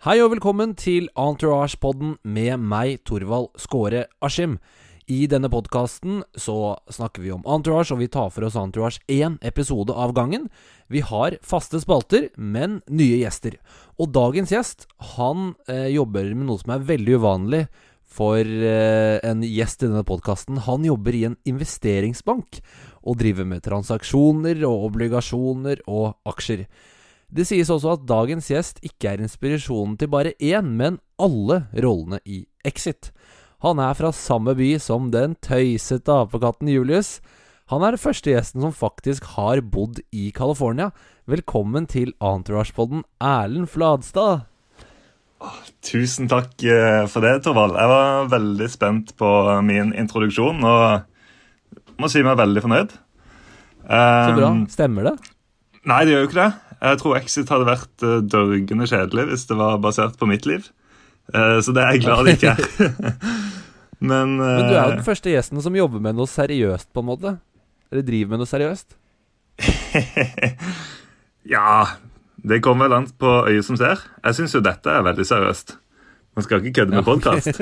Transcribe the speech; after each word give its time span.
Hei 0.00 0.14
og 0.24 0.30
velkommen 0.32 0.70
til 0.80 1.10
Entourage-podden 1.12 2.14
med 2.24 2.62
meg, 2.64 3.02
Torvald 3.04 3.50
Skåre 3.60 4.06
Askim. 4.24 4.54
I 5.04 5.26
denne 5.28 5.50
podkasten 5.52 6.22
så 6.40 6.54
snakker 6.88 7.20
vi 7.20 7.34
om 7.34 7.42
Entourage, 7.44 7.92
og 7.92 7.98
vi 8.00 8.06
tar 8.08 8.30
for 8.32 8.46
oss 8.46 8.56
Entourage 8.56 9.02
én 9.12 9.34
episode 9.44 9.92
av 9.92 10.14
gangen. 10.16 10.46
Vi 10.88 11.02
har 11.04 11.36
faste 11.44 11.82
spalter, 11.84 12.30
men 12.40 12.78
nye 12.88 13.18
gjester. 13.20 13.58
Og 14.00 14.08
dagens 14.16 14.54
gjest, 14.54 14.86
han 15.18 15.50
eh, 15.68 15.90
jobber 15.92 16.30
med 16.32 16.48
noe 16.48 16.62
som 16.62 16.72
er 16.72 16.86
veldig 16.94 17.18
uvanlig 17.20 17.66
for 18.08 18.40
eh, 18.40 19.18
en 19.20 19.44
gjest 19.44 19.84
i 19.84 19.90
denne 19.90 20.06
podkasten. 20.08 20.62
Han 20.64 20.86
jobber 20.88 21.18
i 21.18 21.26
en 21.28 21.36
investeringsbank 21.44 22.62
og 23.04 23.20
driver 23.20 23.52
med 23.52 23.66
transaksjoner 23.68 24.64
og 24.64 24.88
obligasjoner 24.88 25.84
og 25.84 26.16
aksjer. 26.32 26.64
Det 27.30 27.44
sies 27.46 27.68
også 27.70 27.92
at 27.94 28.06
dagens 28.10 28.48
gjest 28.50 28.80
ikke 28.82 29.12
er 29.12 29.20
inspirasjonen 29.22 29.94
til 30.00 30.10
bare 30.10 30.32
én, 30.42 30.72
men 30.74 30.98
alle 31.14 31.62
rollene 31.78 32.18
i 32.26 32.42
Exit. 32.66 33.12
Han 33.62 33.78
er 33.78 33.94
fra 33.94 34.10
samme 34.10 34.56
by 34.58 34.72
som 34.82 35.12
den 35.14 35.36
tøysete 35.38 36.10
apekatten 36.24 36.70
Julius. 36.72 37.20
Han 37.70 37.84
er 37.86 37.94
den 37.94 38.02
første 38.02 38.32
gjesten 38.32 38.64
som 38.64 38.74
faktisk 38.74 39.28
har 39.36 39.62
bodd 39.62 40.00
i 40.10 40.32
California. 40.34 40.88
Velkommen 41.30 41.86
til 41.86 42.16
Entourage-podden, 42.18 43.04
Erlend 43.22 43.70
Fladstad. 43.70 44.48
Tusen 45.86 46.26
takk 46.28 46.56
eh, 46.66 47.06
for 47.08 47.22
det, 47.22 47.44
Torvald. 47.44 47.78
Jeg 47.78 47.92
var 47.92 48.26
veldig 48.32 48.68
spent 48.72 49.14
på 49.20 49.30
min 49.62 49.94
introduksjon 49.94 50.66
og 50.66 51.94
må 52.00 52.10
si 52.10 52.24
meg 52.26 52.40
veldig 52.42 52.64
fornøyd. 52.66 52.96
Så 53.86 54.34
bra. 54.34 54.50
Um, 54.50 54.66
Stemmer 54.72 55.12
det? 55.12 55.14
Nei, 55.86 56.02
det 56.04 56.16
gjør 56.16 56.26
jo 56.26 56.32
ikke 56.32 56.40
det. 56.42 56.50
Jeg 56.80 57.00
tror 57.00 57.16
Exit 57.18 57.50
hadde 57.52 57.68
vært 57.68 58.04
uh, 58.06 58.20
dørgende 58.24 58.88
kjedelig 58.88 59.26
hvis 59.30 59.46
det 59.50 59.56
var 59.58 59.80
basert 59.84 60.16
på 60.20 60.28
mitt 60.30 60.48
liv. 60.48 60.68
Eh, 61.30 61.58
så 61.62 61.74
det 61.76 61.82
er 61.84 61.94
jeg 61.94 62.04
glad 62.06 62.26
det 62.26 62.38
ikke 62.38 62.54
er. 62.56 62.62
Men, 64.10 64.38
Men 64.40 64.64
du 64.64 64.72
er 64.72 64.78
jo 64.78 64.86
eh, 64.86 64.94
den 64.96 65.04
første 65.06 65.30
gjesten 65.30 65.60
som 65.60 65.74
jobber 65.76 66.00
med 66.02 66.16
noe 66.16 66.26
seriøst, 66.30 66.88
på 66.96 67.02
en 67.02 67.08
måte. 67.10 67.34
Eller 67.92 68.06
driver 68.06 68.32
med 68.32 68.42
noe 68.42 68.50
seriøst. 68.50 68.96
Ja, 71.50 71.86
det 72.44 72.60
kommer 72.62 72.84
vel 72.88 72.98
an 72.98 73.06
på 73.18 73.30
øyet 73.48 73.64
som 73.64 73.78
ser. 73.80 74.02
Jeg 74.20 74.36
syns 74.36 74.54
jo 74.54 74.60
dette 74.64 74.92
er 74.92 75.04
veldig 75.06 75.24
seriøst. 75.26 75.72
Man 76.36 76.44
skal 76.46 76.60
ikke 76.60 76.82
kødde 76.82 76.92
med 76.92 77.00
Ja, 77.00 77.06
podkast. 77.06 77.60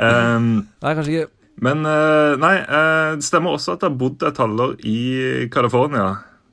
Um, 0.00 0.46
Nei, 0.82 0.94
kanskje 0.96 1.12
ikke 1.12 1.26
Men 1.62 1.84
eh, 1.84 2.32
nei, 2.40 2.54
eh, 2.64 3.10
det 3.20 3.26
stemmer 3.26 3.54
også 3.54 3.74
at 3.74 3.84
jeg 3.84 3.92
har 3.92 3.98
bodd 4.00 4.24
et 4.24 4.40
halvår 4.40 4.72
i 4.88 5.00
California. 5.52 6.06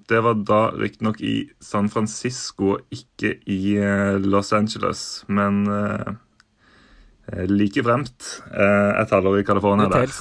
Det 0.10 0.24
var 0.26 0.40
da 0.42 0.62
riktignok 0.74 1.20
i 1.22 1.36
San 1.62 1.90
Francisco, 1.94 2.80
ikke 2.90 3.36
i 3.46 3.76
eh, 3.78 4.18
Los 4.24 4.50
Angeles. 4.58 5.24
Men 5.30 5.62
uh, 5.70 6.16
like 7.50 7.84
fremt 7.86 8.26
eh, 8.50 8.92
et 9.02 9.14
halvår 9.14 9.42
i 9.42 9.46
California 9.46 9.90
der. 9.92 10.14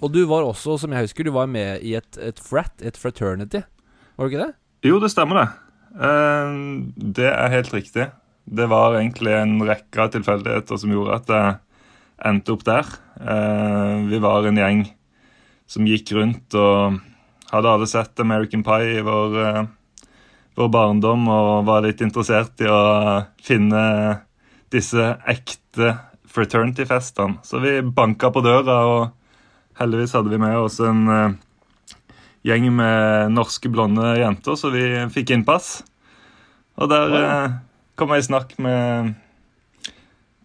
Og 0.00 0.12
du 0.14 0.22
var 0.28 0.46
også, 0.46 0.78
som 0.80 0.94
jeg 0.94 1.08
husker, 1.08 1.26
du 1.26 1.34
var 1.34 1.50
med 1.50 1.82
i 1.84 1.96
et, 1.98 2.20
et 2.22 2.38
frat, 2.40 2.72
et 2.80 2.96
fraternity. 2.96 3.60
Var 4.16 4.28
du 4.28 4.30
ikke 4.30 4.46
det? 4.46 4.54
Jo, 4.88 5.00
det 5.02 5.10
stemmer 5.12 5.42
det. 5.42 5.48
Eh, 6.06 6.54
det 7.18 7.28
er 7.32 7.54
helt 7.56 7.74
riktig. 7.74 8.08
Det 8.50 8.70
var 8.70 8.96
egentlig 8.98 9.34
en 9.36 9.58
rekke 9.66 10.06
av 10.06 10.14
tilfeldigheter 10.14 10.80
som 10.80 10.94
gjorde 10.94 11.18
at 11.18 11.34
jeg 11.34 11.58
endte 12.30 12.54
opp 12.54 12.64
der. 12.68 12.88
Eh, 13.20 13.96
vi 14.08 14.22
var 14.22 14.48
en 14.48 14.60
gjeng 14.60 14.84
som 15.70 15.86
gikk 15.86 16.14
rundt 16.16 16.56
og 16.58 16.98
hadde 17.50 17.70
alle 17.70 17.86
sett 17.90 18.20
American 18.20 18.62
Pie 18.66 18.98
i 18.98 19.04
vår, 19.04 19.38
eh, 19.46 19.62
vår 20.56 20.68
barndom 20.68 21.28
og 21.28 21.66
var 21.68 21.84
litt 21.86 22.02
interessert 22.04 22.60
i 22.62 22.68
å 22.70 22.82
finne 23.42 23.82
disse 24.70 25.06
ekte 25.28 25.96
fraternity-festene. 26.30 27.40
Så 27.42 27.58
vi 27.62 27.80
banka 27.82 28.30
på 28.30 28.42
døra, 28.44 28.76
og 28.86 29.80
heldigvis 29.80 30.14
hadde 30.14 30.30
vi 30.30 30.38
med 30.38 30.58
oss 30.58 30.78
en 30.84 31.08
eh, 31.10 31.38
gjeng 32.46 32.70
med 32.76 33.34
norske 33.34 33.70
blonde 33.72 34.14
jenter, 34.20 34.56
så 34.56 34.70
vi 34.72 34.84
fikk 35.12 35.34
innpass. 35.34 35.80
Og 36.80 36.88
der 36.92 37.16
eh, 37.18 37.58
kom 37.98 38.14
jeg 38.14 38.24
i 38.24 38.28
snakk 38.30 38.54
med 38.62 39.14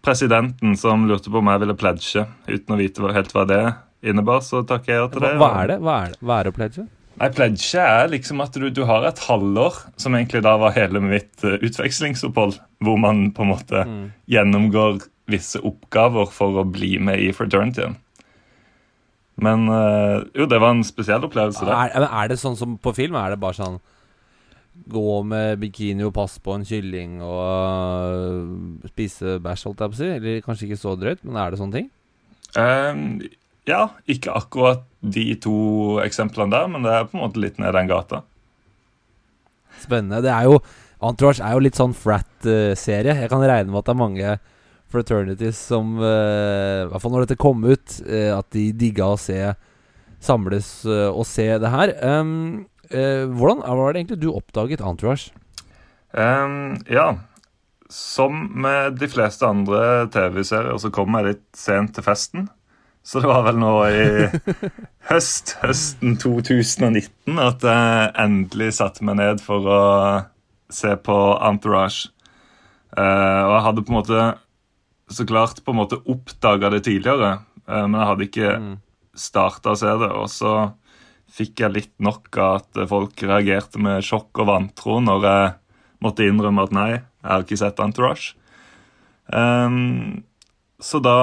presidenten, 0.06 0.76
som 0.78 1.06
lurte 1.08 1.30
på 1.30 1.40
om 1.40 1.50
jeg 1.50 1.62
ville 1.64 1.78
pledge, 1.78 2.26
uten 2.46 2.74
å 2.74 2.78
vite 2.78 3.14
helt 3.14 3.32
hva 3.34 3.46
det 3.48 3.62
innebar. 4.06 4.42
Så 4.44 4.62
takker 4.66 4.92
jeg 4.92 5.02
ja 5.02 5.08
til 5.10 5.24
det. 5.24 5.32
hva 5.40 5.50
er 5.62 5.72
det? 5.72 5.80
Hva 5.82 5.96
er 6.02 6.12
det? 6.12 6.20
Hva 6.22 6.38
er 6.38 6.46
det 6.46 6.52
å 6.52 6.58
pledge? 6.58 6.86
Nei, 7.16 7.28
Pledge 7.32 7.80
er 7.80 8.10
liksom 8.12 8.42
at 8.44 8.52
du, 8.60 8.66
du 8.70 8.82
har 8.84 9.06
et 9.08 9.20
halvår, 9.24 9.78
som 9.96 10.14
egentlig 10.18 10.42
da 10.44 10.56
var 10.60 10.74
hele 10.76 11.00
mitt 11.00 11.44
eh, 11.48 11.56
utvekslingsopphold, 11.64 12.58
hvor 12.84 12.98
man 13.00 13.30
på 13.32 13.44
en 13.46 13.52
måte 13.54 13.84
Mm. 13.88 14.10
gjennomgår 14.28 14.98
visse 15.32 15.58
oppgaver 15.64 16.28
for 16.30 16.60
å 16.60 16.64
bli 16.68 16.98
med 17.02 17.18
i 17.24 17.30
fraternityen. 17.34 17.96
Men 19.42 19.66
eh, 19.68 20.22
jo, 20.36 20.46
det 20.48 20.60
var 20.60 20.74
en 20.76 20.84
spesiell 20.86 21.24
opplevelse, 21.26 21.64
det. 21.66 21.72
Er, 21.72 21.96
men 22.04 22.08
er 22.20 22.28
det 22.32 22.38
sånn 22.40 22.56
som 22.56 22.76
på 22.80 22.92
film? 22.96 23.16
Er 23.20 23.34
det 23.34 23.40
bare 23.42 23.58
sånn 23.58 23.80
Gå 24.92 25.22
med 25.24 25.56
bikini 25.62 26.04
og 26.04 26.12
passe 26.12 26.36
på 26.44 26.52
en 26.52 26.64
kylling 26.68 27.14
og 27.24 28.12
øh, 28.12 28.88
spise 28.92 29.38
bæsj, 29.40 29.62
holdt 29.70 29.80
jeg 29.80 29.88
på 29.92 29.96
å 29.96 30.00
si? 30.02 30.08
Eller 30.18 30.42
kanskje 30.44 30.66
ikke 30.68 30.78
så 30.82 30.92
drøyt, 31.00 31.22
men 31.24 31.38
er 31.40 31.50
det 31.54 31.60
sånne 31.62 31.78
ting? 31.78 31.86
Um, 32.60 33.22
ja, 33.68 33.86
ikke 34.04 34.34
akkurat 34.36 34.84
de 35.12 35.28
to 35.42 35.58
eksemplene 36.04 36.52
der, 36.54 36.66
men 36.72 36.86
det 36.86 36.92
er 36.92 37.06
på 37.08 37.18
en 37.18 37.24
måte 37.24 37.42
litt 37.42 37.60
ned 37.62 37.74
den 37.76 37.90
gata. 37.90 38.22
Spennende. 39.82 40.22
Det 40.24 40.32
er 40.32 40.50
jo 40.50 40.60
Entourage 41.04 41.44
er 41.44 41.52
jo 41.52 41.60
litt 41.60 41.76
sånn 41.76 41.92
frat-serie. 41.92 43.18
Jeg 43.20 43.28
kan 43.28 43.42
regne 43.44 43.68
med 43.68 43.82
at 43.82 43.88
det 43.88 43.92
er 43.92 44.00
mange 44.00 44.30
fraternities 44.92 45.58
som 45.68 45.98
øh, 46.00 46.86
I 46.86 46.88
hvert 46.88 47.02
fall 47.02 47.12
når 47.12 47.26
dette 47.26 47.40
kom 47.40 47.64
ut, 47.66 47.98
øh, 48.06 48.32
at 48.38 48.48
de 48.56 48.70
digga 48.72 49.10
å 49.12 49.20
se 49.20 49.40
Samles 50.24 50.70
øh, 50.88 51.10
og 51.10 51.26
se 51.28 51.44
det 51.60 51.70
her. 51.70 51.92
Um, 52.00 52.64
uh, 52.88 53.28
hvordan 53.28 53.60
var 53.60 53.92
det 53.92 54.00
egentlig 54.00 54.20
du 54.22 54.30
oppdaget 54.32 54.80
Entourage? 54.80 55.34
Um, 56.16 56.78
ja, 56.88 57.18
som 57.92 58.46
med 58.56 58.96
de 58.98 59.08
fleste 59.12 59.46
andre 59.46 60.08
TV-serier 60.14 60.80
så 60.80 60.90
kom 60.94 61.14
jeg 61.18 61.28
litt 61.28 61.44
sent 61.54 61.94
til 61.94 62.06
festen. 62.06 62.48
Så 63.06 63.20
det 63.22 63.28
var 63.30 63.44
vel 63.46 63.58
nå 63.62 63.72
i 63.86 64.06
høst, 65.10 65.52
høsten 65.62 66.16
2019 66.18 67.38
at 67.38 67.62
jeg 67.62 68.08
endelig 68.18 68.72
satte 68.80 69.06
meg 69.06 69.20
ned 69.20 69.42
for 69.44 69.68
å 69.70 69.82
se 70.74 70.90
på 70.98 71.18
Entourage. 71.46 72.08
Eh, 72.98 73.42
og 73.46 73.52
jeg 73.54 73.64
hadde 73.68 73.84
på 73.86 73.92
en 73.94 73.98
måte 74.00 74.24
så 75.14 75.26
klart 75.28 75.60
på 75.62 75.70
en 75.70 75.78
måte 75.84 76.00
oppdaga 76.10 76.72
det 76.74 76.82
tidligere, 76.88 77.36
eh, 77.68 77.84
men 77.86 78.00
jeg 78.00 78.10
hadde 78.10 78.26
ikke 78.26 78.50
Mm. 78.58 78.74
starta 79.14 79.70
å 79.72 79.78
se 79.78 79.92
det. 80.02 80.10
Og 80.10 80.26
så 80.32 80.54
fikk 81.36 81.62
jeg 81.62 81.72
litt 81.76 81.94
nok 82.02 82.36
av 82.42 82.56
at 82.58 82.88
folk 82.90 83.22
reagerte 83.22 83.78
med 83.78 84.02
sjokk 84.02 84.42
og 84.42 84.50
vantro 84.50 84.98
når 85.04 85.28
jeg 85.30 85.54
måtte 86.02 86.26
innrømme 86.26 86.66
at 86.66 86.74
nei, 86.74 86.90
jeg 86.90 87.30
har 87.30 87.44
ikke 87.46 87.58
sett 87.62 87.78
Entourage. 87.82 88.34
Ehm, 89.32 90.24
så 90.82 91.00
da 91.00 91.16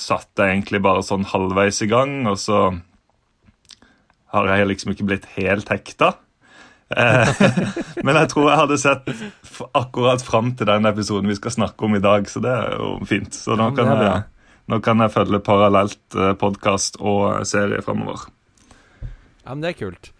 satt 0.00 0.30
jeg 0.36 0.52
egentlig 0.52 0.82
bare 0.84 1.04
sånn 1.06 1.24
halvveis 1.28 1.80
i 1.84 1.88
gang, 1.90 2.18
og 2.28 2.38
så 2.40 2.60
har 4.34 4.50
jeg 4.52 4.68
liksom 4.68 4.92
ikke 4.92 5.06
blitt 5.08 5.28
helt 5.36 5.70
hekta. 5.72 6.12
Eh, 6.92 7.30
Men 8.06 8.18
jeg 8.20 8.30
tror 8.30 8.50
jeg 8.50 8.60
hadde 8.60 8.78
sett 8.78 9.08
akkurat 9.74 10.22
fram 10.22 10.52
til 10.58 10.68
den 10.68 10.88
episoden 10.88 11.30
vi 11.30 11.38
skal 11.38 11.54
snakke 11.56 11.88
om 11.88 11.96
i 11.96 12.02
dag, 12.04 12.28
så 12.30 12.42
det 12.44 12.52
er 12.52 12.76
jo 12.78 12.90
fint. 13.08 13.34
Så 13.34 13.56
nå 13.58 13.70
kan 13.78 13.92
jeg, 13.96 14.26
nå 14.72 14.80
kan 14.84 15.00
jeg 15.02 15.14
følge 15.14 15.42
parallelt 15.46 16.20
podkast 16.42 17.00
og 17.00 17.46
serie 17.48 17.80
framover. 17.86 18.28
Ja, 19.46 19.54
men 19.54 19.64
det 19.64 19.72
er 19.72 19.80
kult. 19.86 20.12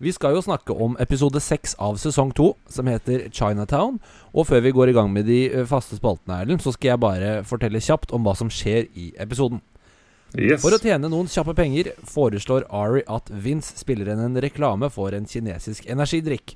Vi 0.00 0.12
skal 0.16 0.32
jo 0.32 0.40
snakke 0.40 0.72
om 0.72 0.94
episode 1.02 1.42
seks 1.44 1.74
av 1.76 1.98
sesong 2.00 2.30
to, 2.32 2.54
som 2.72 2.88
heter 2.88 3.26
Chinatown. 3.36 3.98
Og 4.32 4.46
før 4.48 4.62
vi 4.64 4.72
går 4.72 4.92
i 4.92 4.94
gang 4.96 5.10
med 5.12 5.28
de 5.28 5.42
faste 5.68 5.98
spaltene, 5.98 6.38
Erlend, 6.40 6.62
så 6.64 6.72
skal 6.72 6.94
jeg 6.94 7.02
bare 7.02 7.32
fortelle 7.44 7.82
kjapt 7.84 8.14
om 8.16 8.24
hva 8.24 8.32
som 8.38 8.48
skjer 8.48 8.88
i 8.96 9.10
episoden. 9.20 9.60
Yes. 10.38 10.62
For 10.62 10.72
å 10.72 10.80
tjene 10.80 11.10
noen 11.10 11.28
kjappe 11.28 11.52
penger 11.58 11.92
foreslår 12.08 12.64
Ari 12.72 13.04
at 13.12 13.28
Vince 13.28 13.76
spiller 13.76 14.08
inn 14.14 14.24
en 14.24 14.40
reklame 14.40 14.88
for 14.94 15.12
en 15.12 15.28
kinesisk 15.28 15.84
energidrikk. 15.90 16.54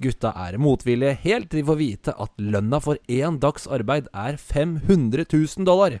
Gutta 0.00 0.32
er 0.46 0.56
motvillige 0.56 1.18
helt 1.26 1.50
til 1.50 1.60
de 1.60 1.68
får 1.68 1.82
vite 1.82 2.16
at 2.16 2.32
lønna 2.40 2.80
for 2.80 3.00
én 3.12 3.36
dags 3.42 3.68
arbeid 3.68 4.08
er 4.16 4.40
500 4.40 5.26
000 5.28 5.68
dollar. 5.68 6.00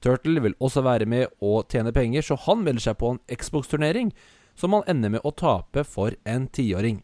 Turtle 0.00 0.40
vil 0.48 0.56
også 0.64 0.80
være 0.80 1.04
med 1.04 1.28
å 1.44 1.60
tjene 1.68 1.92
penger, 1.92 2.24
så 2.24 2.40
han 2.46 2.64
melder 2.64 2.88
seg 2.88 3.02
på 3.04 3.12
en 3.12 3.20
Xbox-turnering, 3.28 4.14
som 4.62 4.76
han 4.76 4.86
ender 4.86 5.10
med 5.16 5.24
å 5.26 5.34
tape 5.34 5.82
for 5.82 6.14
en 6.22 6.46
tiåring. 6.54 7.00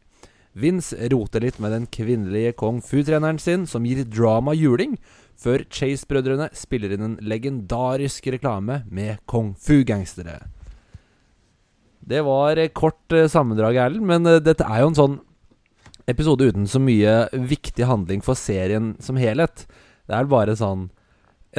Vince 0.58 0.94
roter 1.10 1.42
litt 1.42 1.58
med 1.62 1.74
den 1.74 1.86
kvinnelige 1.90 2.54
kung 2.58 2.78
fu-treneren 2.82 3.40
sin, 3.42 3.66
som 3.66 3.86
gir 3.86 4.04
drama 4.06 4.54
juling, 4.54 4.94
før 5.38 5.64
Chase-brødrene 5.70 6.48
spiller 6.56 6.94
inn 6.94 7.04
en 7.04 7.16
legendarisk 7.22 8.30
reklame 8.30 8.82
med 8.90 9.18
kung 9.30 9.52
fu-gangstere. 9.58 10.40
Det 12.08 12.22
var 12.26 12.58
eh, 12.58 12.70
kort 12.70 13.12
eh, 13.12 13.28
sammendrag, 13.30 13.76
Erlend, 13.76 14.06
men 14.06 14.26
eh, 14.26 14.40
dette 14.42 14.66
er 14.66 14.82
jo 14.82 14.92
en 14.92 14.98
sånn 14.98 15.18
episode 16.08 16.46
uten 16.48 16.66
så 16.70 16.80
mye 16.80 17.26
viktig 17.34 17.84
handling 17.86 18.22
for 18.24 18.38
serien 18.38 18.94
som 19.04 19.18
helhet. 19.20 19.66
Det 20.08 20.16
er 20.16 20.30
bare 20.30 20.56
sånn 20.56 20.88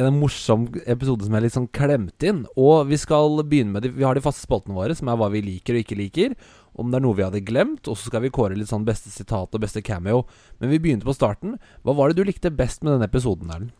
en 0.08 0.18
morsom 0.20 0.66
episode 0.88 1.26
som 1.26 1.34
er 1.36 1.44
litt 1.44 1.56
sånn 1.56 1.68
klemt 1.74 2.24
inn. 2.26 2.44
Og 2.60 2.88
vi 2.90 2.98
skal 3.00 3.42
begynne 3.42 3.74
med 3.74 3.84
de, 3.84 3.92
Vi 3.96 4.06
har 4.06 4.16
de 4.16 4.24
faste 4.24 4.44
spaltene 4.44 4.76
våre, 4.76 4.96
som 4.96 5.10
er 5.10 5.18
hva 5.20 5.30
vi 5.32 5.42
liker 5.44 5.76
og 5.76 5.82
ikke 5.84 5.98
liker. 5.98 6.36
Om 6.78 6.90
det 6.90 7.00
er 7.00 7.04
noe 7.04 7.18
vi 7.18 7.26
hadde 7.26 7.44
glemt. 7.46 7.88
Og 7.88 7.98
så 7.98 8.10
skal 8.10 8.24
vi 8.24 8.32
kåre 8.34 8.56
litt 8.58 8.70
sånn 8.70 8.86
beste 8.88 9.12
sitat 9.12 9.54
og 9.54 9.62
beste 9.62 9.82
cameo. 9.84 10.24
Men 10.60 10.72
vi 10.72 10.80
begynte 10.82 11.08
på 11.08 11.16
starten. 11.16 11.58
Hva 11.82 11.96
var 11.98 12.10
det 12.10 12.20
du 12.20 12.28
likte 12.28 12.52
best 12.54 12.84
med 12.84 12.94
denne 12.94 13.10
episoden, 13.10 13.50
Erlend? 13.50 13.76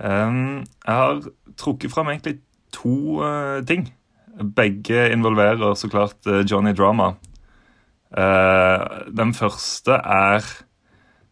Um, 0.00 0.62
jeg 0.86 0.96
har 0.96 1.18
trukket 1.60 1.92
fram 1.92 2.08
egentlig 2.08 2.38
to 2.72 3.20
uh, 3.20 3.60
ting. 3.68 3.90
Begge 4.56 5.10
involverer 5.12 5.74
så 5.76 5.90
klart 5.92 6.24
uh, 6.26 6.40
Johnny 6.40 6.72
Drama. 6.72 7.12
Uh, 8.10 9.04
den 9.12 9.34
første 9.36 10.00
er 10.00 10.46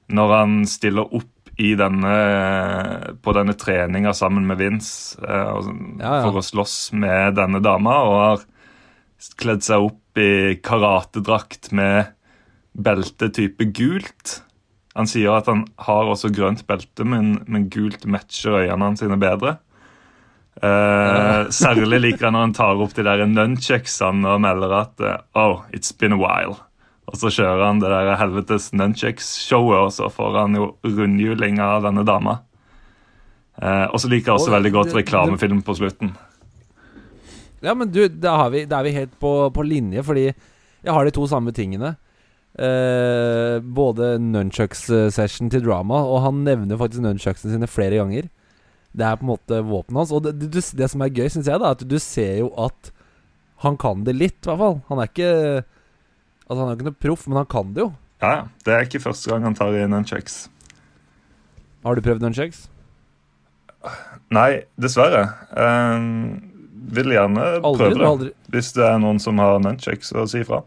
når 0.08 0.34
han 0.36 0.60
stiller 0.68 1.08
opp 1.16 1.32
denne, 1.78 2.14
på 3.22 3.34
denne 3.34 3.54
treninga 3.58 4.12
sammen 4.14 4.46
med 4.46 4.60
Vince 4.60 5.18
uh, 5.22 5.58
ja, 5.98 6.12
ja. 6.12 6.20
for 6.22 6.38
å 6.38 6.44
slåss 6.44 6.76
med 6.94 7.34
denne 7.38 7.60
dama, 7.64 7.96
og 8.06 8.18
har 8.22 8.44
kledd 9.40 9.66
seg 9.66 9.88
opp 9.88 10.20
i 10.22 10.58
karatedrakt 10.62 11.72
med 11.74 12.14
belte 12.78 13.30
type 13.34 13.66
gult. 13.74 14.38
Han 14.94 15.10
sier 15.10 15.34
at 15.34 15.50
han 15.50 15.64
har 15.86 16.10
også 16.10 16.30
grønt 16.34 16.62
belte, 16.68 17.06
men, 17.06 17.40
men 17.50 17.66
gult 17.72 18.06
matcher 18.06 18.60
øynene 18.62 18.92
hans 18.92 19.02
sine 19.02 19.18
bedre. 19.18 19.58
Uh, 20.58 21.46
særlig 21.54 22.00
liker 22.02 22.28
han 22.28 22.34
når 22.34 22.46
han 22.48 22.56
tar 22.56 22.80
opp 22.82 22.94
de 22.96 23.04
der 23.06 23.26
nunchucksene 23.30 24.26
og 24.26 24.40
melder 24.42 24.74
at 24.80 25.04
Oh, 25.38 25.62
it's 25.74 25.92
been 25.94 26.14
a 26.14 26.18
while. 26.18 26.58
Og 27.08 27.16
så 27.16 27.30
kjører 27.32 27.64
han 27.64 27.80
det 27.80 27.88
der 27.88 28.18
helvetes 28.20 28.68
nunchucks-showet, 28.76 29.78
og 29.80 29.92
så 29.96 30.10
får 30.12 30.42
han 30.42 30.56
jo 30.58 30.72
rundhjuling 30.84 31.60
av 31.64 31.86
denne 31.86 32.04
dama. 32.04 32.40
Eh, 33.58 33.86
og 33.88 33.96
så 34.02 34.10
liker 34.12 34.30
jeg 34.30 34.36
også 34.36 34.50
og, 34.50 34.56
veldig 34.58 34.72
godt 34.74 34.96
reklamefilm 34.96 35.62
på 35.64 35.76
slutten. 35.78 36.12
Ja, 37.64 37.72
men 37.74 37.88
du, 37.90 38.04
da, 38.12 38.36
vi, 38.52 38.66
da 38.70 38.82
er 38.82 38.86
vi 38.86 38.98
helt 38.98 39.16
på, 39.18 39.32
på, 39.54 39.64
linje, 39.66 40.04
fordi 40.06 40.28
jeg 40.28 40.94
har 40.94 41.08
de 41.08 41.14
to 41.16 41.24
samme 41.30 41.54
tingene. 41.56 41.94
Eh, 42.58 43.56
både 43.62 44.16
nunchucks-session 44.22 45.50
til 45.54 45.64
drama, 45.64 46.02
og 46.04 46.22
han 46.26 46.44
nevner 46.46 46.78
faktisk 46.78 47.02
nunchucksene 47.06 47.56
sine 47.56 47.70
flere 47.70 48.02
ganger. 48.02 48.28
Det 48.92 49.04
er 49.08 49.16
på 49.16 49.26
en 49.26 49.32
måte 49.32 49.64
våpenet 49.64 50.02
hans. 50.04 50.12
Og 50.12 50.28
det, 50.28 50.36
det, 50.44 50.62
det 50.76 50.92
som 50.92 51.02
er 51.02 51.14
gøy, 51.14 51.26
syns 51.32 51.48
jeg, 51.48 51.56
da, 51.56 51.72
er 51.72 51.80
at 51.80 51.88
du 51.88 51.98
ser 52.02 52.38
jo 52.44 52.52
at 52.60 52.92
han 53.64 53.80
kan 53.80 54.04
det 54.06 54.14
litt, 54.14 54.38
i 54.44 54.52
hvert 54.52 54.60
fall. 54.60 54.80
Han 54.92 55.02
er 55.02 55.10
ikke 55.10 55.32
Altså 56.48 56.62
Han 56.62 56.68
er 56.68 56.72
jo 56.72 56.78
ikke 56.78 56.88
noe 56.88 57.02
proff, 57.04 57.26
men 57.28 57.40
han 57.42 57.50
kan 57.50 57.74
det 57.76 57.84
jo. 57.84 57.90
Ja, 58.22 58.30
ja. 58.32 58.44
Det 58.64 58.74
er 58.74 58.86
ikke 58.88 59.04
første 59.04 59.30
gang 59.30 59.44
han 59.46 59.56
tar 59.56 59.76
i 59.76 59.84
nunchucks. 59.86 60.46
Har 61.86 61.94
du 61.94 62.04
prøvd 62.04 62.24
nunchucks? 62.24 62.64
Nei, 64.34 64.64
dessverre. 64.80 65.28
Um, 65.54 66.08
vil 66.92 67.14
gjerne 67.14 67.44
aldri, 67.60 67.84
prøve 67.84 68.00
det. 68.00 68.08
Aldri. 68.08 68.32
Hvis 68.54 68.72
det 68.76 68.84
er 68.88 68.98
noen 69.02 69.20
som 69.22 69.38
har 69.42 69.60
nunchucks, 69.62 70.10
så 70.12 70.26
si 70.28 70.42
ifra. 70.42 70.64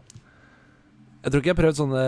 Jeg 1.22 1.30
tror 1.30 1.42
ikke 1.42 1.50
jeg 1.50 1.54
har 1.54 1.60
prøvd 1.60 1.78
sånne 1.78 2.06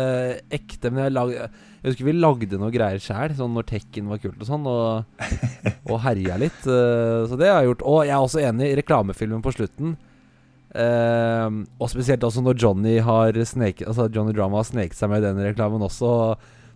ekte, 0.57 0.91
men 0.91 1.05
jeg, 1.05 1.15
lag, 1.15 1.35
jeg 1.35 1.93
husker 1.93 2.09
vi 2.09 2.15
lagde 2.17 2.59
noe 2.59 2.73
greier 2.75 3.03
sjæl, 3.03 3.37
sånn 3.39 3.53
når 3.55 3.69
Tekken 3.69 4.09
var 4.11 4.19
kult 4.23 4.41
og 4.41 4.49
sånn, 4.49 4.65
og, 4.67 5.21
og 5.91 6.01
herja 6.07 6.39
litt. 6.41 6.65
Uh, 6.67 7.27
så 7.31 7.39
det 7.39 7.51
har 7.51 7.61
jeg 7.63 7.75
gjort. 7.75 7.87
Og 7.91 8.01
jeg 8.09 8.17
er 8.17 8.25
også 8.31 8.43
enig 8.43 8.73
i 8.73 8.79
reklamefilmen 8.81 9.45
på 9.45 9.55
slutten. 9.55 9.95
Uh, 10.75 11.63
og 11.79 11.91
spesielt 11.93 12.25
også 12.27 12.43
når 12.43 12.59
Johnny 12.59 12.97
har 13.07 13.37
sneket 13.47 13.87
Altså 13.87 14.09
Johnny 14.11 14.33
Drama 14.35 14.59
har 14.59 14.67
sneket 14.67 14.99
seg 14.99 15.07
med 15.13 15.23
i 15.23 15.29
den 15.29 15.39
reklamen 15.45 15.85
også, 15.87 16.09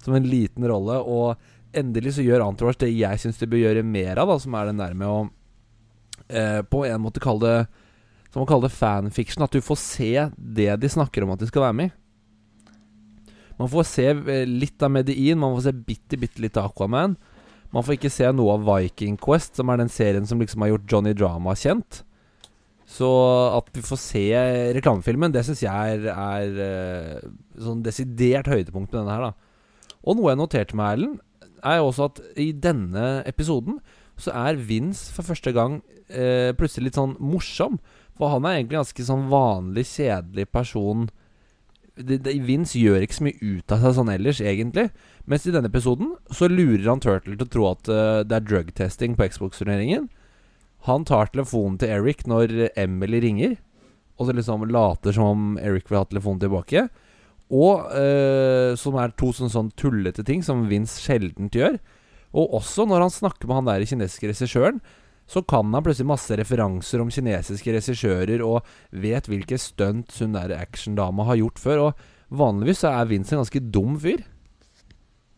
som 0.04 0.14
en 0.14 0.28
liten 0.28 0.66
rolle. 0.70 1.00
Og 1.02 1.34
endelig 1.76 2.14
så 2.16 2.26
gjør 2.26 2.46
Entourage 2.46 2.84
det 2.84 2.92
jeg 2.94 3.18
syns 3.22 3.40
de 3.40 3.50
bør 3.50 3.64
gjøre 3.64 3.82
mer 3.86 4.20
av, 4.22 4.30
da, 4.30 4.38
som 4.42 4.54
er 4.54 4.70
den 4.70 4.82
der 4.82 4.94
med 4.98 5.10
å 5.10 5.20
uh, 5.26 6.62
på 6.70 6.84
en 6.86 7.02
måte 7.02 7.22
kalle 7.24 7.42
det 7.46 7.86
Som 8.28 8.44
å 8.44 8.48
kalle 8.48 8.68
det 8.68 8.76
fanfiction. 8.76 9.46
At 9.46 9.56
du 9.56 9.64
får 9.64 9.80
se 9.82 10.12
det 10.36 10.70
de 10.82 10.92
snakker 10.92 11.24
om 11.24 11.34
at 11.34 11.42
de 11.42 11.48
skal 11.48 11.64
være 11.64 11.78
med 11.80 11.90
i. 11.90 11.96
Man 13.58 13.70
får 13.72 13.86
se 13.90 14.04
eh, 14.06 14.44
litt 14.46 14.82
av 14.86 14.92
Medin, 14.94 15.40
man 15.40 15.56
får 15.56 15.64
se 15.64 15.72
bitte, 15.74 16.18
bitte 16.20 16.42
litt 16.44 16.58
av 16.60 16.68
Aquaman. 16.68 17.16
Man 17.74 17.84
får 17.84 17.96
ikke 17.96 18.12
se 18.12 18.28
noe 18.30 18.54
av 18.54 18.68
Viking 18.68 19.16
Quest, 19.18 19.58
som 19.58 19.72
er 19.72 19.80
den 19.80 19.90
serien 19.90 20.28
som 20.28 20.38
liksom 20.38 20.62
har 20.62 20.70
gjort 20.70 20.92
Johnny 20.92 21.14
Drama 21.16 21.56
kjent. 21.58 22.04
Så 22.88 23.08
at 23.52 23.68
vi 23.76 23.84
får 23.84 24.00
se 24.00 24.24
reklamefilmen, 24.78 25.32
det 25.34 25.44
syns 25.44 25.60
jeg 25.60 25.98
er, 25.98 26.06
er 26.08 26.60
uh, 27.20 27.30
sånn 27.60 27.82
desidert 27.84 28.48
høydepunkt 28.48 28.94
med 28.94 29.02
denne 29.02 29.16
her, 29.16 29.28
da. 29.28 29.98
Og 30.08 30.16
noe 30.16 30.32
jeg 30.32 30.40
noterte 30.40 30.78
meg, 30.78 30.96
Erlend, 30.96 31.18
er 31.66 31.82
også 31.82 32.08
at 32.08 32.20
i 32.40 32.50
denne 32.54 33.18
episoden 33.28 33.80
så 34.18 34.32
er 34.34 34.58
Vince 34.68 35.12
for 35.14 35.26
første 35.26 35.52
gang 35.54 35.80
eh, 36.08 36.50
plutselig 36.58 36.88
litt 36.88 36.98
sånn 36.98 37.16
morsom. 37.22 37.78
For 38.18 38.32
han 38.32 38.46
er 38.46 38.58
egentlig 38.58 38.80
ganske 38.80 39.06
sånn 39.06 39.28
vanlig, 39.30 39.84
kjedelig 39.92 40.48
person. 40.50 41.06
Det, 41.98 42.20
det, 42.24 42.34
Vince 42.46 42.80
gjør 42.80 43.04
ikke 43.04 43.18
så 43.18 43.26
mye 43.26 43.38
ut 43.42 43.74
av 43.74 43.84
seg 43.84 43.96
sånn 43.98 44.12
ellers, 44.14 44.42
egentlig. 44.42 44.88
Mens 45.30 45.46
i 45.46 45.54
denne 45.54 45.70
episoden 45.70 46.14
så 46.34 46.50
lurer 46.50 46.88
han 46.88 47.02
Turtle 47.04 47.36
til 47.36 47.46
å 47.46 47.52
tro 47.52 47.68
at 47.70 47.90
uh, 47.92 48.22
det 48.26 48.38
er 48.38 48.48
drugtesting 48.48 49.14
på 49.18 49.28
Xbox-turneringen. 49.30 50.08
Han 50.86 51.04
tar 51.08 51.32
telefonen 51.32 51.78
til 51.80 51.90
Eric 51.90 52.24
når 52.30 52.70
Emily 52.78 53.20
ringer, 53.24 53.56
og 54.18 54.28
så 54.28 54.34
liksom 54.34 54.66
later 54.70 55.14
som 55.14 55.30
om 55.32 55.58
Eric 55.62 55.90
vil 55.90 56.00
ha 56.00 56.06
telefonen 56.08 56.42
tilbake. 56.42 56.86
Og 57.48 57.88
eh, 57.96 58.74
som 58.76 58.98
er 59.00 59.14
to 59.16 59.32
sånne, 59.32 59.52
sånn 59.52 59.72
tullete 59.78 60.24
ting 60.26 60.42
som 60.44 60.66
Vince 60.68 61.00
sjeldent 61.00 61.56
gjør. 61.56 61.78
Og 62.36 62.58
også 62.60 62.84
når 62.88 63.06
han 63.06 63.14
snakker 63.14 63.48
med 63.48 63.60
han 63.60 63.70
der 63.70 63.86
kinesiske 63.88 64.30
regissøren, 64.30 64.82
så 65.28 65.42
kan 65.44 65.68
han 65.74 65.84
plutselig 65.84 66.08
masse 66.08 66.36
referanser 66.40 67.02
om 67.02 67.10
kinesiske 67.12 67.72
regissører 67.74 68.40
og 68.44 68.64
vet 68.90 69.28
hvilke 69.28 69.58
stunt 69.60 70.14
hun 70.20 70.36
der 70.36 70.54
actiondama 70.56 71.26
har 71.28 71.40
gjort 71.40 71.60
før. 71.60 71.82
Og 71.88 72.38
vanligvis 72.40 72.84
så 72.84 72.92
er 72.94 73.10
Vince 73.10 73.36
en 73.36 73.42
ganske 73.42 73.64
dum 73.72 73.96
fyr. 74.00 74.24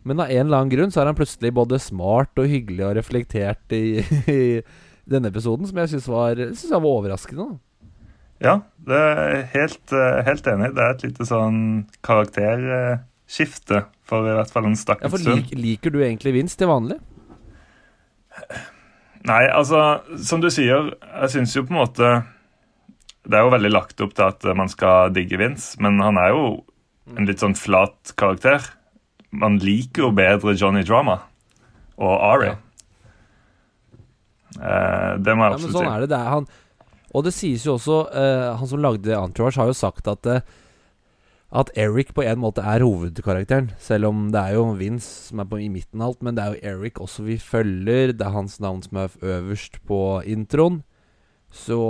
Men 0.06 0.22
av 0.22 0.30
en 0.30 0.46
eller 0.46 0.62
annen 0.62 0.72
grunn 0.72 0.94
så 0.94 1.02
er 1.02 1.10
han 1.10 1.18
plutselig 1.18 1.52
både 1.58 1.80
smart 1.82 2.38
og 2.40 2.48
hyggelig 2.48 2.86
og 2.86 2.94
reflektert 2.96 3.74
i, 3.76 4.00
i 4.30 4.42
denne 5.10 5.30
episoden, 5.32 5.68
som 5.68 5.80
jeg 5.82 5.92
syns 5.94 6.08
var, 6.10 6.40
synes 6.52 6.72
var 6.72 6.88
overraskende. 6.88 7.58
Ja, 8.40 8.60
det 8.88 8.96
er 8.96 9.42
helt, 9.52 9.92
eh, 9.92 10.20
helt, 10.24 10.46
enig. 10.48 10.72
Det 10.76 10.84
er 10.84 10.94
et 10.94 11.02
lite 11.04 11.26
sånn 11.28 11.60
karakterskifte 12.06 13.84
for 14.08 14.26
i 14.26 14.36
hvert 14.38 14.52
fall 14.52 14.70
en 14.70 14.78
stakkars 14.80 15.12
ja, 15.12 15.22
stund. 15.26 15.42
Lik, 15.42 15.52
liker 15.60 15.92
du 15.92 16.00
egentlig 16.00 16.32
Vince 16.38 16.56
til 16.56 16.70
vanlig? 16.70 16.96
Nei, 19.28 19.44
altså, 19.52 20.00
som 20.24 20.40
du 20.40 20.48
sier, 20.48 20.94
jeg 21.04 21.32
syns 21.34 21.52
jo 21.52 21.66
på 21.66 21.74
en 21.74 21.80
måte 21.82 22.10
Det 23.28 23.36
er 23.36 23.44
jo 23.44 23.52
veldig 23.52 23.72
lagt 23.74 24.00
opp 24.00 24.14
til 24.16 24.30
at 24.30 24.46
man 24.56 24.70
skal 24.72 25.12
digge 25.12 25.36
Vince, 25.36 25.76
men 25.82 26.00
han 26.00 26.16
er 26.16 26.32
jo 26.32 26.44
en 27.18 27.28
litt 27.28 27.42
sånn 27.42 27.58
flat 27.58 28.14
karakter. 28.16 28.64
Man 29.30 29.58
liker 29.60 30.06
jo 30.06 30.14
bedre 30.16 30.56
Johnny 30.56 30.80
Drama 30.86 31.18
og 32.00 32.14
Ari. 32.16 32.54
Ja. 32.54 32.58
Uh, 34.60 35.16
det 35.24 35.32
må 35.36 35.46
jeg 35.46 35.56
absolutt 35.56 35.72
si. 35.72 35.78
ja, 35.78 35.84
sånn. 35.84 35.92
Er 35.94 36.02
det. 36.04 36.10
det 36.12 36.18
er 36.18 36.32
han, 36.34 36.48
og 37.10 37.26
det 37.26 37.32
sies 37.34 37.64
jo 37.66 37.74
også 37.74 37.96
uh, 38.12 38.50
Han 38.60 38.68
som 38.70 38.82
lagde 38.84 39.16
Entourage, 39.16 39.58
har 39.58 39.70
jo 39.70 39.74
sagt 39.74 40.06
at 40.10 40.28
uh, 40.30 40.44
At 41.50 41.72
Eric 41.80 42.12
på 42.14 42.22
en 42.22 42.38
måte 42.38 42.62
er 42.62 42.84
hovedkarakteren. 42.86 43.72
Selv 43.82 44.12
om 44.12 44.28
det 44.30 44.38
er 44.38 44.54
jo 44.54 44.68
Vince 44.78 45.30
som 45.30 45.42
er 45.42 45.48
på, 45.50 45.58
i 45.58 45.70
midten 45.72 45.98
av 45.98 46.12
alt. 46.12 46.22
Men 46.22 46.36
det 46.36 46.44
er 46.44 46.54
jo 46.54 46.76
Eric 46.76 47.00
også 47.02 47.26
vi 47.26 47.40
følger. 47.42 48.12
Det 48.14 48.22
er 48.26 48.36
hans 48.36 48.60
navn 48.62 48.84
som 48.86 49.00
er 49.02 49.16
øverst 49.18 49.80
på 49.88 49.98
introen. 50.30 50.84
Så 51.50 51.80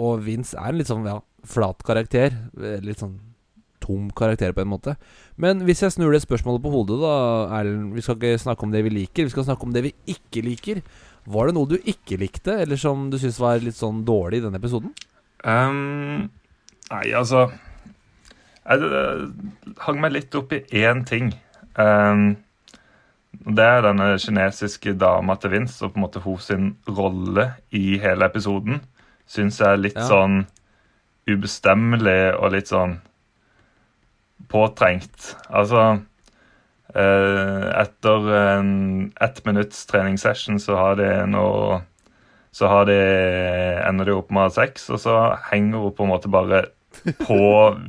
Og 0.00 0.24
Vince 0.24 0.56
er 0.56 0.72
en 0.72 0.80
litt 0.80 0.88
sånn 0.88 1.04
ja, 1.04 1.18
flat 1.44 1.84
karakter. 1.84 2.32
Litt 2.56 3.04
sånn 3.04 3.18
tom 3.84 4.08
karakter, 4.16 4.54
på 4.56 4.64
en 4.64 4.72
måte. 4.72 4.96
Men 5.40 5.62
hvis 5.68 5.84
jeg 5.84 5.94
snur 5.94 6.14
det 6.14 6.22
spørsmålet 6.24 6.64
på 6.64 6.72
hodet, 6.72 7.00
da, 7.02 7.14
Erlend 7.58 7.92
Vi 7.94 8.04
skal 8.04 8.16
ikke 8.18 8.40
snakke 8.40 8.66
om 8.66 8.72
det 8.72 8.84
vi 8.86 8.94
liker, 8.94 9.28
vi 9.28 9.34
skal 9.34 9.46
snakke 9.48 9.68
om 9.68 9.74
det 9.74 9.84
vi 9.84 9.92
ikke 10.16 10.44
liker. 10.46 10.80
Var 11.24 11.48
det 11.48 11.56
noe 11.56 11.68
du 11.68 11.76
ikke 11.80 12.18
likte, 12.20 12.56
eller 12.64 12.80
som 12.80 13.08
du 13.12 13.18
syntes 13.20 13.40
var 13.40 13.62
litt 13.62 13.78
sånn 13.78 14.02
dårlig 14.08 14.40
i 14.40 14.46
denne 14.46 14.60
episoden? 14.60 14.92
Um, 15.44 16.30
nei, 16.88 17.04
altså 17.12 17.50
Jeg 18.64 18.80
det, 18.80 19.00
hang 19.84 19.98
meg 20.00 20.14
litt 20.14 20.36
opp 20.38 20.54
i 20.56 20.62
én 20.80 21.04
ting. 21.08 21.34
Um, 21.76 22.36
det 23.44 23.64
er 23.64 23.82
denne 23.84 24.14
kinesiske 24.20 24.94
dama 24.96 25.36
til 25.40 25.52
Vince 25.52 25.84
og 25.84 25.92
på 25.92 25.98
en 25.98 26.04
måte 26.06 26.22
hos 26.24 26.48
sin 26.48 26.74
rolle 26.88 27.50
i 27.76 27.98
hele 28.00 28.28
episoden. 28.30 28.80
Syns 29.28 29.60
jeg 29.60 29.68
er 29.68 29.80
litt 29.80 29.98
ja. 29.98 30.06
sånn 30.08 30.44
ubestemmelig 31.28 32.34
og 32.38 32.54
litt 32.54 32.70
sånn 32.72 32.98
påtrengt. 34.50 35.36
Altså 35.48 35.80
eh, 36.94 37.66
Etter 37.80 38.28
en 38.38 38.70
ett 39.20 39.40
minutts 39.46 39.86
treningssession 39.90 40.60
så 40.62 40.76
har 40.78 40.96
de 41.00 41.10
noe 41.32 41.82
Så 42.54 42.68
har 42.70 42.84
de, 42.86 42.94
ender 43.82 44.06
de 44.06 44.12
opp 44.14 44.28
med 44.30 44.52
sex, 44.54 44.86
og 44.94 45.00
så 45.02 45.14
henger 45.50 45.80
hun 45.82 45.94
på 45.96 46.04
en 46.04 46.12
måte 46.12 46.30
bare 46.30 46.60
på 47.26 47.38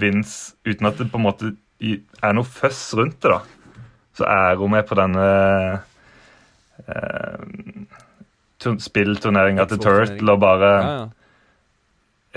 Vince 0.02 0.56
uten 0.66 0.88
at 0.90 0.98
det 0.98 1.12
på 1.12 1.20
en 1.22 1.28
måte 1.28 1.52
er 1.86 2.34
noe 2.34 2.48
føss 2.50 2.96
rundt 2.98 3.20
det. 3.22 3.30
da. 3.30 3.44
Så 4.18 4.26
er 4.26 4.58
hun 4.58 4.72
med 4.74 4.88
på 4.90 4.98
denne 4.98 5.28
eh, 6.90 7.38
spillturneringa 8.82 9.68
til 9.70 9.82
Turtle 9.84 10.34
og 10.34 10.42
bare 10.42 10.72
Ja, 10.74 10.90
ja. 10.90 11.06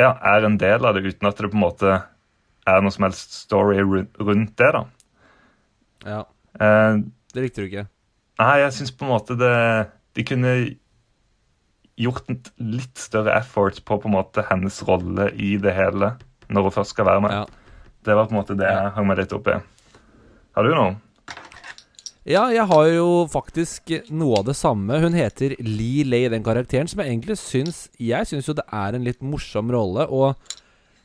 ja, 0.05 0.11
er 0.37 0.45
en 0.45 0.59
del 0.61 0.85
av 0.85 0.95
det, 0.99 1.07
uten 1.09 1.29
at 1.31 1.39
det 1.41 1.49
på 1.49 1.57
en 1.57 1.65
måte 1.65 1.97
er 2.69 2.83
noe 2.85 2.95
som 2.95 3.07
helst 3.09 3.35
story 3.45 3.81
rundt 3.83 4.55
det. 4.61 4.73
da. 4.77 4.85
ja. 6.07 6.21
Eh, 6.61 7.01
Det 7.35 7.43
likte 7.45 7.63
du 7.63 7.67
ikke? 7.69 7.87
nei, 8.39 8.55
jeg 8.63 8.73
syns 8.77 8.93
på 8.95 9.05
en 9.05 9.11
måte 9.13 9.35
det 9.39 9.55
De 10.17 10.25
kunne 10.27 10.53
gjort 11.99 12.29
en 12.31 12.39
litt 12.63 12.99
større 12.99 13.35
effort 13.41 13.81
på 13.85 13.99
på 13.99 14.07
en 14.09 14.15
måte 14.15 14.45
hennes 14.47 14.77
rolle 14.87 15.33
i 15.35 15.57
det 15.59 15.73
hele, 15.75 16.13
når 16.49 16.69
hun 16.69 16.75
først 16.77 16.95
skal 16.95 17.09
være 17.09 17.21
med. 17.25 17.33
Ja. 17.35 17.45
Det 18.07 18.15
var 18.15 18.29
på 18.31 18.35
en 18.37 18.39
måte 18.41 18.55
det 18.59 18.69
jeg 18.71 18.93
hang 18.95 19.07
meg 19.11 19.19
litt 19.19 19.35
opp 19.35 19.49
i. 19.51 19.57
Har 20.55 20.63
du 20.69 20.71
noe? 20.77 20.95
Ja, 22.29 22.45
jeg 22.53 22.67
har 22.71 22.87
jo 22.93 23.09
faktisk 23.33 23.91
noe 24.13 24.39
av 24.43 24.47
det 24.51 24.55
samme. 24.59 24.99
Hun 25.01 25.15
heter 25.17 25.55
Lee 25.65 26.05
Lay, 26.07 26.29
den 26.31 26.45
karakteren, 26.47 26.87
som 26.91 27.01
jeg 27.01 27.09
egentlig 27.15 27.39
syns 27.41 27.87
Jeg 27.99 28.29
syns 28.29 28.47
jo 28.51 28.55
det 28.59 28.67
er 28.69 28.95
en 28.99 29.07
litt 29.07 29.23
morsom 29.25 29.71
rolle, 29.73 30.05
og 30.07 30.37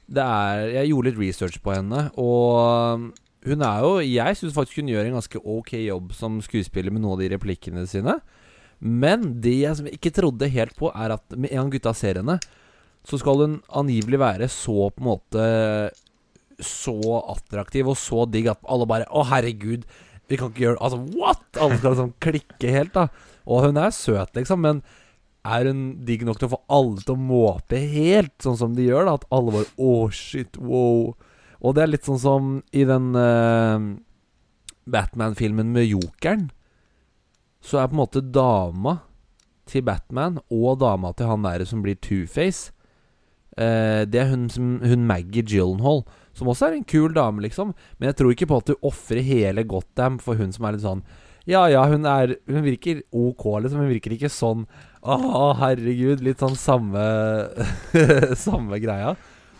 det 0.08 0.24
er 0.24 0.64
Jeg 0.74 0.92
gjorde 0.92 1.12
litt 1.12 1.22
research 1.22 1.60
på 1.64 1.74
henne, 1.76 2.08
og 2.20 3.12
hun 3.44 3.66
er 3.68 3.84
jo 3.84 3.92
Jeg 4.04 4.40
syns 4.40 4.56
faktisk 4.56 4.82
hun 4.82 4.92
gjør 4.92 5.10
en 5.10 5.18
ganske 5.20 5.40
ok 5.40 5.76
jobb 5.84 6.14
som 6.16 6.40
skuespiller 6.44 6.94
med 6.94 7.04
noen 7.04 7.18
av 7.18 7.24
de 7.24 7.32
replikkene 7.36 7.86
sine. 7.90 8.18
Men 8.84 9.38
det 9.44 9.56
jeg 9.62 9.96
ikke 9.96 10.12
trodde 10.16 10.52
helt 10.52 10.76
på, 10.76 10.92
er 10.92 11.16
at 11.16 11.36
med 11.36 11.52
en 11.52 11.64
gang 11.64 11.74
gutta 11.76 11.94
ser 11.96 12.20
henne, 12.20 12.36
så 13.08 13.20
skal 13.20 13.40
hun 13.40 13.60
angivelig 13.72 14.20
være 14.20 14.50
så 14.52 14.90
på 14.92 15.04
en 15.04 15.10
måte 15.10 15.46
Så 16.64 16.96
attraktiv 17.34 17.90
og 17.92 17.98
så 18.00 18.24
digg 18.30 18.48
at 18.52 18.62
alle 18.70 18.88
bare 18.88 19.08
Å, 19.12 19.26
herregud, 19.28 19.84
vi 20.32 20.40
kan 20.40 20.52
ikke 20.52 20.68
gjøre 20.68 20.80
Altså, 20.80 21.00
what?! 21.18 21.44
Alle 21.60 21.80
skal 21.80 21.96
liksom 21.96 22.14
klikke 22.24 22.72
helt, 22.72 22.94
da. 22.96 23.08
Og 23.44 23.68
hun 23.68 23.80
er 23.80 23.92
søt, 23.92 24.32
liksom, 24.38 24.64
men 24.64 24.84
er 25.44 25.68
hun 25.68 25.84
digg 26.08 26.24
nok 26.24 26.40
til 26.40 26.48
å 26.48 26.54
få 26.56 26.62
alle 26.72 27.04
til 27.04 27.18
å 27.18 27.20
måpe 27.20 27.80
helt, 27.92 28.36
sånn 28.44 28.60
som 28.60 28.76
de 28.78 28.88
gjør? 28.88 29.08
da 29.10 29.16
At 29.20 29.28
alle 29.36 29.56
bare 29.58 29.72
Å, 29.76 29.94
shit, 30.16 30.58
wow. 30.58 31.14
Og 31.64 31.76
det 31.76 31.84
er 31.84 31.92
litt 31.92 32.08
sånn 32.08 32.22
som 32.22 32.54
i 32.76 32.86
den 32.88 33.12
uh, 33.16 33.80
Batman-filmen 34.88 35.72
med 35.76 35.90
jokeren. 35.90 36.48
Så 37.64 37.80
er 37.80 37.90
på 37.92 37.96
en 37.98 38.04
måte 38.04 38.24
dama 38.24 39.02
til 39.68 39.84
Batman 39.88 40.42
og 40.52 40.80
dama 40.82 41.14
til 41.16 41.30
han 41.30 41.46
der 41.46 41.64
som 41.68 41.84
blir 41.84 41.96
Two-Face 42.04 42.74
uh, 43.56 44.04
Det 44.04 44.20
er 44.20 44.32
hun, 44.32 44.50
som, 44.52 44.78
hun 44.84 45.08
Maggie 45.08 45.44
Gyllenhaal, 45.44 46.04
som 46.36 46.50
også 46.52 46.70
er 46.70 46.80
en 46.80 46.88
kul 46.88 47.14
dame, 47.16 47.44
liksom. 47.46 47.76
Men 48.00 48.12
jeg 48.12 48.20
tror 48.20 48.34
ikke 48.34 48.50
på 48.52 48.64
at 48.64 48.72
du 48.72 48.76
ofrer 48.84 49.24
hele 49.24 49.68
Gotham 49.68 50.20
for 50.24 50.40
hun 50.40 50.56
som 50.56 50.68
er 50.68 50.76
litt 50.76 50.88
sånn 50.88 51.04
Ja, 51.48 51.66
ja, 51.72 51.84
hun 51.92 52.08
er 52.08 52.38
Hun 52.48 52.64
virker 52.64 53.04
ok, 53.12 53.46
liksom. 53.64 53.84
Hun 53.84 53.92
virker 53.92 54.16
ikke 54.16 54.32
sånn 54.32 54.68
Å, 55.04 55.54
herregud. 55.60 56.22
Litt 56.24 56.40
sånn 56.44 56.56
samme 56.60 57.02
Samme 58.46 58.80
greia. 58.80 59.16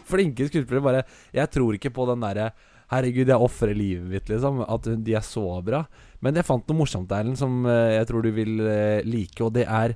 Flinke 0.08 0.48
skuespillere. 0.48 0.84
Bare 0.86 1.04
Jeg 1.36 1.52
tror 1.52 1.76
ikke 1.78 1.94
på 1.96 2.08
den 2.12 2.24
derre 2.24 2.54
Herregud, 2.94 3.30
jeg 3.32 3.42
ofrer 3.42 3.74
livet 3.74 4.06
mitt, 4.06 4.28
liksom. 4.30 4.60
At 4.70 4.86
de 4.86 5.16
er 5.18 5.24
så 5.26 5.44
bra. 5.66 5.82
Men 6.22 6.38
jeg 6.38 6.46
fant 6.46 6.68
noe 6.70 6.78
morsomt, 6.84 7.12
Erlend, 7.16 7.40
som 7.40 7.64
eh, 7.66 7.96
jeg 7.96 8.10
tror 8.12 8.22
du 8.22 8.30
vil 8.36 8.60
eh, 8.70 9.00
like. 9.08 9.40
Og 9.42 9.56
det 9.56 9.64
er 9.66 9.96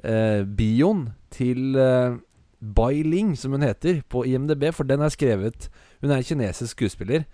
eh, 0.00 0.46
bioen 0.46 1.02
til 1.34 1.76
eh, 1.76 2.16
Bai 2.58 3.02
Ling, 3.04 3.34
som 3.36 3.52
hun 3.52 3.66
heter, 3.66 4.00
på 4.08 4.24
IMDb. 4.30 4.70
For 4.72 4.88
den 4.88 5.04
er 5.04 5.12
skrevet 5.12 5.68
Hun 6.00 6.14
er 6.14 6.22
en 6.22 6.28
kinesisk 6.30 6.78
skuespiller. 6.78 7.26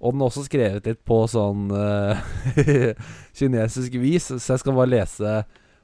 Og 0.00 0.12
den 0.16 0.24
er 0.24 0.32
også 0.32 0.48
skrevet 0.48 0.88
litt 0.88 1.04
på 1.06 1.22
sånn 1.30 1.70
eh, 1.70 2.26
kinesisk 3.38 4.00
vis, 4.02 4.32
så 4.34 4.56
jeg 4.56 4.64
skal 4.64 4.76
bare 4.76 4.92
lese 4.92 5.36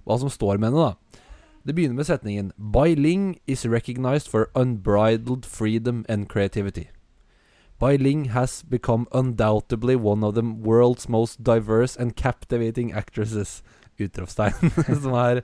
hva 0.02 0.18
som 0.18 0.32
står 0.32 0.58
med 0.58 0.72
henne, 0.72 0.90
da. 0.90 1.21
Det 1.62 1.74
begynner 1.74 1.94
med 1.94 2.06
setningen 2.06 2.52
Bai 2.56 2.94
Ling 2.94 3.38
is 3.46 3.66
recognized 3.66 4.28
for 4.30 4.48
unbridled 4.54 5.46
freedom 5.46 6.04
and 6.08 6.28
creativity. 6.28 6.88
Bai 7.78 7.96
Ling 7.96 8.24
has 8.30 8.62
become 8.62 9.06
undoubtedly 9.12 9.96
one 9.96 10.24
of 10.26 10.34
the 10.34 10.42
world's 10.42 11.08
most 11.08 11.44
diverse 11.44 11.96
and 11.96 12.16
captivating 12.16 12.92
actresses. 12.92 13.62
Utropstegn. 13.98 14.70
som 15.02 15.14
er 15.14 15.42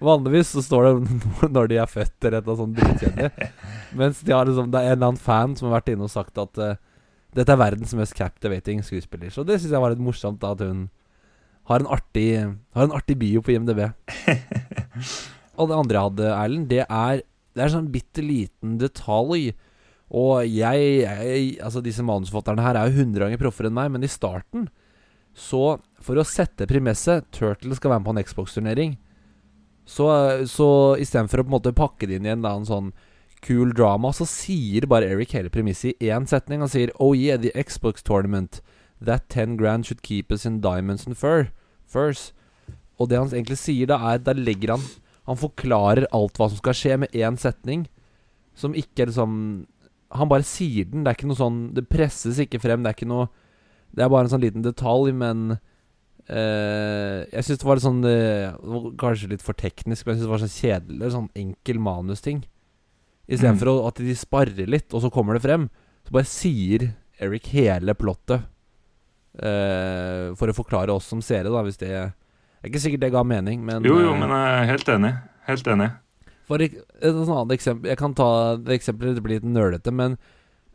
Vanligvis 0.00 0.50
så 0.52 0.62
står 0.62 0.84
det 0.84 0.92
når 1.56 1.70
de 1.70 1.76
er 1.80 1.88
født, 1.88 2.24
eller 2.24 2.38
et 2.38 2.48
eller 2.48 2.62
annet. 2.62 3.54
Mens 3.96 4.20
de 4.20 4.32
har 4.32 4.44
liksom, 4.44 4.68
det 4.70 4.80
er 4.80 4.90
en 4.90 4.98
eller 4.98 5.06
annen 5.06 5.20
fan 5.20 5.54
som 5.56 5.70
har 5.70 5.78
vært 5.78 5.94
inne 5.94 6.04
og 6.04 6.12
sagt 6.12 6.36
at 6.36 6.60
uh, 6.60 6.74
dette 7.36 7.52
er 7.52 7.60
verdens 7.60 7.94
mest 7.96 8.16
captivating 8.16 8.82
skuespiller. 8.84 9.32
Så 9.32 9.44
det 9.44 9.56
syns 9.60 9.72
jeg 9.72 9.80
var 9.80 9.94
litt 9.94 10.04
morsomt, 10.04 10.42
da, 10.42 10.52
at 10.52 10.60
hun 10.60 10.90
har 11.70 11.80
en 11.80 11.88
artig 11.90 12.28
Har 12.76 12.84
en 12.84 12.92
artig 12.92 13.16
bio 13.18 13.40
på 13.40 13.56
IMDb. 13.56 13.86
Og 15.56 15.70
det 15.70 15.78
andre 15.78 15.96
jeg 15.96 16.10
hadde, 16.10 16.32
Erlend, 16.34 16.68
det 16.70 16.84
er 16.86 17.22
Det 17.56 17.64
er 17.64 17.72
sånn 17.72 17.92
bitte 17.92 18.20
liten 18.20 18.76
detalj. 18.80 19.54
Og 20.12 20.44
jeg, 20.44 20.82
jeg 21.02 21.56
Altså, 21.64 21.82
disse 21.82 22.04
manusforfatterne 22.04 22.62
her 22.62 22.76
er 22.78 22.90
jo 22.90 23.00
hundre 23.00 23.24
ganger 23.24 23.40
proffere 23.40 23.70
enn 23.70 23.78
meg, 23.78 23.90
men 23.94 24.04
i 24.04 24.10
starten 24.10 24.68
så 25.36 25.78
For 26.00 26.16
å 26.16 26.24
sette 26.24 26.68
premisset 26.68 27.26
Turtle 27.34 27.76
skal 27.76 27.92
være 27.92 28.00
med 28.00 28.08
på 28.08 28.14
en 28.14 28.24
Xbox-turnering. 28.24 28.94
Så, 29.86 30.06
så 30.50 30.68
istedenfor 30.98 31.42
å 31.42 31.44
på 31.44 31.50
en 31.50 31.56
måte 31.58 31.76
pakke 31.76 32.08
det 32.08 32.18
inn 32.18 32.26
i 32.26 32.32
en 32.32 32.42
da, 32.42 32.54
en 32.56 32.66
sånn 32.66 32.88
kul 33.44 33.74
drama, 33.76 34.10
så 34.16 34.24
sier 34.26 34.88
bare 34.90 35.06
Eric 35.12 35.36
hele 35.36 35.52
premisset 35.52 36.00
i 36.02 36.08
én 36.10 36.26
setning. 36.26 36.64
Han 36.64 36.72
sier 36.72 36.90
Oh 36.98 37.12
yeah, 37.14 37.38
the 37.38 37.52
Xbox 37.54 38.02
tournament. 38.02 38.62
That 38.98 39.28
ten 39.28 39.58
grand 39.60 39.86
should 39.86 40.02
keep 40.02 40.32
us 40.32 40.46
in 40.48 40.62
diamonds 40.64 41.06
and 41.06 41.18
fur. 41.20 41.52
Furs. 41.86 42.32
Og 42.98 43.12
det 43.12 43.20
han 43.20 43.30
egentlig 43.30 43.60
sier 43.60 43.92
da, 43.92 44.00
er 44.10 44.24
Da 44.24 44.34
legger 44.34 44.74
han 44.74 44.88
Han 45.26 45.38
forklarer 45.40 46.08
alt 46.14 46.38
hva 46.38 46.50
som 46.50 46.60
skal 46.60 46.76
skje, 46.76 46.98
med 47.02 47.14
én 47.16 47.38
setning. 47.40 47.86
Som 48.56 48.76
ikke 48.78 49.08
liksom 49.10 49.66
Han 50.16 50.30
bare 50.30 50.46
sier 50.46 50.86
den. 50.88 51.02
Det 51.04 51.10
er 51.10 51.18
ikke 51.18 51.28
noe 51.28 51.40
sånn 51.40 51.58
Det 51.76 51.82
presses 51.90 52.38
ikke 52.40 52.62
frem. 52.62 52.82
Det 52.82 52.92
er 52.92 52.96
ikke 52.96 53.10
noe 53.10 53.26
Det 53.92 54.04
er 54.04 54.12
bare 54.12 54.28
en 54.28 54.32
sånn 54.32 54.44
liten 54.44 54.64
detalj, 54.66 55.12
men 55.16 55.58
Uh, 56.26 57.22
Jeg 57.30 57.46
syns 57.46 57.60
det 57.62 57.66
var 57.68 57.78
litt 57.78 57.84
sånn 57.84 58.00
uh, 58.02 58.86
Kanskje 58.98 59.28
litt 59.30 59.44
for 59.46 59.54
teknisk, 59.54 60.02
men 60.02 60.16
jeg 60.16 60.18
syns 60.18 60.24
det 60.24 60.32
var 60.32 60.42
sånn 60.42 60.56
kjedelig. 60.56 61.10
Sånn 61.14 61.28
enkel 61.38 61.78
manusting. 61.82 62.40
Istedenfor 63.26 63.70
mm. 63.70 63.86
at 63.90 64.02
de 64.02 64.16
sparrer 64.18 64.70
litt, 64.70 64.90
og 64.94 65.04
så 65.04 65.10
kommer 65.14 65.36
det 65.36 65.44
frem. 65.46 65.68
Så 66.06 66.14
bare 66.14 66.30
sier 66.30 66.88
Eric 67.22 67.50
hele 67.54 67.94
plottet. 67.98 68.46
Uh, 69.36 70.32
for 70.38 70.48
å 70.48 70.56
forklare 70.56 70.94
oss 70.94 71.10
som 71.12 71.22
seere, 71.22 71.52
da, 71.52 71.62
hvis 71.66 71.78
det 71.78 71.92
Det 72.56 72.68
er 72.68 72.72
ikke 72.72 72.82
sikkert 72.86 73.04
det 73.04 73.12
ga 73.14 73.22
mening, 73.26 73.62
men 73.64 73.84
Jo, 73.86 73.98
jo, 74.00 74.14
eh, 74.14 74.18
men 74.20 74.32
jeg 74.34 74.56
er 74.56 74.70
helt 74.72 74.88
enig. 74.96 75.12
Helt 75.46 75.66
enig. 75.74 75.90
for 76.46 76.62
et, 76.62 76.74
et 77.02 77.14
annet 77.14 77.52
eksempel 77.54 77.90
Jeg 77.90 77.98
kan 77.98 78.14
ta 78.14 78.56
det 78.56 78.74
eksempelet, 78.80 79.14
det 79.18 79.22
blir 79.22 79.38
litt 79.40 79.46
nølete, 79.50 79.92
men 79.94 80.16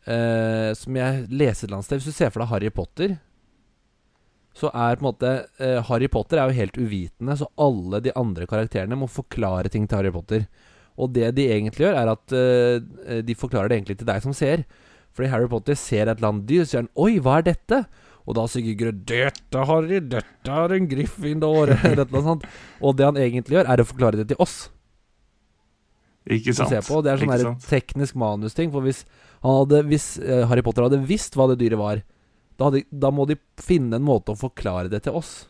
eh, 0.06 0.72
som 0.78 0.96
jeg 0.96 1.26
leser 1.30 1.64
et 1.64 1.68
eller 1.68 1.78
annet 1.78 1.88
sted 1.88 2.00
Hvis 2.00 2.10
du 2.12 2.16
ser 2.16 2.32
for 2.32 2.44
deg 2.44 2.50
Harry 2.52 2.70
Potter, 2.70 3.16
så 4.52 4.68
er 4.68 4.98
på 5.00 5.04
en 5.04 5.08
måte 5.08 5.32
eh, 5.64 5.78
Harry 5.88 6.08
Potter 6.12 6.38
er 6.40 6.50
jo 6.50 6.58
helt 6.60 6.76
uvitende, 6.76 7.36
så 7.40 7.48
alle 7.56 8.02
de 8.04 8.12
andre 8.20 8.46
karakterene 8.48 8.98
må 9.00 9.08
forklare 9.08 9.72
ting 9.72 9.86
til 9.88 9.96
Harry 10.02 10.12
Potter. 10.12 10.44
Og 11.00 11.14
det 11.16 11.30
de 11.38 11.46
egentlig 11.48 11.86
gjør, 11.86 11.96
er 11.96 12.10
at 12.12 12.34
eh, 12.36 13.22
de 13.24 13.36
forklarer 13.38 13.72
det 13.72 13.78
egentlig 13.78 13.96
til 14.02 14.10
deg 14.10 14.20
som 14.24 14.34
ser. 14.36 14.66
Fordi 15.16 15.30
Harry 15.32 15.48
Potter 15.48 15.76
ser 15.76 16.04
et 16.04 16.18
eller 16.18 16.34
annet 16.34 16.48
dyr, 16.50 16.64
og 16.64 16.68
sier 16.68 16.82
han 16.82 16.92
'oi, 16.92 17.16
hva 17.24 17.38
er 17.40 17.48
dette?' 17.48 17.84
Og 18.26 18.36
da 18.38 18.44
sier 18.50 18.76
Gud 18.78 19.02
'Dette, 19.08 19.64
Harry, 19.66 19.98
dette 20.00 20.46
er 20.46 20.76
en 20.76 20.86
noe 22.14 22.22
sånt. 22.22 22.46
Og 22.80 22.96
det 22.96 23.08
han 23.08 23.18
egentlig 23.18 23.58
gjør, 23.58 23.68
er 23.72 23.82
å 23.82 23.88
forklare 23.88 24.20
det 24.20 24.28
til 24.30 24.42
oss 24.42 24.70
Ikke 26.30 26.54
sant? 26.54 26.74
på. 26.86 27.02
Det 27.02 27.12
er 27.12 27.22
sånn 27.22 27.34
der 27.34 27.54
teknisk 27.66 28.18
manusting. 28.18 28.70
For 28.74 28.86
hvis, 28.86 29.04
hadde, 29.42 29.82
hvis 29.90 30.14
eh, 30.22 30.44
Harry 30.46 30.62
Potter 30.62 30.86
hadde 30.86 31.02
visst 31.06 31.34
hva 31.38 31.48
det 31.50 31.58
dyret 31.64 31.80
var, 31.80 32.04
da, 32.54 32.68
hadde, 32.68 32.84
da 32.90 33.10
må 33.10 33.26
de 33.26 33.40
finne 33.58 33.98
en 33.98 34.06
måte 34.06 34.34
å 34.34 34.38
forklare 34.38 34.92
det 34.92 35.02
til 35.08 35.18
oss. 35.18 35.48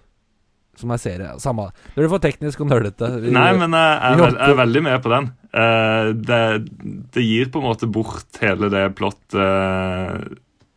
Som 0.80 0.94
jeg 0.94 1.02
ser 1.02 1.20
det. 1.20 1.28
Samme. 1.44 1.66
Det 1.92 2.00
blir 2.00 2.08
for 2.08 2.22
teknisk 2.24 2.62
og 2.64 2.70
nølete. 2.70 3.10
Nei, 3.28 3.50
men 3.60 3.76
jeg 3.76 4.14
er, 4.16 4.22
jeg 4.22 4.54
er 4.54 4.60
veldig 4.62 4.82
med 4.86 5.02
på 5.04 5.12
den. 5.12 5.26
Uh, 5.52 6.16
det, 6.16 6.38
det 7.12 7.24
gir 7.26 7.50
på 7.52 7.60
en 7.60 7.66
måte 7.68 7.88
bort 7.92 8.40
hele 8.40 8.70
det 8.72 8.86
plottet 8.96 9.36
uh, 9.36 10.16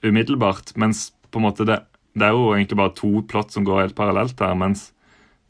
umiddelbart. 0.03 0.73
Mens 0.75 1.07
på 1.31 1.39
en 1.41 1.45
måte 1.47 1.65
det, 1.67 1.79
det 2.15 2.27
er 2.27 2.35
jo 2.35 2.53
egentlig 2.53 2.77
bare 2.79 2.95
to 2.95 3.21
plott 3.27 3.51
som 3.51 3.65
går 3.67 3.81
helt 3.81 3.95
parallelt 3.97 4.39
her. 4.39 4.55
Mens 4.55 4.91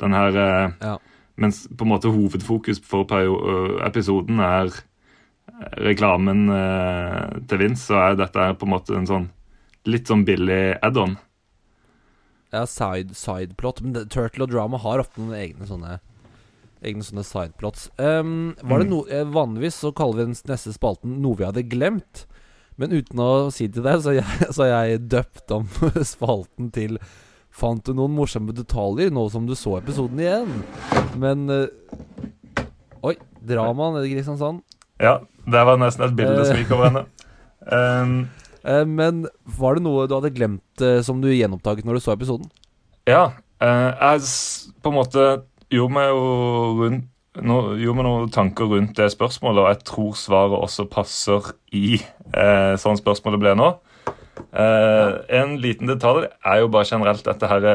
den 0.01 0.13
her 0.13 0.35
eh, 0.35 0.71
Ja. 0.81 0.97
Mens 1.37 1.65
på 1.67 1.83
en 1.83 1.91
måte 1.91 2.07
hovedfokus 2.07 2.79
for 2.79 3.03
episoden 3.83 4.39
er 4.39 4.71
reklamen 5.83 6.49
eh, 6.49 7.39
til 7.47 7.59
Vince, 7.59 7.89
så 7.89 7.99
er 7.99 8.15
dette 8.19 8.45
på 8.59 8.67
en 8.67 8.71
måte 8.71 8.95
en 8.95 9.07
sånn 9.09 9.29
litt 9.85 10.07
sånn 10.09 10.23
billig 10.25 10.77
add-on. 10.81 11.17
Ja, 12.55 12.63
side, 12.65 13.13
sideplot. 13.19 13.81
Men 13.83 13.93
det, 13.97 14.05
Turtle 14.15 14.47
og 14.47 14.53
Drama 14.53 14.79
har 14.81 15.03
ofte 15.03 15.21
noen 15.21 15.37
egne 15.39 15.67
sånne 15.69 15.99
Egne 16.85 17.01
sånne 17.01 17.23
sideplots. 17.25 17.87
Um, 17.97 18.53
var 18.61 18.79
det 18.83 18.85
Mm. 18.85 18.91
no, 18.91 19.05
eh, 19.09 19.23
vanligvis 19.25 19.79
så 19.81 19.89
kaller 19.95 20.19
vi 20.19 20.25
den 20.25 20.35
neste 20.51 20.73
spalten 20.75 21.19
'Noe 21.19 21.35
vi 21.35 21.45
hadde 21.45 21.63
glemt'. 21.63 22.25
Men 22.81 22.95
uten 22.95 23.21
å 23.23 23.29
si 23.55 23.69
til 23.71 23.85
deg, 23.85 23.99
så 24.03 24.11
har 24.11 24.19
jeg, 24.21 24.49
så 24.55 24.69
jeg 24.69 25.03
døpt 25.11 25.55
om 25.55 25.69
spalten 26.15 26.73
til 26.75 26.99
Fant 27.55 27.79
du 27.87 27.93
noen 27.95 28.11
morsomme 28.11 28.51
detaljer 28.51 29.13
nå 29.15 29.29
som 29.31 29.45
du 29.47 29.53
så 29.55 29.77
episoden 29.77 30.19
igjen? 30.19 30.49
Men 31.15 31.45
uh, 31.47 31.69
Oi, 33.07 33.13
drama 33.39 33.93
nede 33.93 34.09
i 34.09 34.11
Kristiansand. 34.11 34.59
Ja, 34.99 35.21
det 35.47 35.61
var 35.69 35.79
nesten 35.79 36.03
et 36.03 36.17
bilde 36.17 36.43
som 36.43 36.59
gikk 36.59 36.73
over 36.75 36.89
henne. 36.89 37.05
Um, 37.65 38.27
Eh, 38.65 38.85
men 38.85 39.25
var 39.57 39.77
det 39.77 39.85
noe 39.85 40.07
du 40.09 40.15
hadde 40.17 40.33
glemt 40.33 40.81
uh, 40.81 40.99
som 41.05 41.21
du 41.21 41.29
gjenoppdaget 41.29 41.85
når 41.85 41.99
du 41.99 42.05
så 42.05 42.15
episoden? 42.15 42.49
ja, 43.05 43.35
jeg 43.61 44.21
på 44.81 44.89
en 44.89 44.95
måte 44.95 45.25
gjorde 45.69 45.93
meg 45.93 46.07
jo 46.09 46.23
rundt 46.79 47.03
nå, 47.43 47.55
gjorde 47.81 47.97
vi 47.99 48.05
noen 48.07 48.29
tanker 48.31 48.69
rundt 48.71 48.95
det 48.99 49.09
spørsmålet, 49.13 49.63
og 49.63 49.69
jeg 49.73 49.83
tror 49.89 50.13
svaret 50.19 50.61
også 50.61 50.85
passer 50.91 51.49
i 51.75 51.97
eh, 52.31 52.75
sånn 52.79 52.99
spørsmålet 52.99 53.41
ble 53.41 53.55
nå. 53.59 53.69
Eh, 54.55 55.11
en 55.39 55.55
liten 55.63 55.89
detalj 55.89 56.29
er 56.45 56.61
jo 56.63 56.69
bare 56.71 56.87
generelt 56.87 57.25
dette 57.27 57.49
her 57.51 57.67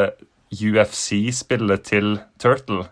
UFC-spillet 0.50 1.85
til 1.87 2.19
Turtle. 2.40 2.87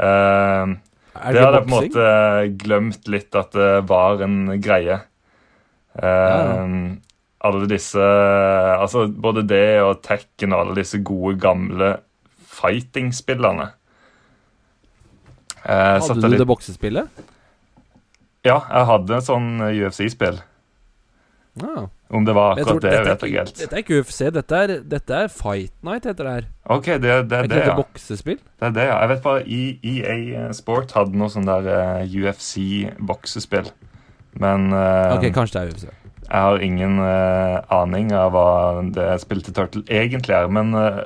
Eh, 0.00 0.74
Er 1.14 1.32
det 1.36 1.42
hadde 1.44 1.60
jeg 1.60 1.68
på 1.68 1.70
en 1.70 1.76
måte 1.76 2.06
glemt 2.64 3.08
litt 3.08 3.36
at 3.38 3.54
det 3.54 3.70
var 3.88 4.22
en 4.26 4.38
greie. 4.62 5.00
Eh, 5.94 6.02
Ja, 6.02 6.66
Alle 7.44 7.66
disse 7.68 8.00
Altså 8.00 9.04
både 9.06 9.42
det 9.46 9.78
og 9.84 9.98
Tekken 10.02 10.54
og 10.56 10.60
alle 10.62 10.74
disse 10.78 10.98
gode, 11.04 11.36
gamle 11.38 11.90
fighting-spillerne. 12.48 13.66
Eh, 15.64 16.00
Hadde 16.00 16.20
du 16.20 16.28
litt- 16.28 16.40
det 16.42 16.46
boksespillet? 16.48 17.08
Ja, 18.44 18.58
jeg 18.68 18.86
hadde 18.90 19.14
en 19.16 19.24
sånn 19.24 19.48
UFC-spill. 19.72 20.42
Ah. 21.62 21.86
Om 22.10 22.24
det 22.26 22.34
var 22.34 22.56
akkurat 22.58 22.82
det, 22.82 22.90
dette, 22.90 23.04
vet 23.06 23.20
jeg 23.22 23.30
ikke, 23.30 23.38
helt. 23.38 23.56
dette 23.58 23.72
er 23.78 23.82
ikke 23.84 23.98
UFC, 24.02 24.18
dette 24.34 24.58
er, 24.58 24.72
dette 24.90 25.10
er 25.24 25.28
Fight 25.32 25.72
Night, 25.86 26.04
heter 26.04 26.26
det 26.26 26.32
her. 26.34 26.46
OK, 26.74 26.84
det, 26.84 27.00
det 27.00 27.28
det 27.30 27.38
er 27.38 27.48
det, 27.52 27.60
ja. 27.66 27.74
boksespill? 27.78 28.38
Det 28.60 28.66
er 28.68 28.74
det, 28.76 28.86
ja. 28.90 28.96
Jeg 29.00 29.08
vet 29.14 29.22
bare 29.22 29.42
E- 29.46 29.78
EA 29.82 30.52
Sport 30.52 30.92
hadde 30.98 31.16
noe 31.16 31.30
sånn 31.32 31.46
der 31.48 31.68
uh, 31.70 32.04
UFC-boksespill. 32.04 33.70
Men 34.42 34.72
uh, 34.74 35.14
Ok, 35.16 35.28
kanskje 35.34 35.60
det 35.60 35.62
er 35.62 35.72
UFC. 35.74 35.86
Jeg 36.24 36.40
har 36.48 36.62
ingen 36.66 36.98
uh, 36.98 37.60
aning 37.80 38.12
av 38.16 38.32
hva 38.34 38.46
det 38.94 39.08
spillet 39.22 39.46
til 39.48 39.54
Turtle 39.56 39.84
egentlig 39.88 40.34
er. 40.34 40.48
Men 40.50 40.72
eh, 40.74 41.00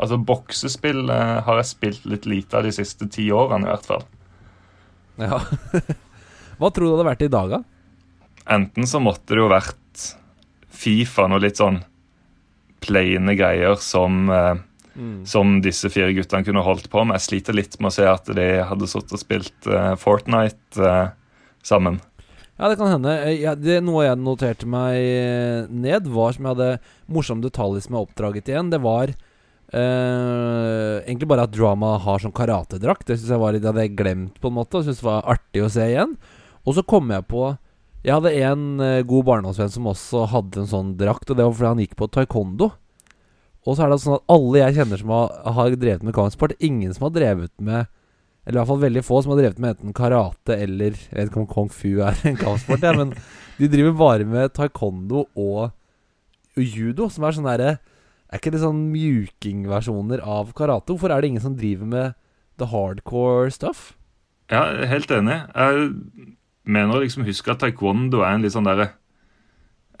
altså, 0.00 0.18
boksespill 0.30 1.10
eh, 1.12 1.36
har 1.46 1.60
jeg 1.60 1.70
spilt 1.70 2.08
litt 2.10 2.26
lite 2.30 2.58
av 2.58 2.66
de 2.66 2.72
siste 2.74 3.08
ti 3.12 3.28
årene, 3.34 3.68
i 3.68 3.72
hvert 3.72 3.88
fall. 3.88 4.06
Ja. 5.20 5.40
Hva 6.60 6.70
tror 6.72 6.86
du 6.86 6.90
det 6.90 6.96
hadde 6.96 7.08
vært 7.10 7.26
i 7.26 7.30
dag, 7.32 7.54
da? 7.58 7.60
Enten 8.50 8.88
så 8.88 9.00
måtte 9.02 9.36
det 9.36 9.42
jo 9.42 9.50
vært 9.52 9.76
Fifa, 10.80 11.26
noe 11.28 11.42
litt 11.42 11.60
sånn 11.60 11.82
plaine 12.80 13.34
greier 13.36 13.76
som, 13.84 14.22
eh, 14.32 14.54
som 15.28 15.58
disse 15.64 15.90
fire 15.92 16.12
guttene 16.16 16.46
kunne 16.46 16.64
holdt 16.64 16.88
på 16.92 17.04
med. 17.04 17.18
Jeg 17.20 17.26
sliter 17.28 17.56
litt 17.56 17.76
med 17.80 17.92
å 17.92 17.96
se 17.98 18.06
at 18.08 18.30
de 18.36 18.46
hadde 18.64 18.88
sittet 18.88 19.16
og 19.16 19.20
spilt 19.20 19.68
eh, 19.68 19.92
Fortnite 20.00 20.80
eh, 20.80 21.10
sammen. 21.62 22.00
Ja, 22.60 22.68
det 22.68 22.76
kan 22.80 22.90
hende. 22.92 23.12
Eh, 23.24 23.40
Ja, 23.40 23.54
det, 23.56 23.80
noe 23.84 24.04
jeg 24.04 24.20
noterte 24.20 24.68
meg 24.68 24.96
eh, 25.00 25.68
ned, 25.68 26.08
var 26.12 26.36
som 26.36 26.44
jeg 26.48 26.56
hadde 26.56 26.70
morsom 27.08 27.44
detalj 27.44 27.80
som 27.84 27.96
jeg 27.96 28.08
oppdraget 28.08 28.50
igjen. 28.52 28.72
Det 28.72 28.80
var 28.84 29.14
eh, 29.72 31.00
egentlig 31.04 31.28
bare 31.30 31.46
at 31.46 31.54
Drama 31.54 31.96
har 32.02 32.22
sånn 32.22 32.34
karatedrakt. 32.34 33.06
Det 33.08 33.18
synes 33.18 33.34
jeg 33.34 33.42
var 33.42 33.54
litt, 33.54 33.66
hadde 33.66 33.86
jeg 33.86 33.96
glemt, 33.98 34.38
på 34.40 34.50
en 34.50 34.58
måte. 34.58 34.78
Og 34.78 34.86
syntes 34.86 35.02
det 35.02 35.08
var 35.08 35.28
artig 35.36 35.64
å 35.64 35.72
se 35.72 35.86
igjen. 35.86 36.16
Og 36.66 36.76
så 36.76 36.84
kom 36.86 37.10
jeg 37.12 37.26
på 37.30 37.56
Jeg 38.00 38.16
hadde 38.16 38.30
en 38.48 38.62
uh, 38.80 39.02
god 39.04 39.26
barndomsvenn 39.28 39.72
som 39.74 39.88
også 39.90 40.22
hadde 40.32 40.62
en 40.62 40.68
sånn 40.70 40.94
drakt, 40.96 41.28
og 41.28 41.36
det 41.36 41.44
var 41.44 41.52
fordi 41.52 41.68
han 41.68 41.82
gikk 41.82 41.98
på 42.00 42.08
taekwondo. 42.08 42.70
Og 43.68 43.76
så 43.76 43.84
er 43.84 43.92
det 43.92 43.98
sånn 44.00 44.16
at 44.16 44.32
alle 44.32 44.62
jeg 44.62 44.76
kjenner 44.78 45.00
som 45.02 45.10
har, 45.12 45.34
har 45.58 45.74
drevet 45.76 46.06
med 46.06 46.16
kampsport, 46.16 46.54
ingen 46.64 46.94
som 46.96 47.10
har 47.10 47.12
drevet 47.18 47.52
med 47.60 47.90
Eller 48.46 48.56
i 48.56 48.60
hvert 48.62 48.70
fall 48.70 48.80
veldig 48.86 49.02
få 49.04 49.20
som 49.20 49.34
har 49.34 49.42
drevet 49.42 49.60
med 49.60 49.74
enten 49.74 49.92
karate 49.92 50.56
eller 50.56 50.96
Jeg 50.96 51.12
vet 51.12 51.28
ikke 51.28 51.42
om 51.42 51.50
kung 51.50 51.68
fu 51.68 52.00
er 52.00 52.16
en 52.24 52.40
kampsport, 52.40 52.80
ja, 52.80 52.94
men 52.96 53.12
de 53.60 53.68
driver 53.68 53.92
bare 54.00 54.24
med 54.24 54.54
taekwondo 54.56 55.26
og 55.36 55.68
judo, 56.56 57.10
som 57.12 57.28
er 57.28 57.36
sånn 57.36 57.50
derre 57.50 57.74
Er 58.30 58.38
ikke 58.38 58.52
det 58.54 58.62
sånn 58.62 58.84
mjukingversjoner 58.92 60.22
av 60.22 60.52
karate? 60.54 60.92
Hvorfor 60.92 61.10
er 61.10 61.22
det 61.22 61.32
ingen 61.32 61.42
som 61.42 61.56
driver 61.58 61.88
med 61.90 62.18
the 62.62 62.68
hardcore 62.70 63.50
stuff? 63.50 63.90
Ja, 64.50 64.64
helt 64.86 65.10
enig. 65.14 65.40
Jeg 65.50 65.88
mener 66.70 66.94
å 66.94 67.02
liksom 67.02 67.26
huske 67.26 67.50
at 67.50 67.62
taekwondo 67.62 68.22
er 68.22 68.36
en 68.36 68.44
litt 68.44 68.54
sånn 68.54 68.68
derre 68.68 68.92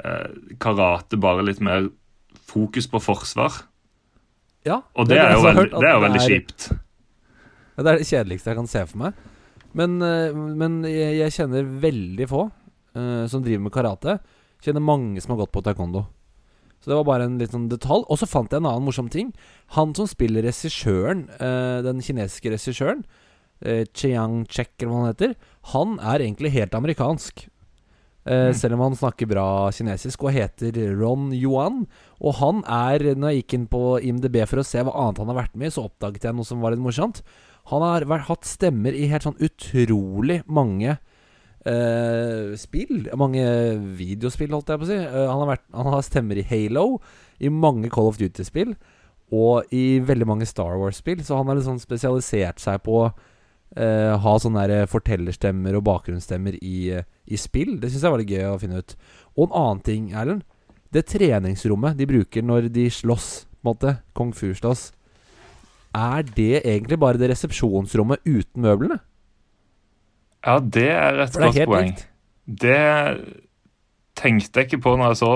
eh, 0.02 0.30
Karate, 0.62 1.18
bare 1.18 1.46
litt 1.46 1.62
mer 1.64 1.88
fokus 2.50 2.86
på 2.90 3.02
forsvar. 3.02 3.64
Ja, 4.66 4.82
Og 4.94 5.08
det, 5.08 5.16
det 5.16 5.24
er 5.24 5.34
jo 5.34 5.44
veldig, 5.46 5.66
det 5.72 5.88
er 5.88 5.94
jo 5.94 6.04
veldig 6.04 6.22
kjipt. 6.26 6.70
Ja, 6.70 7.82
det 7.82 7.92
er 7.92 8.00
det 8.02 8.08
kjedeligste 8.10 8.50
jeg 8.52 8.58
kan 8.60 8.70
se 8.70 8.84
for 8.90 9.02
meg. 9.06 9.20
Men, 9.78 9.98
eh, 10.04 10.36
men 10.36 10.80
jeg, 10.86 11.18
jeg 11.22 11.36
kjenner 11.38 11.66
veldig 11.82 12.26
få 12.30 12.46
uh, 12.46 13.26
som 13.30 13.42
driver 13.42 13.66
med 13.66 13.74
karate. 13.74 14.18
Kjenner 14.60 14.84
mange 14.84 15.22
som 15.22 15.34
har 15.34 15.44
gått 15.44 15.54
på 15.54 15.62
taekwondo. 15.64 16.04
Så 16.80 16.90
det 16.90 16.96
var 16.96 17.04
bare 17.04 17.28
en 17.28 17.38
liten 17.40 17.68
detalj. 17.68 18.06
Og 18.08 18.18
så 18.20 18.28
fant 18.28 18.50
jeg 18.50 18.62
en 18.62 18.68
annen 18.70 18.86
morsom 18.88 19.10
ting. 19.12 19.34
Han 19.76 19.94
som 19.94 20.08
spiller 20.08 20.46
regissøren, 20.46 21.26
eh, 21.36 21.82
den 21.84 22.00
kinesiske 22.00 22.52
regissøren, 22.54 23.04
uh, 23.60 23.84
Chiang 23.92 24.46
Chek 24.48 24.72
eller 24.80 24.88
hva 24.88 25.00
han 25.02 25.10
heter, 25.12 25.34
han 25.74 25.98
er 26.00 26.24
egentlig 26.24 26.54
helt 26.56 26.72
amerikansk. 26.74 27.48
Eh, 28.24 28.48
Mm. 28.50 28.54
Selv 28.54 28.74
om 28.74 28.80
han 28.80 28.96
snakker 28.96 29.28
bra 29.28 29.70
kinesisk 29.72 30.24
og 30.24 30.32
heter 30.32 30.72
Ron 30.96 31.32
Yuan. 31.32 31.86
Og 32.20 32.34
han 32.34 32.64
er, 32.64 33.14
når 33.14 33.28
jeg 33.32 33.42
gikk 33.42 33.54
inn 33.54 33.66
på 33.66 34.00
IMDb 34.00 34.46
for 34.46 34.60
å 34.60 34.64
se 34.64 34.80
hva 34.80 34.92
annet 34.92 35.18
han 35.18 35.28
har 35.28 35.40
vært 35.42 35.56
med 35.56 35.68
i, 35.68 35.70
så 35.70 35.84
oppdaget 35.88 36.24
jeg 36.24 36.34
noe 36.36 36.44
som 36.44 36.60
var 36.60 36.72
litt 36.72 36.80
morsomt. 36.84 37.22
Han 37.72 37.82
har 37.82 38.04
vært, 38.04 38.28
hatt 38.28 38.44
stemmer 38.44 38.92
i 38.92 39.08
helt 39.08 39.24
sånn 39.24 39.40
utrolig 39.40 40.42
mange 40.46 40.96
eh, 40.96 40.98
spill. 42.60 43.08
Mange 43.20 43.42
videospill, 43.98 44.52
holdt 44.54 44.72
jeg 44.72 44.80
på 44.80 44.86
å 44.86 44.90
si. 44.90 44.96
Eh, 44.96 45.26
han, 45.28 45.42
har 45.42 45.50
vært, 45.54 45.66
han 45.76 45.90
har 45.92 46.06
stemmer 46.06 46.40
i 46.40 46.46
Halo, 46.48 47.00
i 47.40 47.50
mange 47.52 47.90
Call 47.92 48.10
of 48.10 48.20
Duty-spill, 48.20 48.74
og 49.30 49.74
i 49.74 50.00
veldig 50.04 50.28
mange 50.28 50.48
Star 50.48 50.78
Wars-spill. 50.80 51.24
Så 51.26 51.36
han 51.38 51.50
har 51.50 51.60
liksom 51.60 51.80
spesialisert 51.82 52.62
seg 52.62 52.80
på 52.86 52.96
å 53.02 53.10
eh, 53.76 54.14
ha 54.20 54.36
sånne 54.42 54.84
fortellerstemmer 54.90 55.76
og 55.78 55.84
bakgrunnsstemmer 55.88 56.56
i, 56.60 56.76
eh, 56.96 57.10
i 57.28 57.40
spill. 57.40 57.76
Det 57.80 57.92
syns 57.92 58.06
jeg 58.06 58.14
var 58.14 58.22
litt 58.22 58.32
gøy 58.32 58.48
å 58.50 58.60
finne 58.62 58.80
ut. 58.80 58.96
Og 59.36 59.48
en 59.48 59.58
annen 59.64 59.84
ting, 59.86 60.08
Erlend. 60.16 60.46
Det 60.90 61.04
treningsrommet 61.06 61.94
de 62.00 62.08
bruker 62.10 62.42
når 62.42 62.66
de 62.74 62.88
slåss, 62.90 63.44
på 63.60 63.62
en 63.62 63.68
måte, 63.68 63.92
kung 64.16 64.32
fu-slåss, 64.34 64.88
er 65.94 66.22
det 66.22 66.62
egentlig 66.64 66.98
bare 67.02 67.18
det 67.18 67.28
resepsjonsrommet 67.30 68.22
uten 68.26 68.62
møblene? 68.64 68.98
Ja, 70.46 70.56
det 70.60 70.88
er 70.88 71.22
et 71.26 71.36
godt 71.36 71.60
poeng. 71.68 71.90
likt. 71.90 72.06
Det 72.46 72.80
tenkte 74.20 74.60
jeg 74.60 74.68
ikke 74.68 74.82
på 74.84 74.94
når 74.98 75.12
jeg, 75.12 75.20
så, 75.22 75.32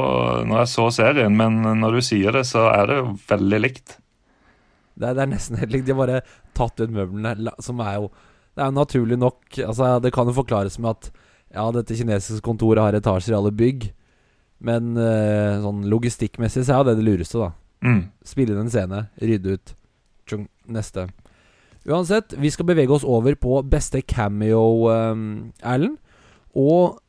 når 0.49 0.63
jeg 0.63 0.71
så 0.73 0.87
serien, 0.99 1.37
men 1.39 1.61
når 1.81 1.99
du 1.99 2.05
sier 2.05 2.37
det, 2.37 2.45
så 2.49 2.67
er 2.73 2.89
det 2.91 3.01
jo 3.01 3.11
veldig 3.29 3.61
likt. 3.61 3.99
Det 4.95 5.09
er, 5.09 5.17
det 5.17 5.25
er 5.25 5.33
nesten 5.33 5.59
helt 5.61 5.75
likt. 5.75 5.87
De 5.89 5.95
har 5.95 6.01
bare 6.01 6.23
tatt 6.57 6.81
ut 6.81 6.95
møblene, 6.95 7.55
som 7.65 7.83
er 7.83 7.99
jo 7.99 8.09
Det 8.55 8.63
er 8.63 8.69
jo 8.71 8.77
naturlig 8.77 9.17
nok 9.19 9.57
Altså 9.59 9.89
Det 9.99 10.13
kan 10.15 10.29
jo 10.31 10.37
forklares 10.37 10.77
med 10.79 10.93
at 10.93 11.09
Ja, 11.51 11.65
dette 11.75 11.97
kinesiske 11.99 12.45
kontoret 12.47 12.83
har 12.83 12.95
etasjer 12.95 13.35
i 13.35 13.39
alle 13.39 13.51
bygg, 13.55 13.89
men 14.65 14.95
uh, 14.99 15.61
sånn 15.63 15.85
logistikkmessig 15.91 16.65
så 16.67 16.77
er 16.77 16.81
jo 16.81 16.87
det 16.89 16.95
det 16.99 17.05
lureste, 17.07 17.39
da. 17.39 17.51
Mm. 17.85 18.01
Spille 18.27 18.55
inn 18.55 18.63
en 18.65 18.73
scene, 18.73 19.03
rydde 19.23 19.55
ut. 19.55 19.75
Tjung, 20.27 20.49
neste. 20.67 21.05
Uansett, 21.85 22.33
vi 22.41 22.49
skal 22.51 22.67
bevege 22.71 22.95
oss 22.97 23.05
over 23.05 23.35
på 23.37 23.59
beste 23.69 24.01
cameo, 24.09 24.89
um, 24.89 25.53
Erlend. 25.61 25.99
Og 26.57 27.01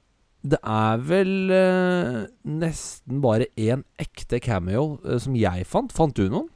det 0.45 0.59
er 0.61 1.01
vel 1.01 1.51
eh, 1.53 2.25
nesten 2.45 3.21
bare 3.23 3.47
én 3.57 3.81
ekte 4.01 4.39
cameo 4.43 4.99
eh, 5.05 5.17
som 5.21 5.37
jeg 5.37 5.65
fant. 5.69 5.93
Fant 5.95 6.13
du 6.17 6.27
noen? 6.29 6.49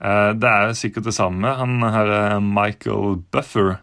Eh, 0.00 0.32
det 0.34 0.50
er 0.50 0.72
sikkert 0.78 1.06
det 1.06 1.14
samme. 1.14 1.52
Han 1.58 1.78
her 1.82 2.10
er 2.16 2.40
Michael 2.42 3.20
Buffer. 3.30 3.76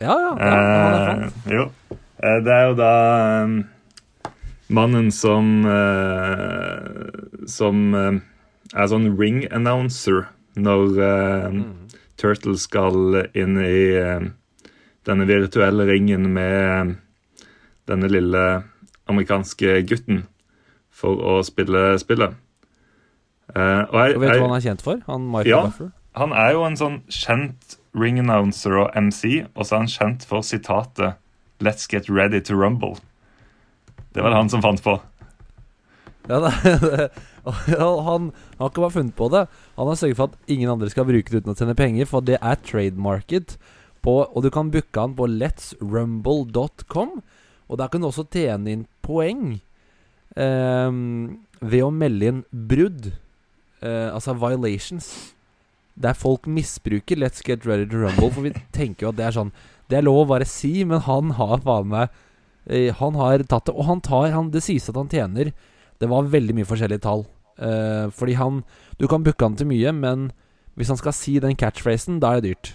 Ja, 0.00 0.14
ja. 0.14 0.32
ja 0.40 0.54
han 0.54 0.96
er 0.96 1.04
fant. 1.10 1.42
Eh, 1.44 1.52
jo. 1.58 1.66
Eh, 2.22 2.38
det 2.46 2.54
er 2.54 2.64
jo 2.70 2.78
da 2.80 2.92
eh, 3.26 4.30
mannen 4.72 5.10
som 5.12 5.66
eh, 5.68 7.12
Som 7.50 7.92
eh, 7.94 8.22
er 8.72 8.88
sånn 8.90 9.12
ring 9.20 9.44
announcer 9.52 10.30
når 10.56 10.96
eh, 10.96 11.50
Mm. 11.56 11.85
Turtle 12.16 12.56
skal 12.58 13.26
inn 13.36 13.58
i 13.60 13.80
eh, 14.00 14.28
denne 15.06 15.26
virtuelle 15.28 15.86
ringen 15.88 16.30
med 16.34 16.56
eh, 16.56 16.94
denne 17.86 18.08
lille 18.10 18.44
amerikanske 19.06 19.82
gutten 19.86 20.24
for 20.90 21.20
å 21.20 21.38
spille 21.46 21.92
spillet. 22.00 22.34
Uh, 23.54 23.84
og 23.92 23.98
jeg, 24.00 24.14
Og 24.16 24.20
vet 24.24 24.32
du 24.32 24.40
hva 24.40 24.46
han 24.48 24.56
er 24.56 24.64
kjent 24.64 24.82
for? 24.82 25.02
Han 25.06 25.28
Michael 25.30 25.52
Ja. 25.52 25.60
Buffer? 25.68 25.92
han 26.16 26.32
er 26.32 26.54
jo 26.56 26.64
en 26.66 26.78
sånn 26.80 26.96
kjent 27.12 27.76
ring 27.94 28.18
announcer 28.18 28.74
og 28.80 28.96
MC, 28.96 29.44
og 29.54 29.68
så 29.68 29.76
er 29.76 29.82
han 29.84 29.92
kjent 29.92 30.24
for 30.26 30.42
sitatet 30.42 31.20
'Let's 31.60 31.86
get 31.88 32.08
ready 32.10 32.40
to 32.40 32.54
rumble'. 32.54 32.98
Det 34.12 34.22
var 34.24 34.30
det 34.32 34.36
han 34.40 34.48
som 34.48 34.62
fant 34.62 34.82
på. 34.82 35.00
Ja, 36.26 36.40
det, 36.44 37.10
han, 37.78 38.00
han 38.06 38.30
har 38.58 38.70
ikke 38.70 38.82
bare 38.82 38.94
funnet 38.96 39.16
på 39.18 39.28
det. 39.32 39.44
Han 39.76 39.90
har 39.90 39.98
sørget 40.00 40.18
for 40.18 40.32
at 40.32 40.52
ingen 40.52 40.72
andre 40.72 40.90
skal 40.90 41.06
bruke 41.08 41.30
det 41.30 41.42
uten 41.42 41.54
å 41.54 41.58
tjene 41.58 41.76
penger, 41.78 42.08
for 42.10 42.24
det 42.26 42.40
er 42.40 42.62
trademarket. 42.66 43.56
På, 44.02 44.20
og 44.26 44.42
du 44.44 44.50
kan 44.54 44.70
booke 44.74 45.02
han 45.02 45.14
på 45.18 45.28
letsrumble.com. 45.30 47.14
Og 47.66 47.78
der 47.78 47.90
kan 47.90 48.02
du 48.02 48.08
også 48.10 48.26
tjene 48.30 48.74
inn 48.74 48.84
poeng 49.06 49.56
eh, 50.38 50.98
ved 51.62 51.86
å 51.86 51.94
melde 51.94 52.30
inn 52.30 52.42
brudd. 52.50 53.10
Eh, 53.82 54.10
altså 54.12 54.36
violations. 54.38 55.08
Der 55.96 56.16
folk 56.18 56.46
misbruker 56.46 57.16
Let's 57.16 57.42
Get 57.46 57.66
Ready 57.66 57.88
to 57.90 58.02
Rumble. 58.02 58.30
For 58.34 58.46
vi 58.46 58.54
tenker 58.74 59.06
jo 59.06 59.14
at 59.14 59.18
det 59.18 59.26
er 59.30 59.38
sånn 59.38 59.54
Det 59.88 59.96
er 59.96 60.04
lov 60.04 60.24
å 60.24 60.30
bare 60.34 60.48
si, 60.48 60.84
men 60.84 61.00
han 61.06 61.32
har 61.38 61.62
faen 61.64 61.88
meg 61.88 62.10
eh, 62.68 62.92
Han 62.98 63.16
har 63.16 63.46
tatt 63.48 63.70
det. 63.70 63.74
Og 63.74 63.88
han 63.88 64.02
tar 64.04 64.28
han, 64.34 64.52
Det 64.52 64.62
sies 64.66 64.90
at 64.90 64.98
han 64.98 65.10
tjener 65.12 65.54
Det 66.00 66.08
var 66.10 66.30
veldig 66.32 66.56
mye 66.56 66.68
forskjellige 66.68 67.04
tall. 67.06 67.24
Uh, 67.56 68.12
fordi 68.12 68.34
han 68.36 68.64
Du 69.00 69.06
kan 69.08 69.22
booke 69.24 69.44
han 69.44 69.56
til 69.56 69.68
mye, 69.70 69.92
men 69.96 70.30
hvis 70.76 70.90
han 70.92 70.98
skal 71.00 71.14
si 71.16 71.38
den 71.40 71.56
catchphrasen, 71.56 72.20
da 72.20 72.34
er 72.36 72.44
det 72.44 72.50
dyrt. 72.50 72.70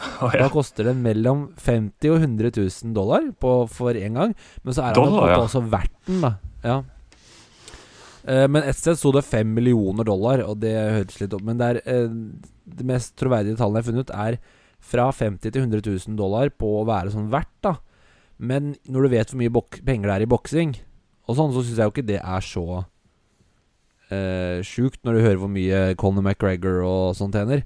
Å, 0.24 0.30
Da 0.32 0.48
koster 0.52 0.90
det 0.90 0.96
mellom 1.00 1.50
50 1.60 2.12
og 2.12 2.20
100 2.20 2.52
000 2.56 2.94
dollar 2.96 3.26
på, 3.40 3.54
for 3.72 3.96
én 3.96 4.16
gang. 4.16 4.34
Men 4.64 4.76
så 4.76 4.84
er 4.84 4.92
han 4.92 5.00
Dollar, 5.00 5.32
ja. 5.32 5.42
også 5.44 5.64
verdt 5.72 5.96
den, 6.08 6.20
da. 6.24 6.34
Ja. 6.64 6.78
Uh, 8.20 8.46
men 8.52 8.64
et 8.68 8.76
sted 8.76 8.98
sto 9.00 9.12
det 9.16 9.24
5 9.24 9.52
millioner 9.56 10.04
dollar, 10.04 10.44
og 10.44 10.60
det 10.60 10.76
høres 10.76 11.20
litt 11.22 11.36
opp. 11.36 11.44
Men 11.48 11.60
det 11.60 11.70
er 11.70 11.82
uh, 11.88 12.16
det 12.76 12.88
mest 12.88 13.16
troverdige 13.20 13.56
tallene 13.60 13.80
jeg 13.80 13.88
har 13.88 13.92
funnet, 13.92 14.16
er 14.26 14.58
fra 14.80 15.10
50 15.12 15.52
til 15.52 15.62
100 15.62 15.84
000 15.84 16.20
dollar 16.20 16.52
på 16.56 16.78
å 16.78 16.86
være 16.88 17.12
sånn 17.12 17.32
verdt, 17.32 17.56
da. 17.64 17.76
Men 18.40 18.74
når 18.88 19.04
du 19.04 19.12
vet 19.12 19.32
hvor 19.32 19.40
mye 19.40 19.64
penger 19.84 20.08
det 20.08 20.14
er 20.14 20.24
i 20.24 20.30
boksing, 20.30 20.76
og 21.30 21.36
sånn, 21.38 21.52
så 21.54 21.62
syns 21.62 21.78
jeg 21.78 21.86
jo 21.86 21.94
ikke 21.94 22.08
det 22.10 22.18
er 22.20 22.44
så 22.44 22.64
uh, 24.10 24.58
sjukt, 24.66 25.00
når 25.06 25.16
du 25.16 25.24
hører 25.24 25.40
hvor 25.40 25.52
mye 25.52 25.82
Conor 26.00 26.26
McGregor 26.26 26.82
og 26.86 27.16
sånn 27.18 27.34
tjener. 27.34 27.64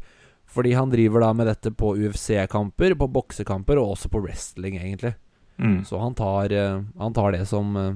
Fordi 0.54 0.74
han 0.76 0.92
driver 0.92 1.24
da 1.24 1.32
med 1.34 1.48
dette 1.50 1.72
på 1.74 1.94
UFC-kamper, 1.96 2.94
på 2.98 3.10
boksekamper 3.10 3.80
og 3.80 3.96
også 3.96 4.10
på 4.12 4.20
wrestling, 4.22 4.76
egentlig. 4.78 5.14
Mm. 5.58 5.80
Så 5.86 5.98
han 5.98 6.14
tar, 6.14 6.52
eh, 6.52 6.82
han 6.98 7.14
tar 7.14 7.32
det 7.32 7.46
som 7.46 7.76
eh, 7.78 7.94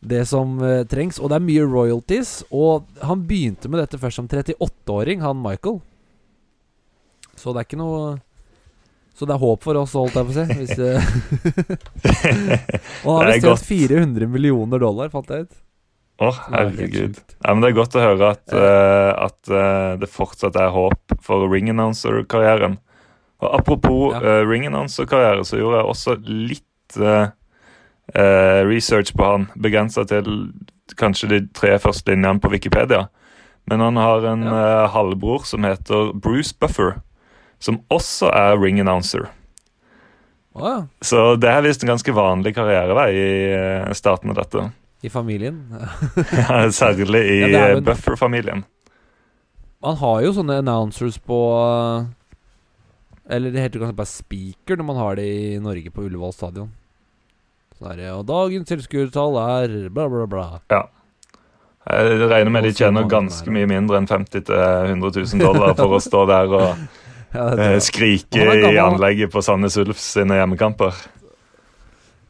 Det 0.00 0.22
som 0.30 0.60
uh, 0.62 0.84
trengs. 0.86 1.18
Og 1.18 1.28
det 1.28 1.36
er 1.36 1.42
mye 1.42 1.66
royalties. 1.66 2.44
Og 2.54 2.86
han 3.02 3.26
begynte 3.26 3.66
med 3.68 3.80
dette 3.82 3.98
først 3.98 4.20
som 4.20 4.28
38-åring, 4.30 5.20
han 5.20 5.42
Michael. 5.42 5.80
Så 7.34 7.50
det 7.50 7.58
er 7.58 7.66
ikke 7.66 7.80
noe 7.80 8.12
Så 9.18 9.26
det 9.26 9.34
er 9.34 9.40
håp 9.42 9.64
for 9.66 9.74
oss, 9.80 9.96
holdt 9.98 10.14
jeg 10.14 10.26
på 10.28 10.30
å 10.30 10.34
si. 10.36 10.44
Hvis, 10.60 10.78
og 13.04 13.16
han 13.18 13.26
har 13.32 13.40
godt. 13.42 13.64
400 13.66 14.28
millioner 14.30 14.78
dollar, 14.82 15.08
fant 15.10 15.30
jeg 15.34 15.40
ut. 15.48 15.54
Å, 16.18 16.28
er 16.30 16.70
herregud. 16.70 17.18
Ja, 17.42 17.50
men 17.54 17.60
Det 17.62 17.68
er 17.72 17.76
godt 17.78 17.96
å 17.98 18.02
høre 18.02 18.30
at, 18.34 18.46
uh, 18.54 19.10
at 19.26 19.40
uh, 19.50 19.92
det 19.98 20.08
fortsatt 20.10 20.56
er 20.58 20.70
håp 20.74 21.14
for 21.22 21.48
ring 21.50 21.70
announcer-karrieren. 21.74 22.78
Og 23.42 23.48
Apropos 23.60 24.14
Ja. 24.16 24.20
uh, 24.22 24.42
ring 24.46 24.66
announcer-karriere, 24.70 25.42
så 25.46 25.56
gjorde 25.60 25.78
jeg 25.82 25.90
også 25.94 26.10
litt 26.24 26.64
research 28.64 29.10
på 29.12 29.20
han. 29.26 29.42
Begrensa 29.60 30.00
til 30.08 30.24
kanskje 30.96 31.28
de 31.28 31.40
tre 31.52 31.74
første 31.82 32.08
linjene 32.14 32.40
på 32.40 32.48
Wikipedia. 32.54 33.02
Men 33.68 33.80
han 33.84 33.96
har 34.00 34.24
en 34.24 34.46
eh, 34.48 34.86
halvbror 34.94 35.44
som 35.44 35.60
heter 35.68 36.14
Bruce 36.16 36.54
Buffer, 36.60 36.94
som 37.58 37.80
også 37.90 38.30
er 38.34 38.58
ring 38.60 38.80
announcer. 38.80 39.28
Oh, 40.58 40.64
ja. 40.66 40.76
Så 41.04 41.36
det 41.38 41.50
er 41.52 41.62
visst 41.66 41.82
en 41.84 41.92
ganske 41.92 42.12
vanlig 42.14 42.54
karrierevei 42.56 43.08
i 43.14 43.94
starten 43.98 44.32
av 44.32 44.40
dette. 44.40 44.68
I 45.06 45.10
familien. 45.12 45.60
Ja, 46.34 46.64
Særlig 46.74 47.20
i 47.30 47.36
Ja, 47.44 47.68
eh, 47.68 47.76
en- 47.76 47.84
Buffer-familien. 47.86 48.64
Man 49.82 49.94
har 50.00 50.22
jo 50.24 50.32
sånne 50.34 50.56
announcers 50.58 51.20
på 51.22 51.36
eh, 51.62 52.08
Eller 53.36 53.52
det 53.54 53.62
heter 53.62 53.78
kanskje 53.84 53.94
bare 54.00 54.10
speaker 54.10 54.80
når 54.80 54.88
man 54.88 54.96
har 54.98 55.14
det 55.20 55.26
i 55.28 55.58
Norge 55.62 55.92
på 55.94 56.02
Ullevål 56.08 56.34
stadion. 56.34 56.72
Så 57.78 57.92
er 57.92 58.00
det 58.00 58.08
Og 58.16 58.24
dagens 58.26 58.66
tilskuertall 58.66 59.38
er 59.44 59.76
bla, 59.94 60.08
bla, 60.10 60.26
bla. 60.26 60.46
Jeg 61.88 62.18
regner 62.28 62.50
med 62.52 62.66
de 62.66 62.72
tjener 62.74 63.06
ganske 63.08 63.52
mye 63.54 63.68
mindre 63.70 64.00
enn 64.02 64.08
50 64.10 64.42
000-100 64.50 64.98
000 65.36 65.44
dollar 65.46 65.76
for 65.78 65.94
å 65.94 66.00
stå 66.02 66.24
der 66.28 66.50
og 66.58 66.82
Ja, 67.34 67.52
eh, 67.52 67.76
skrike 67.84 68.40
i 68.40 68.78
anlegget 68.80 69.32
på 69.32 69.42
Sandnes 69.44 69.76
Ulf 69.80 70.00
sine 70.00 70.38
hjemmekamper. 70.40 70.96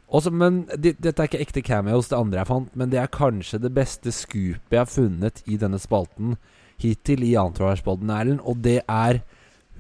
Også, 0.08 0.32
men 0.32 0.62
de, 0.72 0.94
dette 0.96 1.20
er 1.20 1.28
ikke 1.28 1.42
ekte 1.44 1.62
cameos, 1.62 2.08
det 2.08 2.16
andre 2.16 2.40
jeg 2.40 2.48
fant. 2.48 2.70
Men 2.78 2.92
det 2.92 3.00
er 3.02 3.10
kanskje 3.12 3.60
det 3.60 3.74
beste 3.76 4.12
scoopet 4.14 4.72
jeg 4.72 4.80
har 4.80 4.88
funnet 4.88 5.42
i 5.46 5.58
denne 5.60 5.80
spalten 5.80 6.38
hittil 6.80 7.26
i 7.26 7.34
Entourage-podden, 7.38 8.10
Erlend. 8.14 8.40
Og 8.48 8.62
det 8.64 8.80
er 8.88 9.20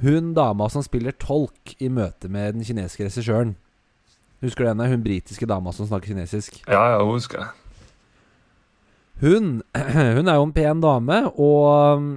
hun 0.02 0.34
dama 0.36 0.68
som 0.70 0.84
spiller 0.84 1.16
tolk 1.16 1.74
i 1.82 1.88
møte 1.90 2.28
med 2.30 2.58
den 2.58 2.66
kinesiske 2.66 3.08
regissøren. 3.08 3.56
Husker 4.44 4.64
du 4.64 4.70
henne? 4.70 4.90
Hun 4.92 5.02
britiske 5.02 5.48
dama 5.50 5.72
som 5.74 5.88
snakker 5.88 6.12
kinesisk. 6.12 6.60
Ja, 6.68 6.94
ja, 6.94 7.00
husker 7.02 7.40
jeg. 7.42 7.48
Hun, 9.24 9.48
hun 10.18 10.28
er 10.28 10.38
jo 10.38 10.44
en 10.46 10.54
pen 10.54 10.84
dame, 10.84 11.22
og 11.34 11.98
um, 11.98 12.12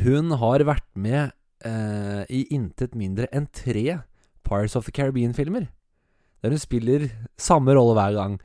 hun 0.00 0.32
har 0.40 0.64
vært 0.64 0.86
med 0.94 1.34
eh, 1.66 2.22
i 2.28 2.44
intet 2.54 2.94
mindre 2.98 3.28
enn 3.32 3.48
tre 3.52 4.00
Pirates 4.46 4.76
of 4.76 4.86
the 4.86 4.94
Caribbean-filmer. 4.94 5.68
Der 6.40 6.54
hun 6.54 6.62
spiller 6.62 7.08
samme 7.40 7.74
rolle 7.76 7.96
hver 7.98 8.16
gang. 8.16 8.38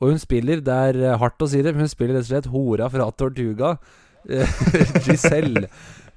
Og 0.00 0.10
hun 0.10 0.18
spiller, 0.22 0.62
det 0.64 0.78
er 0.88 1.00
eh, 1.02 1.18
hardt 1.20 1.42
å 1.42 1.48
si 1.50 1.62
det, 1.62 1.74
men 1.74 1.86
hun 1.86 1.92
spiller 1.92 2.18
rett 2.18 2.26
og 2.26 2.32
slett 2.32 2.50
hora 2.52 2.88
fra 2.90 3.10
Tortuga. 3.14 3.76
Eh, 4.28 4.56
Giselle. 5.06 5.68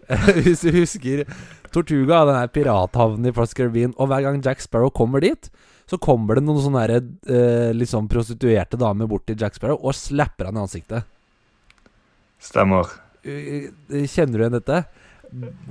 Eh, 0.07 0.31
Hvis 0.41 0.63
du 0.65 0.71
husker 0.75 1.25
Tortuga, 1.73 2.23
den 2.29 2.39
her 2.39 2.51
pirathavnen 2.53 3.27
i 3.29 3.33
Pirates 3.35 3.55
Caribbean. 3.57 3.93
Og 3.99 4.09
hver 4.09 4.25
gang 4.25 4.41
Jack 4.45 4.63
Sparrow 4.63 4.93
kommer 4.93 5.21
dit, 5.25 5.49
så 5.85 5.99
kommer 6.01 6.39
det 6.39 6.45
noen 6.47 6.63
sånne 6.63 6.85
der, 6.89 7.09
eh, 7.29 7.85
sånn 7.89 8.09
prostituerte 8.09 8.79
damer 8.81 9.09
bort 9.11 9.27
til 9.29 9.37
Jack 9.37 9.59
Sparrow 9.59 9.77
og 9.77 9.93
slapper 9.93 10.49
han 10.49 10.57
i 10.57 10.63
ansiktet. 10.63 11.05
Stemmer. 12.41 12.89
Kjenner 13.25 14.37
du 14.37 14.43
igjen 14.43 14.57
dette? 14.59 14.83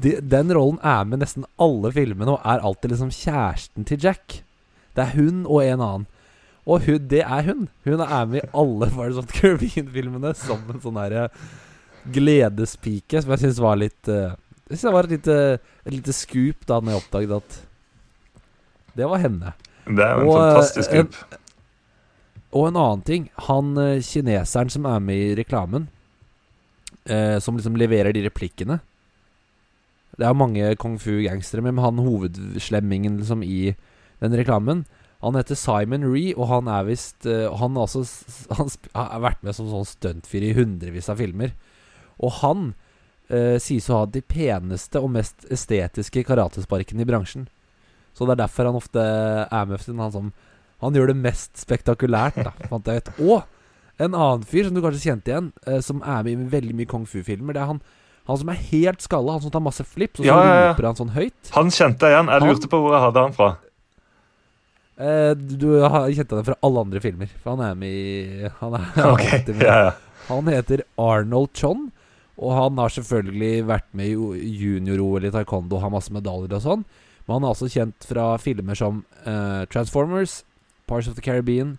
De, 0.03 0.17
den 0.21 0.51
rollen 0.53 0.79
er 0.85 1.05
med 1.09 1.23
nesten 1.23 1.47
alle 1.63 1.91
filmene 1.95 2.35
og 2.37 2.43
er 2.45 2.65
alltid 2.65 2.93
liksom 2.93 3.13
kjæresten 3.15 3.87
til 3.89 4.03
Jack. 4.03 4.41
Det 4.95 5.05
er 5.07 5.15
hun 5.17 5.45
og 5.47 5.63
en 5.65 5.81
annen. 5.81 6.07
Og 6.65 6.85
hun, 6.87 7.07
det 7.09 7.23
er 7.25 7.43
hun. 7.49 7.67
Hun 7.85 8.01
er 8.05 8.27
med 8.31 8.41
i 8.43 8.49
alle 8.57 8.89
of 9.19 9.27
the 9.29 9.37
Caribbean-filmene 9.41 10.35
som 10.37 10.63
en 10.73 10.81
sånn 10.85 10.97
her 11.01 11.17
gledespike, 12.15 13.21
som 13.23 13.33
jeg 13.35 13.45
syns 13.47 13.61
var 13.65 13.79
litt 13.81 14.11
uh, 14.13 14.35
Jeg 14.69 14.77
synes 14.77 14.85
det 14.89 14.93
var 14.97 15.07
et 15.09 15.15
lite, 15.17 15.37
et 15.87 15.95
lite 15.95 16.13
scoop 16.17 16.67
da 16.69 16.81
når 16.81 16.95
jeg 16.95 17.03
oppdaget 17.03 17.37
at 17.39 17.61
det 18.95 19.09
var 19.11 19.19
henne. 19.25 19.51
Det 19.89 20.05
er 20.05 20.13
jo 20.15 20.23
en 20.23 20.29
Og, 20.29 20.37
eh, 20.39 20.53
fantastisk 20.55 20.93
en- 20.95 21.41
Og 22.55 22.69
en 22.69 22.77
annen 22.79 23.01
ting. 23.03 23.25
Han 23.49 23.73
eh, 23.83 23.99
kineseren 24.07 24.71
som 24.71 24.87
er 24.87 25.01
med 25.03 25.17
i 25.19 25.35
reklamen, 25.41 25.89
eh, 27.11 27.41
som 27.43 27.57
liksom 27.59 27.75
leverer 27.81 28.15
de 28.15 28.23
replikkene 28.29 28.79
Det 30.19 30.27
er 30.27 30.37
mange 30.39 30.75
kung 30.81 30.99
fu-gangstere, 31.03 31.65
men 31.65 31.81
han 31.83 32.03
hovedslemmingen 32.03 33.19
liksom 33.21 33.43
i 33.43 33.75
den 34.23 34.37
reklamen 34.39 34.85
Han 35.25 35.35
heter 35.35 35.57
Simon 35.57 36.05
Ree, 36.05 36.35
og 36.37 36.49
han 36.51 36.69
er 36.69 36.85
visst 36.87 37.27
eh, 37.27 37.49
Han, 37.59 37.77
også, 37.81 38.05
han 38.55 38.71
har 38.95 39.23
vært 39.25 39.43
med 39.43 39.57
som 39.57 39.71
sånn 39.71 39.89
stuntfyr 39.89 40.51
i 40.51 40.55
hundrevis 40.57 41.09
av 41.09 41.19
filmer. 41.23 41.55
Og 42.21 42.43
han 42.43 42.75
eh, 43.33 43.57
sies 43.63 43.89
å 43.89 44.03
ha 44.03 44.07
de 44.07 44.21
peneste 44.21 45.01
og 45.01 45.15
mest 45.17 45.47
estetiske 45.53 46.27
karatesparkene 46.29 47.03
i 47.03 47.09
bransjen. 47.09 47.49
Så 48.15 48.29
det 48.29 48.37
er 48.37 48.45
derfor 48.45 48.69
han 48.69 48.79
ofte 48.79 49.01
er 49.03 49.67
med. 49.67 49.81
sin, 49.81 49.99
Han, 49.99 50.13
som, 50.13 50.31
han 50.85 50.95
gjør 50.95 51.11
det 51.11 51.19
mest 51.25 51.57
spektakulært, 51.59 52.39
da, 52.45 52.53
fant 52.71 52.87
jeg 52.87 53.03
ut. 53.03 53.13
Og 53.25 54.05
en 54.05 54.15
annen 54.15 54.47
fyr 54.47 54.69
som 54.69 54.77
du 54.77 54.83
kanskje 54.83 55.09
kjente 55.11 55.33
igjen, 55.33 55.53
eh, 55.67 55.81
som 55.81 56.03
er 56.03 56.23
med 56.23 56.35
i 56.35 56.53
veldig 56.53 56.77
mye 56.79 56.91
kung 56.91 57.07
fu-filmer. 57.07 57.55
Det 57.55 57.63
er 57.63 57.73
han, 57.73 57.83
han 58.25 58.39
som 58.41 58.49
er 58.49 58.61
helt 58.71 59.05
skalla, 59.05 59.37
han 59.37 59.45
som 59.45 59.53
tar 59.53 59.61
masse 59.65 59.85
flips, 59.85 60.21
og 60.21 60.25
så 60.25 60.31
Ja, 60.31 60.71
roper 60.71 60.87
han 60.89 60.97
sånn 60.97 61.13
høyt. 61.13 61.51
Han 61.57 61.73
kjente 61.75 62.09
jeg 62.09 62.17
igjen. 62.17 62.31
Jeg 62.33 62.49
lurte 62.49 62.71
på 62.73 62.81
hvor 62.81 62.95
jeg 62.97 63.05
hadde 63.05 63.25
han 63.27 63.37
fra. 63.37 63.49
Eh, 64.97 65.33
du 65.35 65.69
har 65.83 66.07
kjent 66.15 66.33
han 66.33 66.47
fra 66.47 66.57
alle 66.65 66.85
andre 66.87 67.03
filmer, 67.05 67.29
for 67.43 67.57
han 67.57 67.65
er 67.67 67.75
med 67.79 67.91
i 67.91 68.49
Han 68.61 68.77
er 68.79 68.87
okay. 69.13 69.43
han, 69.43 69.57
med. 69.59 69.67
ja, 69.67 69.77
ja. 69.89 69.93
Han 70.31 70.49
heter 70.49 70.85
Arnold 70.97 71.53
Chon, 71.53 71.91
og 72.41 72.55
han 72.57 72.79
har 72.81 72.95
selvfølgelig 72.95 73.67
vært 73.69 73.91
med 73.93 74.15
i 74.15 74.53
junior-OL 74.63 75.27
i 75.29 75.33
taekwondo, 75.35 75.83
har 75.83 75.93
masse 75.93 76.15
medaljer 76.15 76.57
og 76.57 76.65
sånn. 76.65 76.85
Men 77.27 77.39
han 77.39 77.45
er 77.45 77.53
også 77.53 77.69
kjent 77.73 78.07
fra 78.09 78.31
filmer 78.41 78.79
som 78.79 79.03
eh, 79.25 79.65
Transformers, 79.73 80.43
Parts 80.89 81.09
of 81.09 81.17
the 81.17 81.25
Caribbean, 81.25 81.77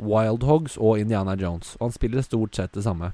Wild 0.00 0.44
Hogs 0.48 0.76
og 0.80 1.00
Indiana 1.00 1.34
Jones. 1.40 1.74
Og 1.78 1.88
han 1.88 1.96
spiller 1.96 2.24
stort 2.24 2.56
sett 2.56 2.72
det 2.76 2.84
samme. 2.84 3.12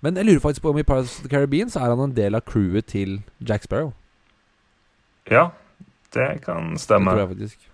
Men 0.00 0.16
jeg 0.16 0.26
lurer 0.28 0.40
faktisk 0.40 0.62
på 0.62 0.70
om 0.70 0.78
i 0.78 0.84
Pirates 0.86 1.18
of 1.18 1.22
the 1.22 1.30
Caribbean 1.32 1.70
så 1.72 1.80
er 1.80 1.94
han 1.94 2.00
en 2.04 2.16
del 2.16 2.34
av 2.34 2.44
crewet 2.48 2.86
til 2.92 3.20
Jack 3.40 3.64
Sparrow. 3.64 3.92
ja, 5.30 5.48
det 6.14 6.42
kan 6.44 6.76
stemme. 6.78 7.10
Det 7.10 7.16
tror 7.16 7.28
jeg 7.28 7.28
faktisk. 7.36 7.70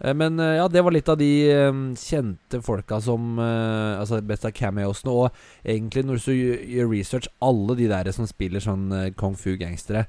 Eh, 0.00 0.14
Men 0.14 0.38
eh, 0.40 0.56
ja, 0.58 0.68
det 0.68 0.84
var 0.84 0.94
litt 0.94 1.08
av 1.08 1.18
de 1.18 1.30
eh, 1.50 1.78
kjente 1.98 2.60
folka 2.62 3.00
som 3.00 3.38
Altså 3.38 4.20
best 4.22 4.44
av 4.44 4.52
cameosene. 4.52 5.10
Og 5.12 5.30
egentlig, 5.64 6.04
når 6.04 6.24
du 6.24 6.32
gjør 6.34 6.90
research, 6.92 7.28
alle 7.42 7.76
de 7.76 7.88
der 7.88 8.10
som 8.12 8.26
spiller 8.26 8.60
sånn 8.60 8.90
kung 9.16 9.36
fu-gangstere 9.36 10.06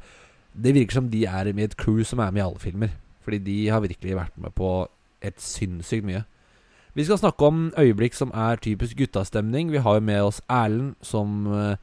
Det 0.54 0.74
virker 0.76 1.00
som 1.00 1.10
de 1.10 1.26
er 1.26 1.54
med 1.54 1.64
i 1.64 1.70
et 1.70 1.78
crew 1.78 2.04
som 2.04 2.20
er 2.20 2.32
med 2.32 2.42
i 2.42 2.48
alle 2.48 2.60
filmer. 2.60 2.90
Fordi 3.24 3.38
de 3.38 3.70
har 3.70 3.82
virkelig 3.82 4.16
vært 4.18 4.38
med 4.38 4.54
på 4.56 4.88
et 5.22 5.40
sinnssykt 5.42 6.06
mye. 6.08 6.24
Vi 6.98 7.06
skal 7.06 7.20
snakke 7.22 7.46
om 7.46 7.70
øyeblikk 7.78 8.16
som 8.18 8.32
er 8.34 8.60
typisk 8.62 8.98
guttastemning. 8.98 9.72
Vi 9.72 9.82
har 9.84 10.00
jo 10.00 10.06
med 10.06 10.22
oss 10.26 10.42
Erlend, 10.50 10.96
som 11.06 11.46
eh, 11.54 11.76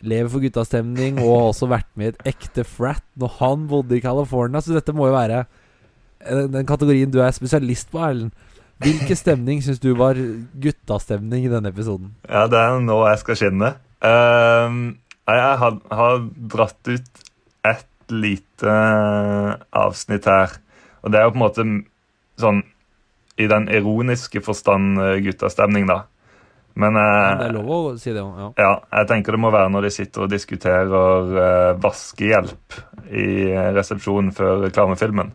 lever 0.00 0.30
for 0.32 0.40
guttastemning, 0.40 1.18
og 1.20 1.32
har 1.34 1.48
også 1.50 1.68
vært 1.68 1.90
med 1.94 2.06
i 2.06 2.14
et 2.14 2.30
ekte 2.32 2.64
frat 2.64 3.04
når 3.20 3.34
han 3.42 3.66
bodde 3.68 3.98
i 3.98 4.02
California. 4.04 4.62
Så 4.64 4.72
dette 4.76 4.94
må 4.96 5.10
jo 5.10 5.18
være 5.18 5.42
eh, 5.44 6.46
den 6.48 6.68
kategorien 6.68 7.12
du 7.12 7.20
er 7.20 7.36
spesialist 7.36 7.92
på, 7.92 8.00
Erlend. 8.00 8.32
Hvilken 8.78 9.18
stemning 9.18 9.60
syns 9.64 9.82
du 9.82 9.90
var 9.98 10.16
guttastemning 10.62 11.44
i 11.44 11.52
denne 11.52 11.72
episoden? 11.74 12.12
Ja, 12.30 12.46
det 12.46 12.60
er 12.62 12.78
nå 12.80 13.00
jeg 13.08 13.20
skal 13.24 13.38
skinne. 13.40 13.72
Uh, 13.98 14.94
jeg 15.26 15.56
har, 15.62 15.78
har 15.90 16.20
dratt 16.54 16.86
ut 16.86 17.24
et 17.66 18.14
lite 18.14 18.76
avsnitt 19.74 20.28
her. 20.30 20.54
Og 21.02 21.10
det 21.10 21.18
er 21.18 21.26
jo 21.26 21.34
på 21.34 21.40
en 21.40 21.42
måte 21.42 21.66
sånn 22.38 22.62
i 23.38 23.46
den 23.50 23.68
ironiske 23.70 24.42
forstand 24.44 24.98
eh, 25.02 25.16
guttastemning, 25.24 25.86
da. 25.88 26.02
Men 26.78 26.94
det 26.94 27.04
eh, 27.04 27.44
er 27.48 27.54
lov 27.56 27.70
å 27.74 27.96
si 27.98 28.12
det 28.14 28.22
òg, 28.22 28.38
ja. 28.38 28.48
ja, 28.62 28.72
jeg 29.00 29.10
tenker 29.10 29.34
det 29.34 29.42
må 29.42 29.50
være 29.54 29.70
når 29.74 29.88
de 29.88 29.92
sitter 29.94 30.26
og 30.26 30.32
diskuterer 30.32 31.38
eh, 31.44 31.72
vaskehjelp 31.82 32.78
i 33.08 33.28
resepsjonen 33.76 34.32
før 34.36 34.64
reklamefilmen. 34.66 35.32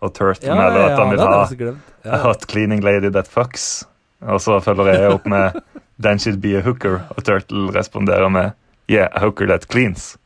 Og 0.00 0.14
Turtle 0.16 0.48
Ja, 0.48 0.56
melder 0.56 0.86
at 0.86 0.98
han 0.98 1.10
det 1.12 1.18
vil 1.20 1.28
ha 1.28 1.74
Ja. 2.06 2.22
hot 2.26 2.46
cleaning 2.48 2.82
lady 2.82 3.10
that 3.12 3.28
fucks. 3.28 3.84
Og 4.20 4.40
så 4.40 4.58
følger 4.64 4.94
jeg 4.94 5.12
opp 5.18 5.26
med 5.28 5.60
Then 6.02 6.16
she'd 6.16 6.40
be 6.40 6.54
a 6.56 6.62
hooker. 6.64 7.02
Og 7.12 7.24
Turtle 7.24 7.68
responderer 7.76 8.30
med 8.32 8.56
Yeah, 8.90 9.08
a 9.12 9.20
hooker 9.20 9.46
that 9.46 9.68
cleans. 9.68 10.16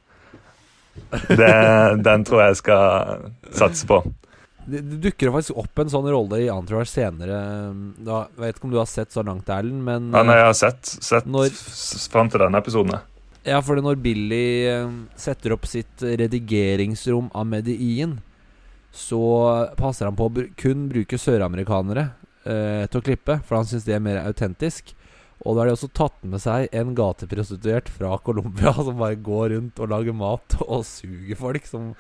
Det, 1.29 2.05
den 2.05 2.25
tror 2.25 2.45
jeg 2.47 2.57
skal 2.57 3.25
satse 3.53 3.87
på. 3.87 3.99
Det, 4.67 4.81
det 4.91 4.99
dukker 5.05 5.33
faktisk 5.35 5.59
opp 5.61 5.79
en 5.83 5.91
sånn 5.93 6.07
rolle 6.09 6.39
i 6.41 6.49
Entourage 6.53 6.89
senere. 6.89 7.39
Da, 8.01 8.23
jeg 8.33 8.41
vet 8.47 8.57
ikke 8.61 8.69
om 8.71 8.73
du 8.73 8.79
har 8.81 8.89
sett 8.89 9.13
så 9.13 9.25
langt, 9.27 9.49
Erlend, 9.53 9.83
men 9.85 10.07
Ja, 10.15 10.23
nei, 10.25 10.39
jeg 10.41 10.47
har 10.49 10.57
sett, 10.57 10.93
sett 11.05 11.27
Når- 11.29 11.59
fram 12.15 12.31
til 12.33 12.41
denne 12.41 12.61
episoden. 12.63 12.97
Ja, 13.45 13.59
for 13.61 13.77
når 13.77 13.99
Billy 14.01 14.65
eh, 14.71 14.89
setter 15.21 15.53
opp 15.53 15.67
sitt 15.69 16.01
redigeringsrom 16.01 17.27
av 17.37 17.45
Medien, 17.51 18.19
så 18.95 19.21
passer 19.77 20.07
han 20.09 20.17
på 20.17 20.31
å 20.31 20.45
kun 20.57 20.87
bruke 20.89 21.19
søramerikanere 21.21 22.07
eh, 22.47 22.87
til 22.89 23.01
å 23.01 23.05
klippe, 23.05 23.41
for 23.45 23.59
han 23.59 23.69
syns 23.69 23.85
det 23.85 23.97
er 23.99 24.05
mer 24.05 24.23
autentisk. 24.25 24.95
Og 25.43 25.57
da 25.57 25.63
har 25.63 25.69
de 25.69 25.75
også 25.75 25.91
tatt 25.97 26.17
med 26.31 26.41
seg 26.43 26.71
en 26.77 26.95
gateprostituert 26.97 27.91
fra 27.93 28.15
Colombia 28.25 28.73
som 28.87 28.97
bare 29.01 29.19
går 29.19 29.57
rundt 29.57 29.83
og 29.83 29.91
lager 29.91 30.17
mat 30.17 30.57
og 30.63 30.85
suger 30.87 31.39
folk. 31.39 31.67
Som 31.69 31.93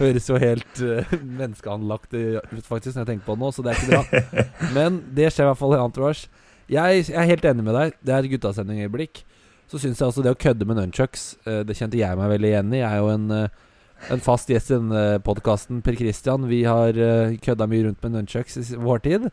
høres 0.00 0.28
jo 0.28 0.38
helt 0.42 0.82
uh, 0.84 1.16
menneskeanlagt 1.22 2.14
ut, 2.14 2.66
faktisk, 2.68 2.94
når 2.94 3.02
jeg 3.02 3.10
tenker 3.14 3.26
på 3.26 3.36
det 3.38 3.44
nå, 3.44 3.50
så 3.54 3.64
det 3.64 3.72
er 3.72 3.80
ikke 3.80 3.92
bra. 3.96 4.46
Men 4.76 5.02
det 5.16 5.32
skjer 5.32 5.48
i 5.48 5.50
hvert 5.50 5.62
fall 5.62 5.76
i 5.76 5.82
Entourage. 5.82 6.28
Jeg, 6.72 7.04
jeg 7.08 7.18
er 7.18 7.30
helt 7.32 7.48
enig 7.48 7.66
med 7.66 7.78
deg. 7.78 7.98
Det 8.00 8.14
er 8.14 8.22
et 8.22 8.34
guttastemning-øyeblikk. 8.36 9.24
Så 9.72 9.80
syns 9.80 10.00
jeg 10.02 10.12
også 10.12 10.24
det 10.24 10.34
å 10.34 10.38
kødde 10.38 10.68
med 10.68 10.78
nunchucks, 10.78 11.26
uh, 11.48 11.62
det 11.66 11.78
kjente 11.78 11.98
jeg 11.98 12.18
meg 12.20 12.34
veldig 12.36 12.52
igjen 12.52 12.74
i. 12.76 12.82
Jeg 12.84 12.90
er 12.92 13.02
jo 13.02 13.10
en, 13.16 13.26
uh, 13.32 14.12
en 14.12 14.22
fast 14.22 14.52
gjest 14.52 14.70
i 14.70 14.76
denne 14.76 15.06
podkasten, 15.24 15.80
Per 15.82 15.96
Christian. 15.96 16.46
Vi 16.50 16.62
har 16.68 16.98
kødda 17.42 17.66
mye 17.70 17.88
rundt 17.88 18.04
med 18.04 18.18
nunchucks 18.18 18.60
i 18.60 18.78
vår 18.78 19.02
tid. 19.08 19.32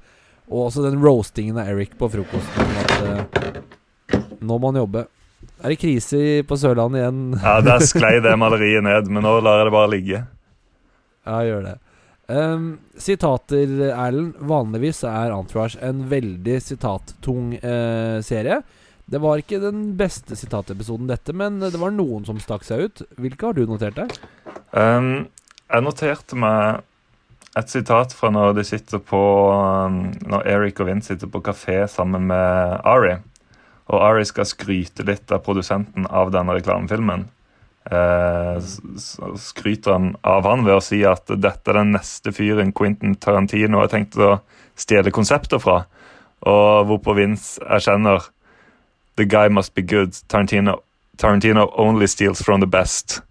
Og 0.50 0.66
også 0.68 0.84
den 0.86 0.98
roastingen 1.04 1.60
av 1.62 1.70
Eric 1.70 1.94
på 2.00 2.10
frokosten. 2.10 2.76
At 2.82 2.94
eh, 3.06 4.22
nå 4.42 4.58
må 4.58 4.72
han 4.72 4.82
jobbe. 4.82 5.06
Er 5.60 5.74
det 5.74 5.80
krise 5.82 6.22
på 6.48 6.58
Sørlandet 6.60 7.04
igjen? 7.04 7.22
Ja, 7.38 7.60
Der 7.66 7.86
sklei 7.92 8.18
det 8.24 8.34
maleriet 8.40 8.86
ned, 8.86 9.12
men 9.14 9.26
nå 9.26 9.38
lar 9.46 9.62
jeg 9.62 9.70
det 9.70 9.76
bare 9.76 9.94
ligge. 9.94 10.24
Ja, 11.28 11.40
gjør 11.46 11.64
det. 11.68 11.76
Um, 12.30 12.68
sitater, 12.98 13.72
Erlend. 13.90 14.36
Vanligvis 14.50 15.02
er 15.08 15.34
Entourage 15.34 15.80
en 15.86 16.04
veldig 16.12 16.60
sitattung 16.62 17.56
uh, 17.58 18.20
serie. 18.26 18.62
Det 19.10 19.22
var 19.22 19.42
ikke 19.42 19.58
den 19.62 19.96
beste 19.98 20.38
sitatepisoden, 20.38 21.10
dette, 21.10 21.34
men 21.34 21.58
det 21.64 21.80
var 21.82 21.94
noen 21.94 22.28
som 22.28 22.38
stakk 22.42 22.66
seg 22.68 22.86
ut. 22.86 23.02
Hvilke 23.18 23.50
har 23.50 23.58
du 23.58 23.64
notert 23.66 23.98
deg? 23.98 24.14
Um, 24.78 25.26
jeg 25.66 25.86
noterte 25.86 26.38
meg 26.38 26.86
et 27.58 27.72
sitat 27.72 28.14
fra 28.14 28.30
når 28.30 28.62
på 29.08 29.22
um, 29.50 30.12
Når 30.22 30.46
Eric 30.46 30.80
og 30.80 30.88
Vince 30.88 31.14
sitter 31.14 31.28
på 31.28 31.42
kafé 31.42 31.88
sammen 31.88 32.28
med 32.28 32.80
Ari. 32.86 33.18
Og 33.90 34.04
Ari 34.06 34.26
skal 34.26 34.46
skryte 34.46 35.04
litt 35.04 35.32
av 35.32 35.42
produsenten 35.42 36.06
av 36.06 36.32
denne 36.32 36.54
reklamefilmen. 36.54 37.26
Eh, 37.90 38.60
skryter 39.40 39.96
han 39.96 40.12
av 40.22 40.46
han 40.46 40.62
ved 40.66 40.76
å 40.78 40.84
si 40.84 41.00
at 41.08 41.32
dette 41.42 41.72
er 41.72 41.80
den 41.80 41.96
neste 41.96 42.34
fyren 42.36 42.74
Quentin 42.76 43.16
Tarantino 43.18 43.80
har 43.82 43.90
tenkt 43.90 44.20
å 44.22 44.36
stjele 44.78 45.14
konsepter 45.16 45.62
fra. 45.64 45.80
Og 46.46 46.86
hvorpå 46.92 47.18
Vince 47.18 47.58
erkjenner 47.66 48.30
The 49.18 49.26
guy 49.26 49.50
must 49.50 49.74
be 49.76 49.82
good. 49.82 50.14
Tarantino, 50.30 50.78
Tarantino 51.18 51.66
only 51.76 52.08
steals 52.08 52.42
from 52.42 52.62
the 52.62 52.68
best. 52.68 53.22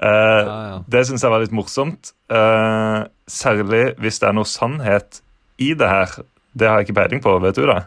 Eh, 0.00 0.42
Ja, 0.46 0.58
ja. 0.70 0.76
det 0.88 1.04
syns 1.06 1.22
jeg 1.22 1.32
var 1.32 1.42
litt 1.42 1.54
morsomt. 1.54 2.12
Eh, 2.32 3.00
særlig 3.28 3.82
hvis 4.00 4.20
det 4.22 4.28
er 4.30 4.36
noe 4.36 4.48
sannhet 4.48 5.20
i 5.60 5.74
det 5.76 5.88
her. 5.88 6.14
Det 6.56 6.68
har 6.68 6.80
jeg 6.80 6.88
ikke 6.88 6.98
peiling 7.02 7.22
på, 7.24 7.36
vet 7.44 7.58
du 7.58 7.66
det? 7.68 7.80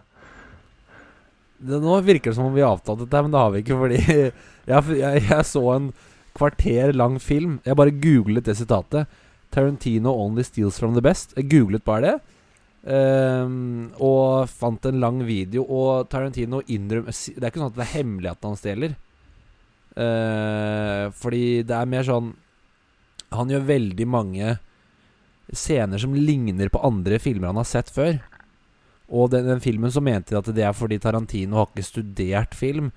det 1.63 1.79
nå 1.79 1.95
virker 2.03 2.31
det 2.31 2.35
som 2.35 2.49
om 2.49 2.55
vi 2.55 2.61
har 2.63 2.73
avtalt 2.75 3.05
dette, 3.05 3.21
men 3.23 3.31
det 3.31 3.39
har 3.39 3.51
vi 3.53 3.61
ikke. 3.63 3.77
Fordi 3.79 3.99
jeg, 4.71 4.97
jeg, 4.99 5.23
jeg 5.29 5.45
så 5.47 5.63
en 5.75 5.89
kvarter 6.37 6.93
lang 6.95 7.19
film. 7.23 7.59
Jeg 7.65 7.79
bare 7.79 7.93
googlet 8.03 8.45
det 8.45 8.57
sitatet. 8.59 9.07
'Tarantino 9.53 10.09
only 10.17 10.41
steals 10.43 10.79
from 10.81 10.95
the 10.95 11.01
best'. 11.05 11.35
Jeg 11.37 11.49
googlet 11.51 11.83
bare 11.85 12.01
det. 12.07 12.15
Um, 12.83 13.93
og 14.01 14.49
fant 14.49 14.85
en 14.89 14.99
lang 14.99 15.21
video. 15.27 15.63
Og 15.63 16.09
Tarantino 16.09 16.61
innrømmer 16.67 17.13
Det 17.13 17.37
er 17.39 17.51
ikke 17.51 17.61
sånn 17.61 17.69
at 17.71 17.77
det 17.77 17.85
er 17.85 17.97
hemmelig 17.99 18.31
at 18.33 18.47
han 18.49 18.57
stjeler. 18.59 18.95
Eh, 19.93 21.07
fordi 21.13 21.61
det 21.69 21.75
er 21.77 21.85
mer 21.85 22.01
sånn 22.07 22.31
Han 23.37 23.51
gjør 23.51 23.67
veldig 23.67 24.07
mange 24.09 24.55
scener 25.53 26.01
som 26.01 26.15
ligner 26.17 26.71
på 26.73 26.81
andre 26.81 27.19
filmer 27.21 27.51
han 27.51 27.59
har 27.59 27.67
sett 27.67 27.91
før. 27.93 28.15
Og 29.13 29.29
den, 29.33 29.45
den 29.45 29.61
filmen 29.61 29.91
så 29.93 30.01
mente 30.01 30.33
de 30.33 30.39
at 30.39 30.49
det 30.55 30.63
er 30.65 30.73
fordi 30.73 30.97
Tarantino 31.01 31.59
har 31.59 31.67
ikke 31.69 31.85
studert 31.85 32.55
film. 32.57 32.91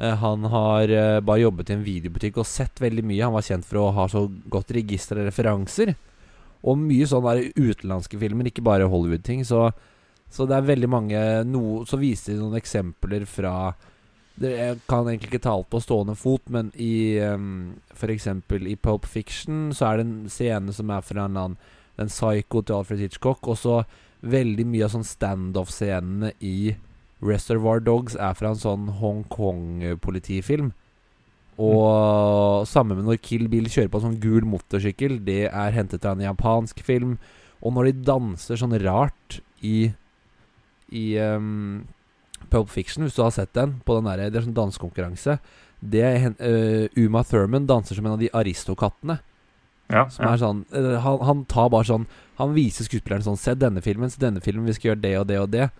Uh, 0.00 0.14
han 0.22 0.46
har 0.52 0.92
uh, 0.94 1.18
bare 1.20 1.42
jobbet 1.42 1.72
i 1.72 1.76
en 1.76 1.84
videobutikk 1.84 2.38
og 2.40 2.48
sett 2.48 2.80
veldig 2.80 3.04
mye. 3.04 3.24
Han 3.26 3.34
var 3.34 3.44
kjent 3.44 3.66
for 3.68 3.82
å 3.82 3.90
ha 3.98 4.06
så 4.08 4.22
godt 4.52 4.72
register 4.76 5.20
av 5.20 5.28
referanser. 5.28 5.92
Og 6.60 6.78
mye 6.80 7.08
sånn 7.08 7.26
der 7.26 7.50
utenlandske 7.58 8.20
filmer, 8.20 8.48
ikke 8.48 8.64
bare 8.64 8.88
Hollywood-ting. 8.88 9.42
Så, 9.48 9.66
så 10.30 10.46
det 10.48 10.56
er 10.56 10.70
veldig 10.70 10.90
mange 10.92 11.20
no, 11.48 11.82
Så 11.88 12.00
viste 12.00 12.32
de 12.32 12.40
noen 12.40 12.60
eksempler 12.60 13.26
fra 13.28 13.72
det, 14.36 14.50
Jeg 14.58 14.78
kan 14.88 15.08
egentlig 15.08 15.32
ikke 15.32 15.42
ta 15.44 15.54
alt 15.56 15.70
på 15.70 15.80
stående 15.82 16.14
fot, 16.16 16.42
men 16.48 16.70
i 16.76 17.18
um, 17.20 17.74
f.eks. 17.92 18.26
i 18.26 18.76
Pulp 18.76 19.06
Fiction 19.06 19.70
så 19.76 19.90
er 19.90 19.96
det 20.00 20.06
en 20.06 20.28
scene 20.32 20.72
som 20.72 20.90
er 20.90 21.00
fra 21.04 21.26
en 21.26 21.36
annen 21.36 21.58
Den 21.98 22.08
Psycho 22.08 22.62
til 22.62 22.74
Alfred 22.78 23.02
Hitchcock. 23.02 23.48
Og 23.48 23.58
så 23.60 23.82
veldig 24.20 24.66
mye 24.68 24.86
av 24.86 24.94
sånn 24.94 25.04
standoff-scenene 25.04 26.32
i 26.40 26.76
Reservoir 27.20 27.82
Dogs 27.84 28.16
er 28.16 28.36
fra 28.36 28.54
en 28.54 28.60
sånn 28.60 28.88
Hongkong-politifilm. 29.00 30.72
Og 31.60 32.64
samme 32.68 32.96
med 32.96 33.04
når 33.04 33.20
Kill 33.20 33.48
Bill 33.52 33.68
kjører 33.68 33.90
på 33.92 34.00
en 34.00 34.06
sånn 34.08 34.20
gul 34.22 34.46
motorsykkel. 34.48 35.18
Det 35.26 35.42
er 35.50 35.76
hentet 35.76 36.06
fra 36.06 36.14
en 36.16 36.24
japansk 36.24 36.80
film. 36.86 37.18
Og 37.60 37.76
når 37.76 37.90
de 37.90 38.06
danser 38.08 38.60
sånn 38.60 38.78
rart 38.80 39.40
i 39.60 39.92
I 40.90 41.04
um, 41.22 41.86
Pulp 42.50 42.70
Fiction, 42.72 43.04
hvis 43.06 43.16
du 43.16 43.22
har 43.24 43.32
sett 43.34 43.52
den, 43.56 43.78
på 43.86 43.96
den 43.98 44.08
der, 44.10 44.28
det 44.30 44.40
er 44.40 44.46
sånn 44.46 44.56
dansekonkurranse 44.56 45.38
Det 45.80 46.02
er 46.04 46.26
øh, 46.36 46.86
Uma 47.00 47.22
Thurman 47.24 47.68
danser 47.68 47.98
som 47.98 48.06
en 48.06 48.16
av 48.16 48.22
de 48.22 48.30
aristokattene. 48.36 49.20
Ja, 49.90 50.04
Som 50.12 50.26
ja. 50.26 50.32
er 50.32 50.40
sånn 50.42 50.64
uh, 50.70 50.96
han, 51.02 51.22
han 51.26 51.40
tar 51.50 51.70
bare 51.72 51.88
sånn 51.88 52.04
Han 52.38 52.52
viser 52.54 52.86
skuespilleren 52.86 53.24
sånn 53.26 53.40
Se 53.40 53.56
denne 53.58 53.82
filmen, 53.82 54.12
se 54.12 54.20
denne 54.22 54.42
filmen, 54.44 54.68
vi 54.68 54.76
skal 54.76 54.92
gjøre 54.92 55.02
det 55.02 55.14
og 55.18 55.24
det 55.26 55.38
og 55.40 55.48
det. 55.50 55.70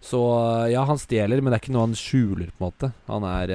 Så 0.00 0.20
øh, 0.22 0.68
ja, 0.72 0.84
han 0.88 1.00
stjeler, 1.00 1.42
men 1.42 1.52
det 1.52 1.58
er 1.58 1.64
ikke 1.64 1.74
noe 1.74 1.88
han 1.88 1.98
skjuler, 1.98 2.52
på 2.54 2.62
en 2.62 2.68
måte. 2.70 2.92
Han 3.10 3.26
er 3.28 3.54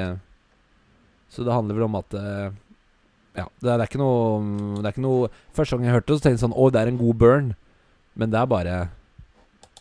Så 1.31 1.47
det 1.47 1.55
handler 1.55 1.79
vel 1.79 1.87
om 1.87 1.97
at 2.01 2.13
Ja, 3.33 3.47
det 3.63 3.69
er, 3.69 3.77
det 3.79 3.79
er 3.79 3.89
ikke 3.89 4.03
noe 4.03 4.77
Det 4.77 4.85
er 4.85 4.93
ikke 4.93 5.07
noe 5.07 5.29
Første 5.55 5.77
gang 5.77 5.87
jeg 5.87 5.95
hørte 5.95 6.11
det, 6.11 6.17
så 6.19 6.25
tenkte 6.27 6.37
jeg 6.37 6.45
sånn 6.45 6.57
Å, 6.59 6.69
det 6.69 6.81
er 6.83 6.91
en 6.91 6.99
god 7.01 7.21
burn. 7.23 7.53
Men 8.13 8.33
det 8.33 8.41
er 8.41 8.51
bare 8.51 8.75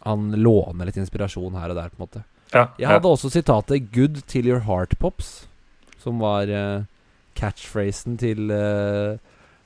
Han 0.06 0.30
låner 0.38 0.88
litt 0.88 1.00
inspirasjon 1.02 1.58
her 1.60 1.74
og 1.74 1.78
der, 1.78 1.92
på 1.92 2.00
en 2.00 2.06
måte. 2.06 2.22
Ja, 2.52 2.66
Jeg 2.78 2.86
ja. 2.86 2.88
hadde 2.88 3.08
også 3.08 3.30
sitatet 3.30 3.90
'Good 3.92 4.22
till 4.26 4.46
your 4.46 4.60
heart 4.60 4.94
pops', 5.00 5.46
som 5.98 6.20
var 6.20 6.42
uh, 6.50 6.84
catchphrasen 7.34 8.18
til 8.18 8.50
uh, 8.50 9.16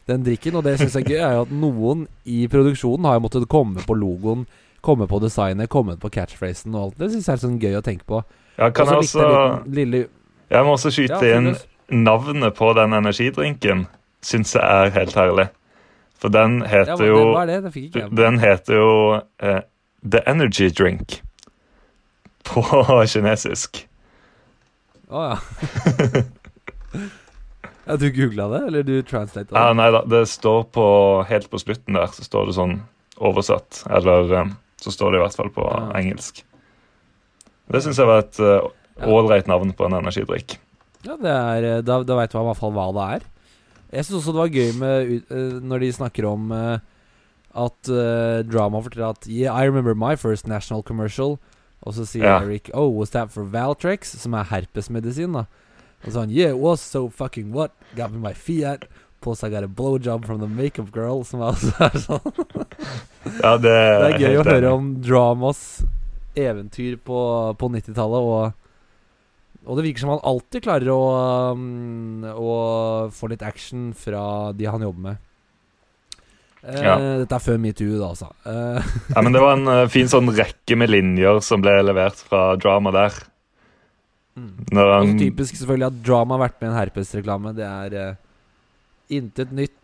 den 0.07 0.25
drikken. 0.25 0.55
Og 0.55 0.65
det 0.65 0.81
jeg 0.81 0.95
er 0.95 1.09
gøy, 1.09 1.19
er 1.19 1.35
jo 1.35 1.41
at 1.41 1.53
noen 1.53 2.07
i 2.25 2.47
produksjonen 2.47 3.05
har 3.05 3.15
jo 3.15 3.25
måttet 3.27 3.49
komme 3.49 3.81
på 3.87 3.95
logoen 3.95 4.47
komme 4.87 5.07
på 5.11 5.19
designet, 5.19 5.69
komme 5.73 5.97
på 5.99 6.11
catchphrasen 6.15 6.75
og 6.75 6.83
alt. 6.83 6.99
Det 7.01 7.11
syns 7.13 7.27
jeg 7.29 7.35
er 7.35 7.43
sånn 7.43 7.59
gøy 7.63 7.79
å 7.79 7.85
tenke 7.85 8.07
på. 8.07 8.23
Ja, 8.57 8.71
kan 8.71 8.87
også 8.87 9.21
jeg 9.21 9.33
liten- 9.33 9.75
lille 9.75 10.09
Jeg 10.51 10.65
må 10.65 10.77
også 10.77 10.91
skyte 10.95 11.27
Ja, 11.27 11.39
inn 11.39 11.57
navnet 12.05 12.55
på 12.55 12.73
den 12.75 12.93
energidrinken. 12.93 13.87
Syns 14.23 14.55
jeg 14.55 14.63
er 14.63 14.91
helt 14.91 15.15
herlig. 15.15 15.49
For 16.19 16.29
den 16.29 16.63
heter 16.63 17.05
jo. 17.05 17.35
Den 18.15 18.39
heter 18.39 18.75
jo 18.75 19.21
uh, 19.43 19.61
The 20.09 20.21
Energy 20.27 20.71
Drink 20.71 21.21
på 22.49 22.63
kinesisk. 23.13 23.85
Å 25.11 25.27
ja. 25.29 25.37
ja. 27.87 27.97
Du 27.97 28.11
googla 28.11 28.49
det, 28.51 28.61
eller 28.67 28.83
du 28.87 28.97
translata 29.07 29.53
det? 29.53 29.61
Ja, 29.61 29.73
nei 29.77 29.89
da, 29.95 30.03
det 30.11 30.25
står 30.31 30.65
på 30.75 30.87
helt 31.29 31.51
på 31.53 31.61
slutten 31.63 31.99
der, 31.99 32.11
så 32.15 32.27
står 32.27 32.51
det 32.51 32.57
sånn 32.59 32.77
oversatt. 33.23 33.85
Eller 33.91 34.33
eh, 34.41 34.51
så 34.83 34.93
står 34.93 35.15
det 35.15 35.21
i 35.21 35.25
hvert 35.27 35.39
fall 35.39 35.53
på 35.55 35.67
Ja. 35.71 35.85
engelsk. 36.01 36.43
Det 37.73 37.83
syns 37.83 37.99
jeg 37.99 38.09
var 38.11 38.25
et 38.25 38.41
eh, 38.43 38.67
ålreit 39.07 39.49
navn 39.51 39.73
på 39.77 39.87
en 39.87 39.97
energidrikk. 40.01 40.59
Ja, 41.07 41.17
det 41.23 41.33
er, 41.33 41.69
eh, 41.77 41.81
da, 41.87 42.01
da 42.07 42.19
veit 42.19 42.35
du 42.35 42.39
i 42.39 42.45
hvert 42.49 42.61
fall 42.61 42.75
hva 42.77 42.89
det 42.97 43.07
er. 43.17 43.27
Jeg 43.97 44.09
syns 44.09 44.19
også 44.21 44.35
det 44.35 44.43
var 44.43 44.55
gøy 44.59 44.71
med 44.83 45.15
eh, 45.31 45.57
når 45.63 45.85
de 45.87 45.93
snakker 45.95 46.27
om 46.29 46.51
uh, 46.51 46.79
at 47.57 47.89
Drama 48.51 48.83
forteller 48.85 49.15
at 49.15 49.29
Yeah, 49.31 49.55
I 49.57 49.65
remember 49.71 49.95
my 49.95 50.17
first 50.19 50.51
national 50.51 50.83
commercial. 50.85 51.39
Og 51.85 51.95
så 51.95 52.07
sier 52.09 52.25
Ja. 52.25 52.39
Eric 52.41 52.71
Oh, 52.75 52.89
was 52.91 53.11
that 53.11 53.31
for 53.31 53.45
Valtrex? 53.45 54.17
Som 54.19 54.35
er 54.35 54.45
herpesmedisin, 54.45 55.33
da. 55.33 55.45
Og 56.07 56.13
sånn 56.13 56.31
Yeah, 56.31 56.51
it 56.51 56.59
was 56.59 56.81
so 56.81 57.09
fucking 57.09 57.53
what? 57.53 57.73
Got 57.97 58.13
me 58.13 58.19
my 58.19 58.33
Fiat. 58.33 58.85
Plus 59.21 59.43
I 59.43 59.51
got 59.51 59.65
a 59.65 59.69
blowjob 59.69 60.25
from 60.27 60.41
the 60.41 60.47
makeup 60.49 60.93
girl. 60.93 61.25
Som 61.25 61.41
også 61.41 61.73
er 61.81 61.99
sånn 61.99 62.21
Ja, 63.43 63.57
det, 63.59 63.75
Det 63.75 64.11
er 64.15 64.19
gøy 64.23 64.41
å 64.41 64.47
høre 64.47 64.73
om 64.77 64.95
dramas 65.03 65.83
eventyr 66.37 66.99
på, 67.01 67.19
på 67.59 67.69
90-tallet, 67.73 68.27
og, 68.29 68.53
og 69.65 69.79
det 69.79 69.85
virker 69.87 70.05
som 70.05 70.11
han 70.13 70.21
alltid 70.29 70.67
klarer 70.67 70.91
å, 70.93 70.99
um, 71.57 72.27
å 72.29 72.57
få 73.11 73.31
litt 73.33 73.43
action 73.43 73.89
fra 73.97 74.53
de 74.53 74.69
han 74.69 74.85
jobber 74.85 75.01
med. 75.09 75.23
Eh, 76.65 76.83
Ja. 76.83 76.97
Dette 77.23 77.35
er 77.37 77.43
før 77.45 77.59
metoo, 77.63 77.99
da, 78.01 78.09
altså. 78.15 78.31
Eh, 78.47 78.93
Ja, 79.17 79.23
men 79.23 79.33
det 79.37 79.43
var 79.45 79.57
en 79.57 79.69
eh, 79.69 79.87
fin 79.93 80.09
sånn 80.11 80.31
rekke 80.35 80.77
med 80.79 80.91
linjer 80.91 81.41
som 81.45 81.61
ble 81.65 81.75
levert 81.87 82.23
fra 82.27 82.57
drama 82.61 82.93
der. 82.97 83.13
Når 84.37 84.91
han 84.93 85.15
typisk 85.17 85.57
selvfølgelig 85.57 85.87
at 85.87 86.01
drama 86.05 86.37
har 86.37 86.43
vært 86.49 86.59
med 86.61 86.67
i 86.69 86.71
en 86.73 86.77
herpesreklame. 86.81 87.53
Det 87.57 87.65
er 87.65 88.17
intet 89.17 89.53
nytt 89.57 89.81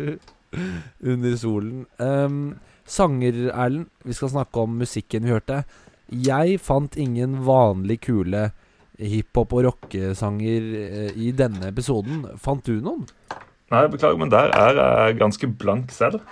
under 1.10 1.36
solen. 1.40 1.86
Um, 1.98 2.38
sanger, 2.86 3.48
Erlend. 3.50 3.88
Vi 4.06 4.14
skal 4.14 4.30
snakke 4.36 4.62
om 4.62 4.78
musikken 4.78 5.26
vi 5.26 5.34
hørte. 5.34 5.64
Jeg 6.10 6.60
fant 6.62 6.94
ingen 6.98 7.40
vanlig 7.46 8.00
kule 8.06 8.50
hiphop- 9.00 9.54
og 9.56 9.64
rockesanger 9.66 10.70
i 11.16 11.30
denne 11.34 11.70
episoden. 11.70 12.22
Fant 12.38 12.62
du 12.66 12.78
noen? 12.84 13.06
Nei, 13.70 13.84
beklager, 13.86 14.18
men 14.18 14.32
der 14.32 14.50
er 14.50 14.78
jeg 14.78 15.20
ganske 15.20 15.48
blank 15.60 15.92
selv. 15.94 16.24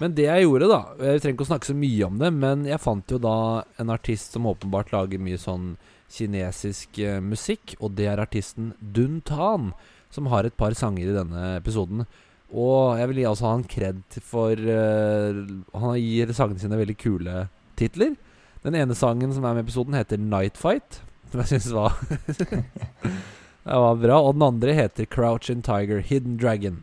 Men 0.00 0.14
det 0.16 0.24
jeg 0.24 0.46
gjorde, 0.46 0.68
da 0.70 0.78
Jeg 1.02 1.20
trenger 1.20 1.36
ikke 1.36 1.44
å 1.44 1.50
snakke 1.50 1.68
så 1.68 1.74
mye 1.76 2.06
om 2.06 2.20
det, 2.20 2.30
men 2.34 2.62
jeg 2.66 2.82
fant 2.82 3.12
jo 3.12 3.18
da 3.22 3.36
en 3.82 3.90
artist 3.92 4.36
som 4.36 4.46
åpenbart 4.50 4.92
lager 4.94 5.20
mye 5.22 5.40
sånn 5.40 5.74
kinesisk 6.12 7.00
eh, 7.02 7.18
musikk, 7.24 7.74
og 7.80 7.96
det 7.98 8.06
er 8.12 8.22
artisten 8.22 8.72
Dun 8.78 9.20
Tan, 9.26 9.72
som 10.12 10.28
har 10.32 10.46
et 10.46 10.56
par 10.60 10.76
sanger 10.78 11.08
i 11.08 11.16
denne 11.16 11.44
episoden. 11.58 12.06
Og 12.52 13.00
jeg 13.00 13.10
vil 13.10 13.22
gi 13.22 13.28
altså 13.30 13.48
han 13.48 13.62
kred 13.64 14.18
for 14.28 14.52
eh, 14.52 15.38
Han 15.80 15.94
gir 15.96 16.34
sangene 16.36 16.60
sine 16.60 16.76
veldig 16.76 16.98
kule 17.00 17.46
titler. 17.80 18.14
Den 18.62 18.76
ene 18.78 18.94
sangen 18.94 19.32
som 19.34 19.44
er 19.44 19.56
med 19.56 19.64
i 19.64 19.66
episoden, 19.66 19.96
heter 19.98 20.20
Night 20.20 20.60
Fight, 20.60 21.00
som 21.32 21.42
jeg 21.42 21.56
syns 21.56 21.72
var 21.74 21.96
Det 23.62 23.82
var 23.84 24.00
bra. 24.02 24.18
Og 24.20 24.34
den 24.36 24.46
andre 24.46 24.74
heter 24.76 25.06
Crouch 25.06 25.50
and 25.50 25.64
Tiger 25.66 26.02
Hidden 26.02 26.38
Dragon. 26.40 26.82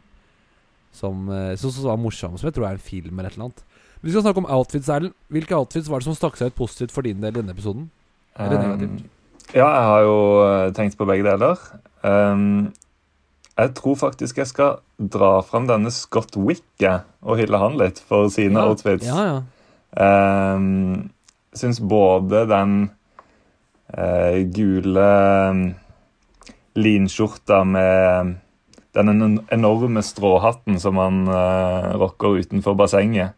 Som 0.95 1.29
eh, 1.29 1.51
jeg 1.53 1.61
syns 1.63 1.81
var 1.85 1.99
morsom, 2.01 2.37
som 2.39 2.49
jeg 2.49 2.55
tror 2.57 2.69
er 2.69 2.79
en 2.79 2.87
film 2.89 3.19
eller 3.19 3.29
et 3.29 3.37
eller 3.37 3.49
annet. 3.49 3.63
Vi 4.01 4.11
skal 4.13 4.23
snakke 4.23 4.39
om 4.39 4.49
outfits, 4.49 4.89
Erlend. 4.89 5.15
Hvilke 5.27 5.57
outfits 5.57 5.89
var 5.91 5.99
det 5.99 6.07
som 6.07 6.15
stakk 6.15 6.37
seg 6.39 6.53
ut 6.53 6.59
positivt 6.59 6.93
for 6.95 7.05
din 7.05 7.19
del 7.19 7.33
i 7.33 7.41
denne 7.41 7.55
episoden? 7.55 7.89
Eller 8.39 8.61
negativt? 8.63 9.01
Um, 9.03 9.15
ja, 9.49 9.65
jeg 9.65 9.87
har 9.89 10.03
jo 10.05 10.19
eh, 10.45 10.67
tenkt 10.77 10.97
på 10.97 11.07
begge 11.09 11.25
deler. 11.27 11.59
Um, 12.05 12.69
jeg 13.59 13.73
tror 13.75 13.97
faktisk 13.99 14.39
jeg 14.39 14.47
skal 14.47 14.77
dra 15.11 15.39
fram 15.43 15.67
denne 15.67 15.91
Scott 15.91 16.37
Wick 16.39 16.63
og 16.79 17.39
hylle 17.41 17.59
han 17.59 17.75
litt 17.79 17.99
for 17.99 18.31
sine 18.31 18.55
Ja, 18.55 18.69
outfits. 18.71 19.07
Ja, 19.07 19.25
ja. 19.27 20.55
Um, 20.55 21.09
syns 21.57 21.81
både 21.81 22.45
den 22.47 22.75
uh, 23.91 24.37
gule 24.55 25.09
linskjorta 26.77 27.63
med 27.67 28.35
den 28.97 29.39
enorme 29.53 30.01
stråhatten 30.03 30.79
som 30.81 30.97
han 30.97 31.27
uh, 31.29 31.95
rocker 32.01 32.41
utenfor 32.41 32.77
bassenget, 32.77 33.35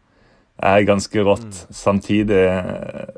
er 0.62 0.86
ganske 0.86 1.24
rått. 1.24 1.66
Samtidig 1.74 2.44
eh, 2.46 3.08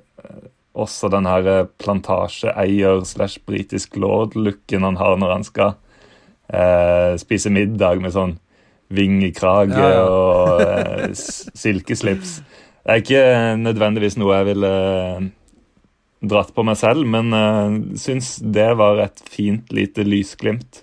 også 0.74 1.10
den 1.12 1.26
her 1.28 1.46
eh, 1.50 1.66
plantasjeeier 1.82 3.04
slash 3.06 3.42
britisk 3.46 3.98
lord-looken 4.00 4.86
han 4.86 4.96
har 4.96 5.18
når 5.20 5.32
han 5.34 5.44
skal 5.46 5.74
uh, 5.74 7.14
spise 7.20 7.52
middag 7.52 8.00
med 8.02 8.14
sånn 8.14 8.36
vingekrage 8.94 9.78
Ja, 9.78 9.92
ja. 9.94 10.02
og 10.08 10.62
uh, 10.62 11.06
silkeslips. 11.14 12.38
Det 12.84 12.92
er 12.92 13.00
ikke 13.00 13.24
nødvendigvis 13.62 14.18
noe 14.20 14.40
jeg 14.40 14.50
ville 14.50 14.70
eh, 14.70 15.28
dratt 16.30 16.52
på 16.54 16.64
meg 16.66 16.78
selv, 16.80 17.06
men 17.08 17.32
uh, 17.34 17.96
syns 18.00 18.36
det 18.40 18.70
var 18.80 19.02
et 19.04 19.22
fint 19.30 19.72
lite 19.74 20.06
lysglimt. 20.06 20.82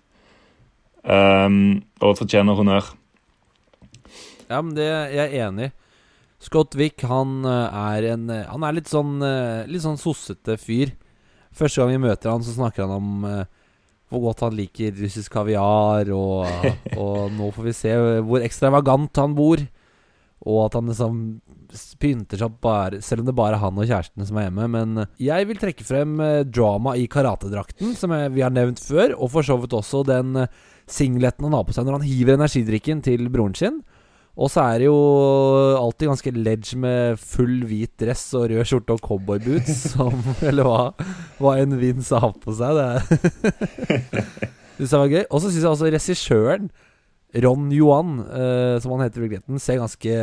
Um, 1.02 1.82
og 2.02 2.20
fortjener 2.20 2.58
honnør. 2.58 2.92
ja, 4.50 4.60
men 4.62 4.76
det 4.78 4.86
er 4.86 5.16
jeg 5.16 5.46
enig 5.48 5.72
i. 5.72 5.76
Scott 6.42 6.74
Wick, 6.74 7.04
han 7.06 7.44
eh, 7.46 7.76
er 7.94 8.06
en 8.16 8.24
eh, 8.34 8.48
Han 8.50 8.64
er 8.66 8.74
litt 8.74 8.88
sånn 8.90 9.20
Litt 9.70 9.84
sånn 9.84 10.00
sossete 10.02 10.56
fyr. 10.58 10.90
Første 11.54 11.84
gang 11.84 11.92
vi 11.92 12.00
møter 12.02 12.32
han, 12.32 12.42
så 12.42 12.56
snakker 12.56 12.88
han 12.88 12.96
om 12.96 13.28
uh, 13.28 13.44
hvor 14.12 14.26
godt 14.26 14.42
han 14.48 14.56
liker 14.58 14.96
russisk 14.98 15.32
kaviar, 15.32 16.10
og, 16.16 16.48
og 17.02 17.32
nå 17.36 17.52
får 17.56 17.68
vi 17.68 17.74
se 17.76 17.94
hvor 18.26 18.44
ekstravagant 18.44 19.22
han 19.22 19.36
bor. 19.38 19.62
Og 20.42 20.66
at 20.66 20.78
han 20.80 20.90
liksom 20.90 21.20
pynter 22.02 22.42
seg 22.42 22.58
bare 22.64 23.02
Selv 23.06 23.24
om 23.24 23.30
det 23.30 23.36
bare 23.38 23.58
er 23.58 23.64
han 23.64 23.80
og 23.80 23.88
kjæresten 23.88 24.28
som 24.28 24.40
er 24.40 24.48
hjemme. 24.48 24.68
Men 24.74 25.06
jeg 25.22 25.48
vil 25.50 25.62
trekke 25.62 25.88
frem 25.88 26.20
eh, 26.24 26.42
drama 26.48 26.96
i 27.00 27.08
karatedrakten, 27.12 27.96
som 27.98 28.14
jeg, 28.16 28.34
vi 28.36 28.44
har 28.46 28.54
nevnt 28.54 28.82
før. 28.84 29.16
Og 29.18 29.32
for 29.36 29.48
så 29.48 29.58
vidt 29.62 29.76
også 29.78 30.04
den 30.08 30.44
eh, 30.44 30.52
singleten 30.92 31.48
han 31.48 31.56
har 31.56 31.66
på 31.68 31.76
seg 31.76 31.88
når 31.88 32.00
han 32.00 32.08
hiver 32.10 32.38
energidrikken 32.38 33.04
til 33.06 33.28
broren 33.34 33.58
sin. 33.58 33.82
Og 34.40 34.48
så 34.48 34.64
er 34.64 34.80
det 34.80 34.88
jo 34.88 35.00
alltid 35.76 36.08
ganske 36.08 36.32
ledge 36.38 36.78
med 36.80 37.20
full 37.20 37.66
hvit 37.68 37.92
dress 38.00 38.30
og 38.40 38.48
rød 38.52 38.68
skjorte 38.68 38.96
og 38.96 39.02
cowboyboots, 39.04 39.82
som 39.94 40.16
Eller 40.40 40.68
hva, 40.68 40.86
hva 41.42 41.58
en 41.60 41.76
Vince 41.82 42.22
har 42.24 42.38
på 42.40 42.56
seg. 42.56 42.80
Det 43.42 44.88
syns 44.88 44.96
jeg 44.96 45.04
var 45.04 45.12
gøy. 45.12 45.26
Og 45.28 45.44
så 45.44 45.50
syns 45.52 45.62
jeg 45.66 45.74
også 45.74 45.92
regissøren, 45.92 46.72
Ron 47.34 47.70
Johan, 47.72 48.20
uh, 48.28 48.76
som 48.84 48.92
han 48.96 49.06
heter 49.06 49.22
i 49.22 49.28
virkeligheten, 49.28 49.60
ser 49.64 49.80
ganske 49.80 50.16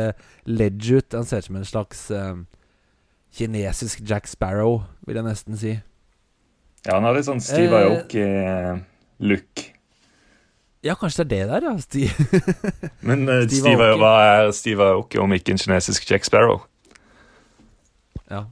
ledge 0.45 0.99
ut. 0.99 1.13
Han 1.17 1.25
ser 1.25 1.41
ut 1.41 1.47
som 1.49 1.55
en 1.57 1.65
slags 1.65 2.03
uh, 2.13 2.35
kinesisk 3.33 4.03
Jack 4.05 4.27
Sparrow, 4.29 4.83
vil 5.07 5.17
jeg 5.17 5.25
nesten 5.25 5.57
si. 5.57 5.73
Ja, 6.85 6.95
han 6.99 7.03
har 7.07 7.17
litt 7.17 7.27
sånn 7.27 7.41
Steve 7.43 7.75
Eh, 7.75 7.89
Aoki-look. 7.89 9.65
Ja, 10.85 10.93
kanskje 10.95 11.25
det 11.27 11.41
er 11.43 11.49
det 11.49 11.57
der, 11.59 11.65
ja. 11.67 11.73
Sti 11.83 12.05
Men 13.07 13.25
uh, 13.27 13.41
Steve 13.43 13.59
Steve, 13.65 13.89
Aoki. 13.89 13.99
hva 13.99 14.13
er 14.29 14.51
Steve 14.55 14.85
Aoki 14.93 15.19
om 15.19 15.33
ikke 15.35 15.51
en 15.57 15.59
kinesisk 15.59 16.07
Jack 16.09 16.27
Sparrow? 16.29 16.61
ja. 18.29 18.45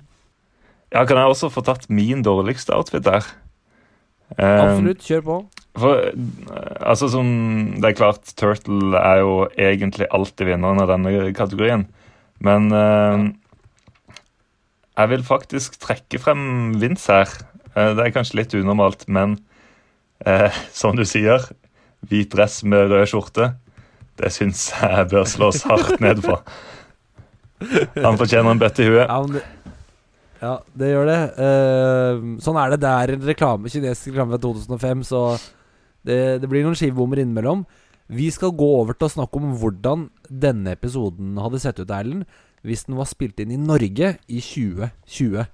Ja, 0.92 1.02
Kan 1.06 1.17
jeg 1.19 1.27
også 1.27 1.50
få 1.52 1.62
tatt 1.67 1.90
min 1.92 2.21
dårligste 2.23 2.71
outfit 2.75 3.04
der? 3.04 3.25
Eh, 4.36 4.60
Absolutt, 4.60 5.06
kjør 5.08 5.23
på. 5.23 5.38
For, 5.78 6.08
eh, 6.10 6.78
altså 6.82 7.08
som, 7.13 7.28
Det 7.80 7.92
er 7.92 7.98
klart, 7.98 8.34
Turtle 8.36 8.98
er 9.00 9.21
jo 9.23 9.48
egentlig 9.56 10.10
alltid 10.12 10.50
vinneren 10.52 10.82
av 10.84 10.92
denne 10.92 11.32
kategorien. 11.38 11.88
Men 12.44 12.71
eh, 12.73 13.28
jeg 14.98 15.13
vil 15.13 15.23
faktisk 15.25 15.78
trekke 15.82 16.19
frem 16.21 16.73
Vince 16.82 17.13
her. 17.13 17.32
Eh, 17.75 17.94
det 17.96 18.04
er 18.08 18.15
kanskje 18.15 18.42
litt 18.42 18.58
unormalt, 18.58 19.08
men 19.08 19.38
eh, 20.25 20.52
som 20.80 20.98
du 20.98 21.06
sier, 21.08 21.48
hvit 22.08 22.32
dress 22.34 22.63
med 22.67 22.92
rød 22.92 23.08
skjorte, 23.10 23.54
det 24.17 24.34
syns 24.34 24.71
jeg 24.73 25.10
bør 25.12 25.28
slås 25.30 25.63
hardt 25.69 26.02
ned 26.02 26.23
på. 26.25 26.40
Han 28.04 28.17
fortjener 28.17 28.54
en 28.54 28.62
bøtte 28.62 28.84
i 28.86 28.90
huet. 28.90 29.10
Ja, 30.38 30.54
det, 30.77 30.92
gjør 30.92 31.08
det. 31.10 31.19
Uh, 31.38 32.25
sånn 32.44 32.60
er 32.62 32.73
det. 32.73 32.81
Det 32.83 32.94
er 32.94 33.13
en 33.13 33.27
reklame, 33.31 33.71
kinesisk 33.73 34.12
reklame 34.12 34.35
fra 34.35 34.42
2005, 34.44 35.06
så 35.10 35.21
det, 36.08 36.19
det 36.44 36.50
blir 36.52 36.65
noen 36.65 36.77
skivebommer 36.77 37.23
innimellom. 37.23 37.65
Vi 38.08 38.29
skal 38.31 38.54
gå 38.56 38.67
over 38.79 38.96
til 38.96 39.10
å 39.10 39.15
snakke 39.17 39.40
om 39.40 39.56
hvordan 39.60 40.08
denne 40.29 40.75
episoden 40.77 41.35
hadde 41.42 41.60
sett 41.63 41.81
ut, 41.81 41.92
Erlend, 41.92 42.27
hvis 42.67 42.85
den 42.88 42.98
var 43.00 43.10
spilt 43.10 43.42
inn 43.44 43.52
i 43.54 43.60
Norge 43.60 44.13
i 44.27 44.44
2020. 44.44 45.50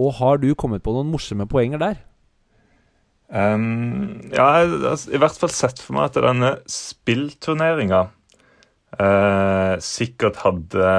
Og 0.00 0.14
har 0.20 0.40
du 0.40 0.52
kommet 0.54 0.84
på 0.84 0.94
noen 0.94 1.10
morsomme 1.12 1.48
poenger 1.50 1.82
der? 1.82 2.00
Um, 3.30 4.30
ja, 4.34 4.46
jeg 4.58 4.70
har 4.82 5.02
i 5.14 5.20
hvert 5.22 5.38
fall 5.38 5.52
sett 5.54 5.78
for 5.82 5.94
meg 5.94 6.08
at 6.08 6.18
denne 6.24 6.56
spillturneringa 6.70 8.08
uh, 8.98 9.76
sikkert 9.84 10.40
hadde 10.42 10.90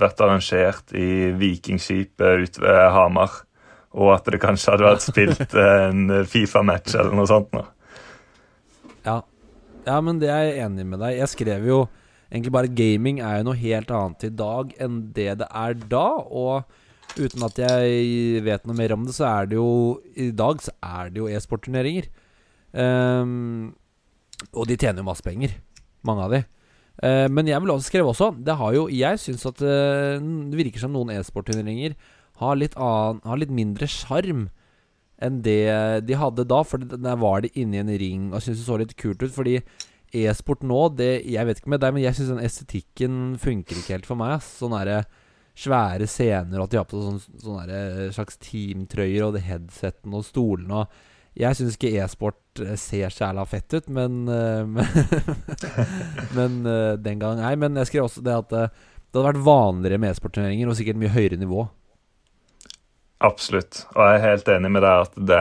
vært 0.00 0.22
arrangert 0.24 0.94
i 0.96 1.30
Vikingskipet 1.38 2.46
ute 2.46 2.64
ved 2.64 2.82
Hamar. 2.96 3.42
Og 3.92 4.14
at 4.14 4.28
det 4.32 4.40
kanskje 4.40 4.72
hadde 4.72 4.88
vært 4.88 5.04
spilt 5.04 5.56
en 5.60 6.22
Fifa-match 6.32 6.96
eller 6.96 7.12
noe 7.16 7.28
sånt. 7.28 7.52
Nå. 7.52 7.66
Ja. 9.04 9.18
ja, 9.84 9.98
men 10.00 10.22
det 10.22 10.30
er 10.32 10.46
jeg 10.46 10.62
enig 10.62 10.84
med 10.86 11.00
deg 11.02 11.16
Jeg 11.16 11.30
skrev 11.32 11.64
jo 11.66 11.80
egentlig 12.32 12.52
bare 12.54 12.70
gaming 12.70 13.18
er 13.20 13.40
jo 13.40 13.48
noe 13.50 13.58
helt 13.58 13.90
annet 13.92 14.24
i 14.28 14.30
dag 14.32 14.70
enn 14.80 15.02
det 15.16 15.28
det 15.42 15.48
er 15.50 15.76
da. 15.92 16.06
Og 16.24 17.20
uten 17.20 17.44
at 17.44 17.60
jeg 17.60 18.40
vet 18.46 18.64
noe 18.64 18.78
mer 18.78 18.96
om 18.96 19.04
det, 19.04 19.16
så 19.18 19.28
er 19.28 19.50
det 19.50 19.60
jo 19.60 20.00
I 20.16 20.30
dag 20.32 20.64
så 20.64 20.72
er 20.80 21.12
det 21.12 21.20
jo 21.20 21.28
e-sportturneringer. 21.28 22.08
Um, 22.72 23.74
og 24.56 24.64
de 24.70 24.78
tjener 24.80 25.02
jo 25.02 25.10
masse 25.10 25.24
penger, 25.24 25.58
mange 26.08 26.24
av 26.24 26.32
de. 26.32 26.40
Uh, 27.00 27.28
men 27.32 27.48
jeg 27.48 27.62
vil 27.64 27.72
også 27.72 27.88
skrive 27.88 28.10
også 28.12 28.26
Det 28.36 28.52
har 28.60 28.74
jo 28.76 28.82
Jeg 28.92 29.16
syns 29.18 29.46
at 29.48 29.62
uh, 29.64 30.20
det 30.20 30.58
virker 30.58 30.82
som 30.82 30.92
noen 30.92 31.14
e-sportturneringer 31.14 31.94
har 32.42 32.58
har 32.76 33.38
litt 33.40 33.54
mindre 33.54 33.86
sjarm 33.88 34.50
enn 35.22 35.38
det 35.44 35.62
de 36.08 36.16
hadde 36.18 36.44
da. 36.50 36.62
For 36.66 36.82
der 36.82 37.18
var 37.20 37.44
de 37.44 37.52
inne 37.54 37.78
i 37.78 37.82
en 37.84 37.92
ring 38.00 38.24
og 38.32 38.42
syntes 38.42 38.64
det 38.64 38.66
så 38.66 38.78
litt 38.80 38.96
kult 38.98 39.22
ut. 39.22 39.30
Fordi 39.30 39.60
e-sport 40.12 40.64
nå, 40.66 40.80
det, 40.98 41.22
jeg 41.30 41.46
vet 41.46 41.60
ikke 41.60 41.70
med 41.70 41.84
deg, 41.84 41.94
men 41.94 42.02
jeg 42.02 42.18
syns 42.18 42.32
den 42.32 42.42
estetikken 42.42 43.20
funker 43.38 43.78
ikke 43.78 43.94
helt 43.94 44.08
for 44.08 44.18
meg. 44.18 44.40
Ass. 44.40 44.56
Sånne 44.58 44.82
der, 44.88 45.06
svære 45.54 46.08
scener, 46.10 46.58
og 46.58 46.66
at 46.66 46.74
de 46.74 46.80
har 46.80 46.88
på 46.88 47.00
sånne, 47.04 47.40
sånne 47.44 48.10
slags 48.16 48.40
teamtrøyer 48.42 49.28
og 49.28 49.38
headseten 49.44 50.18
og 50.18 50.26
stolene. 50.26 50.82
og 50.82 51.11
jeg 51.38 51.56
syns 51.56 51.78
ikke 51.78 51.92
e-sport 52.02 52.60
eh, 52.60 52.74
ser 52.80 53.12
sjæla 53.12 53.44
fett 53.48 53.78
ut, 53.78 53.86
men 53.88 54.24
uh, 54.28 54.66
Men 56.38 56.58
uh, 56.66 56.94
den 57.00 57.22
gang 57.22 57.40
Nei, 57.40 57.54
men 57.56 57.78
jeg 57.80 57.88
skrev 57.88 58.08
også 58.08 58.24
det 58.24 58.34
at 58.36 58.50
det 58.52 58.66
hadde 59.18 59.28
vært 59.28 59.44
vanligere 59.44 60.00
med 60.00 60.12
e-sportturneringer 60.12 60.68
og 60.68 60.76
sikkert 60.78 61.00
mye 61.00 61.12
høyere 61.12 61.36
nivå. 61.36 61.66
Absolutt. 63.22 63.84
Og 63.92 64.00
jeg 64.00 64.18
er 64.18 64.24
helt 64.24 64.48
enig 64.54 64.70
med 64.72 64.84
deg 64.84 65.02
at 65.04 65.18
det, 65.28 65.40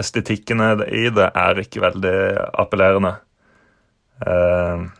estetikkene 0.00 0.72
i 0.86 1.06
det 1.14 1.28
er 1.28 1.60
ikke 1.62 1.84
veldig 1.84 2.16
appellerende. 2.60 3.14
Uh, 4.20 4.90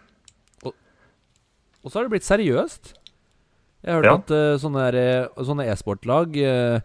og, 0.64 0.72
og, 1.82 1.90
så 1.90 1.98
har 1.98 2.06
det 2.06 2.14
blitt 2.14 2.28
seriøst. 2.28 2.94
Jeg 3.84 3.92
har 3.92 4.00
hørt 4.00 4.08
ja. 4.08 4.16
at 4.20 4.62
uh, 4.62 5.42
sånne 5.44 5.66
e-sportlag 5.68 6.38
uh, 6.40 6.80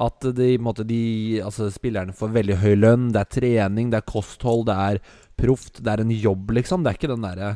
At 0.00 0.22
de, 0.36 0.52
måte, 0.62 0.84
de, 0.86 1.40
altså, 1.44 1.68
spillerne 1.72 2.14
får 2.16 2.32
veldig 2.36 2.60
høy 2.62 2.74
lønn. 2.78 3.10
Det 3.14 3.20
er 3.20 3.34
trening, 3.34 3.90
det 3.92 4.00
er 4.00 4.08
kosthold, 4.08 4.66
det 4.70 4.76
er 4.76 5.02
proft. 5.40 5.82
Det 5.82 5.92
er 5.92 6.04
en 6.04 6.14
jobb, 6.14 6.54
liksom. 6.56 6.84
Det 6.84 6.92
er 6.92 7.00
ikke 7.00 7.12
den 7.12 7.26
derre 7.26 7.50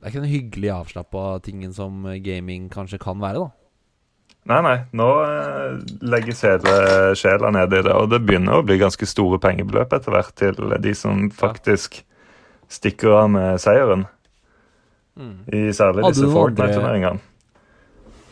Det 0.00 0.06
er 0.06 0.12
ikke 0.12 0.24
den 0.24 0.34
hyggelige, 0.34 0.74
avslappa 0.74 1.24
tingen 1.44 1.74
som 1.76 2.06
gaming 2.24 2.70
kanskje 2.72 2.98
kan 3.02 3.20
være, 3.20 3.44
da. 3.44 3.50
Nei, 4.48 4.60
nei. 4.64 4.76
Nå 4.96 5.08
eh, 5.22 5.74
legges 6.08 6.40
hele 6.46 6.76
sjela 7.18 7.50
ned 7.52 7.74
i 7.76 7.82
det. 7.84 7.92
Og 7.92 8.08
det 8.10 8.22
begynner 8.24 8.58
å 8.58 8.64
bli 8.66 8.80
ganske 8.80 9.06
store 9.08 9.38
pengebeløp 9.42 9.92
etter 9.92 10.14
hvert 10.14 10.32
til 10.40 10.56
de 10.80 10.94
som 10.96 11.28
faktisk 11.34 12.00
stikker 12.70 13.18
av 13.18 13.28
med 13.34 13.60
seieren. 13.62 14.06
Mm. 15.20 15.36
I 15.52 15.60
særlig 15.76 16.08
disse 16.08 16.30
Fortnite-turneringene. 16.32 17.20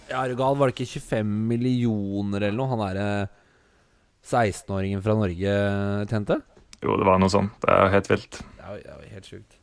Ja, 0.09 0.23
er 0.23 0.33
du 0.33 0.39
gal? 0.41 0.57
Var 0.57 0.71
det 0.71 0.77
ikke 0.79 1.01
25 1.05 1.33
millioner 1.51 2.49
eller 2.49 2.57
noe 2.57 2.71
han 2.73 2.83
derre 2.87 3.09
16-åringen 4.25 5.03
fra 5.05 5.17
Norge 5.19 5.57
tjente? 6.09 6.39
Jo, 6.81 6.97
det 6.97 7.07
var 7.09 7.21
noe 7.21 7.33
sånt. 7.33 7.55
Det 7.65 7.75
er 7.75 7.93
helt 7.93 8.11
vilt. 8.13 8.41
Det 8.41 8.79
er 8.79 9.03
jo 9.03 9.13
helt 9.13 9.29
sjukt. 9.29 9.59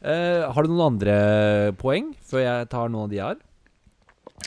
Eh, 0.00 0.46
har 0.48 0.64
du 0.64 0.72
noen 0.72 0.94
andre 0.94 1.16
poeng 1.80 2.12
før 2.24 2.44
jeg 2.44 2.68
tar 2.72 2.88
noen 2.88 3.08
av 3.08 3.12
de 3.12 3.18
jeg 3.18 3.28
har? 3.28 3.40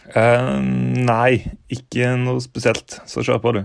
Uh, 0.03 0.57
nei, 1.05 1.45
ikke 1.71 2.15
noe 2.19 2.41
spesielt. 2.43 2.97
Så 3.09 3.23
kjør 3.23 3.41
på, 3.43 3.53
du. 3.59 3.61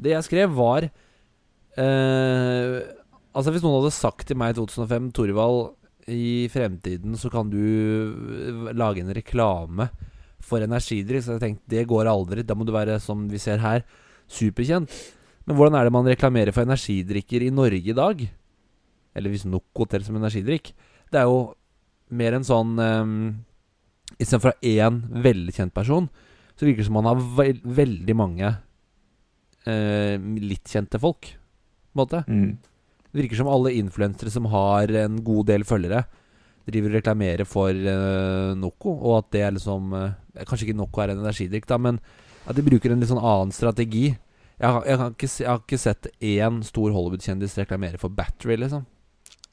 Det 0.00 0.14
jeg 0.14 0.26
skrev, 0.26 0.54
var 0.56 0.88
uh, 0.88 2.78
Altså, 3.30 3.52
hvis 3.52 3.62
noen 3.62 3.76
hadde 3.76 3.92
sagt 3.94 4.26
til 4.26 4.38
meg 4.40 4.54
i 4.54 4.58
2005 4.58 5.12
Torvald, 5.14 5.76
i 6.10 6.48
fremtiden 6.50 7.14
så 7.20 7.28
kan 7.30 7.52
du 7.52 7.60
lage 8.74 9.04
en 9.04 9.12
reklame 9.14 9.86
for 10.44 10.64
energidrikk, 10.64 11.24
så 11.24 11.36
jeg 11.36 11.44
tenkte 11.44 11.72
det 11.72 11.88
går 11.90 12.10
aldri. 12.10 12.44
Da 12.46 12.56
må 12.56 12.66
du 12.66 12.72
være, 12.74 12.98
som 13.02 13.26
vi 13.30 13.40
ser 13.42 13.62
her, 13.62 13.84
superkjent. 14.30 14.92
Men 15.46 15.58
hvordan 15.58 15.78
er 15.78 15.88
det 15.88 15.94
man 15.94 16.08
reklamerer 16.08 16.54
for 16.54 16.66
energidrikker 16.66 17.44
i 17.46 17.52
Norge 17.54 17.92
i 17.92 17.96
dag? 17.96 18.24
Eller 19.16 19.32
hvis 19.32 19.46
Noco 19.48 19.86
teller 19.86 20.06
som 20.06 20.18
energidrikk. 20.20 20.72
Det 21.10 21.20
er 21.20 21.28
jo 21.28 21.52
mer 22.14 22.36
en 22.36 22.46
sånn 22.46 22.74
um, 22.78 23.14
Istedenfor 24.20 24.56
én 24.66 24.98
veldig 25.22 25.52
kjent 25.54 25.74
person, 25.74 26.08
så 26.58 26.66
virker 26.66 26.82
det 26.82 26.88
som 26.88 26.96
man 26.98 27.06
har 27.08 27.20
ve 27.38 27.52
veldig 27.62 28.16
mange 28.18 28.48
uh, 28.50 30.16
litt 30.42 30.66
kjente 30.66 30.98
folk, 31.00 31.30
på 31.30 31.94
en 31.94 32.00
måte. 32.02 32.22
Mm. 32.26 32.56
Det 33.06 33.22
virker 33.22 33.38
som 33.38 33.50
alle 33.50 33.72
influensere 33.78 34.32
som 34.34 34.48
har 34.50 34.90
en 35.04 35.20
god 35.24 35.46
del 35.52 35.64
følgere, 35.66 36.02
driver 36.70 36.92
og 36.92 36.98
reklamerer 36.98 37.48
for 37.48 37.70
uh, 37.70 38.50
Noco, 38.58 38.96
og 38.98 39.20
at 39.20 39.30
det 39.34 39.44
er 39.46 39.54
liksom 39.56 39.94
eh, 39.96 40.12
Kanskje 40.48 40.66
ikke 40.68 40.78
Noco 40.78 41.02
er 41.02 41.10
en 41.12 41.22
energidrikk, 41.22 41.66
da, 41.70 41.76
men 41.80 41.94
at 42.48 42.56
de 42.56 42.66
bruker 42.66 42.90
en 42.92 43.00
litt 43.02 43.10
sånn 43.10 43.22
annen 43.22 43.52
strategi. 43.54 44.06
Jeg 44.60 44.68
har, 44.68 44.82
jeg 44.84 44.96
har, 45.00 45.10
ikke, 45.14 45.28
jeg 45.40 45.48
har 45.48 45.60
ikke, 45.62 45.78
sett 45.80 46.08
én 46.20 46.62
stor 46.66 46.90
Hollywood-kjendis 46.92 47.58
reklamere 47.60 48.00
for 48.00 48.10
Battery, 48.12 48.56
liksom. 48.60 48.82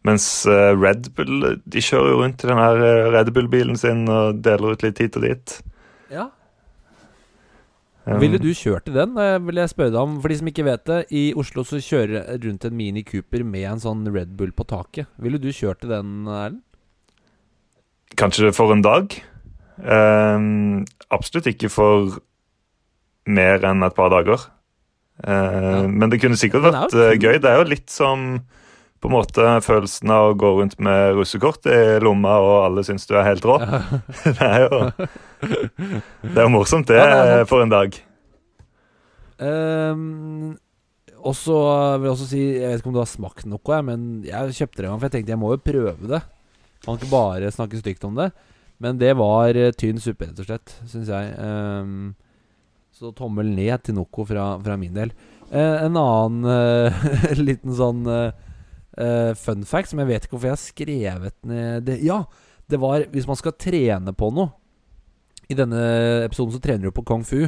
mens 0.03 0.26
eh, 0.51 0.72
Red 0.74 1.12
Bull 1.16 1.45
de 1.62 1.83
kjører 1.83 2.11
jo 2.11 2.20
rundt 2.20 2.43
i 2.43 2.49
den 2.51 2.59
her 2.59 2.80
eh, 2.83 3.11
Red 3.14 3.30
Bull-bilen 3.35 3.78
sin 3.78 4.05
og 4.11 4.41
deler 4.43 4.74
ut 4.74 4.85
litt 4.85 5.03
hit 5.03 5.18
og 5.18 5.26
dit. 5.26 5.55
Ja. 6.12 6.28
Um, 8.03 8.16
Ville 8.18 8.40
du 8.42 8.48
kjørt 8.50 8.88
i 8.90 8.94
den? 8.96 9.14
vil 9.46 9.61
jeg 9.61 9.70
spørre 9.70 9.92
deg 9.94 10.00
om 10.00 10.16
For 10.18 10.32
de 10.32 10.36
som 10.40 10.48
ikke 10.50 10.64
vet 10.66 10.82
det, 10.88 10.96
i 11.14 11.20
Oslo 11.38 11.62
så 11.62 11.78
kjører 11.78 12.32
rundt 12.42 12.66
en 12.66 12.74
Mini 12.74 13.05
Cooper 13.07 13.44
med 13.46 13.68
en 13.70 13.82
sånn 13.82 14.03
Red 14.11 14.32
Bull 14.38 14.50
på 14.50 14.66
taket. 14.66 15.07
Ville 15.22 15.38
du 15.38 15.53
kjørt 15.55 15.86
i 15.86 15.92
den, 15.92 16.24
Erlend? 16.26 16.64
Kanskje 18.18 18.50
for 18.53 18.74
en 18.74 18.82
dag. 18.84 19.14
Um, 19.78 20.82
absolutt 21.14 21.48
ikke 21.48 21.70
for 21.72 22.18
mer 23.30 23.62
enn 23.64 23.86
et 23.86 23.96
par 23.96 24.11
dager. 24.12 24.48
Uh, 25.22 25.30
ja. 25.30 25.86
Men 25.86 26.11
det 26.12 26.20
kunne 26.22 26.38
sikkert 26.40 26.66
vært 26.66 26.96
uh, 26.96 27.14
gøy. 27.14 27.38
Det 27.42 27.50
er 27.50 27.61
jo 27.61 27.70
litt 27.70 27.88
som 27.92 28.42
på 29.03 29.11
en 29.11 29.16
måte 29.16 29.44
følelsen 29.66 30.11
av 30.14 30.28
å 30.30 30.34
gå 30.38 30.50
rundt 30.61 30.76
med 30.82 31.16
russekort 31.16 31.66
i 31.66 31.98
lomma, 32.03 32.36
og 32.38 32.57
alle 32.68 32.84
syns 32.86 33.09
du 33.11 33.16
er 33.18 33.26
helt 33.26 33.46
rå. 33.48 33.57
Det 34.24 34.46
er 34.46 34.66
jo 34.68 34.78
Det 35.42 36.36
er 36.36 36.44
jo 36.44 36.53
morsomt, 36.55 36.86
det, 36.86 37.00
ja, 37.00 37.22
det 37.26 37.48
for 37.50 37.64
en 37.64 37.72
dag. 37.72 37.96
Um, 39.42 40.53
og 41.18 41.34
så 41.34 41.57
vil 41.96 42.07
jeg 42.07 42.12
også 42.12 42.28
si 42.30 42.42
Jeg 42.44 42.68
vet 42.68 42.78
ikke 42.78 42.90
om 42.92 42.94
du 42.94 43.00
har 43.00 43.11
smakt 43.11 43.48
noe, 43.50 43.80
men 43.88 44.05
jeg 44.26 44.55
kjøpte 44.61 44.78
det 44.78 44.86
en 44.86 44.92
gang, 44.92 45.00
for 45.00 45.09
jeg 45.09 45.14
tenkte 45.16 45.34
jeg 45.34 45.42
må 45.42 45.50
jo 45.57 45.64
prøve 45.66 46.11
det. 46.12 46.22
Kan 46.86 46.98
ikke 46.98 47.11
bare 47.11 47.50
snakke 47.55 47.82
stygt 47.82 48.07
om 48.07 48.14
det. 48.18 48.30
Men 48.82 49.03
det 49.03 49.16
var 49.18 49.59
uh, 49.59 49.72
tynn 49.78 49.98
suppe, 50.03 50.30
rett 50.30 50.44
og 50.44 50.46
slett, 50.46 50.76
syns 50.90 51.11
jeg. 51.11 51.34
Um, 51.42 52.14
så 52.94 53.11
tommel 53.18 53.50
ned 53.50 53.82
til 53.82 53.98
Noco 53.98 54.28
fra, 54.30 54.46
fra 54.62 54.78
min 54.78 54.94
del. 54.94 55.11
Uh, 55.50 55.88
en 55.88 55.98
annen 55.98 56.46
uh, 56.46 57.36
liten 57.48 57.74
sånn 57.74 58.07
fun 59.40 59.62
fact 59.64 59.88
som 59.88 60.03
jeg 60.03 60.09
vet 60.11 60.26
ikke 60.26 60.34
hvorfor 60.34 60.51
jeg 60.51 60.57
har 60.57 60.61
skrevet 60.61 61.36
ned 61.49 61.86
det. 61.86 61.95
Ja, 62.05 62.18
det 62.68 62.80
var 62.82 63.07
hvis 63.12 63.28
man 63.28 63.38
skal 63.40 63.55
trene 63.57 64.12
på 64.12 64.28
noe. 64.34 64.53
I 65.49 65.57
denne 65.57 65.80
episoden 66.26 66.55
så 66.55 66.61
trener 66.62 66.88
du 66.88 66.97
på 66.97 67.05
kung 67.09 67.24
fu. 67.26 67.47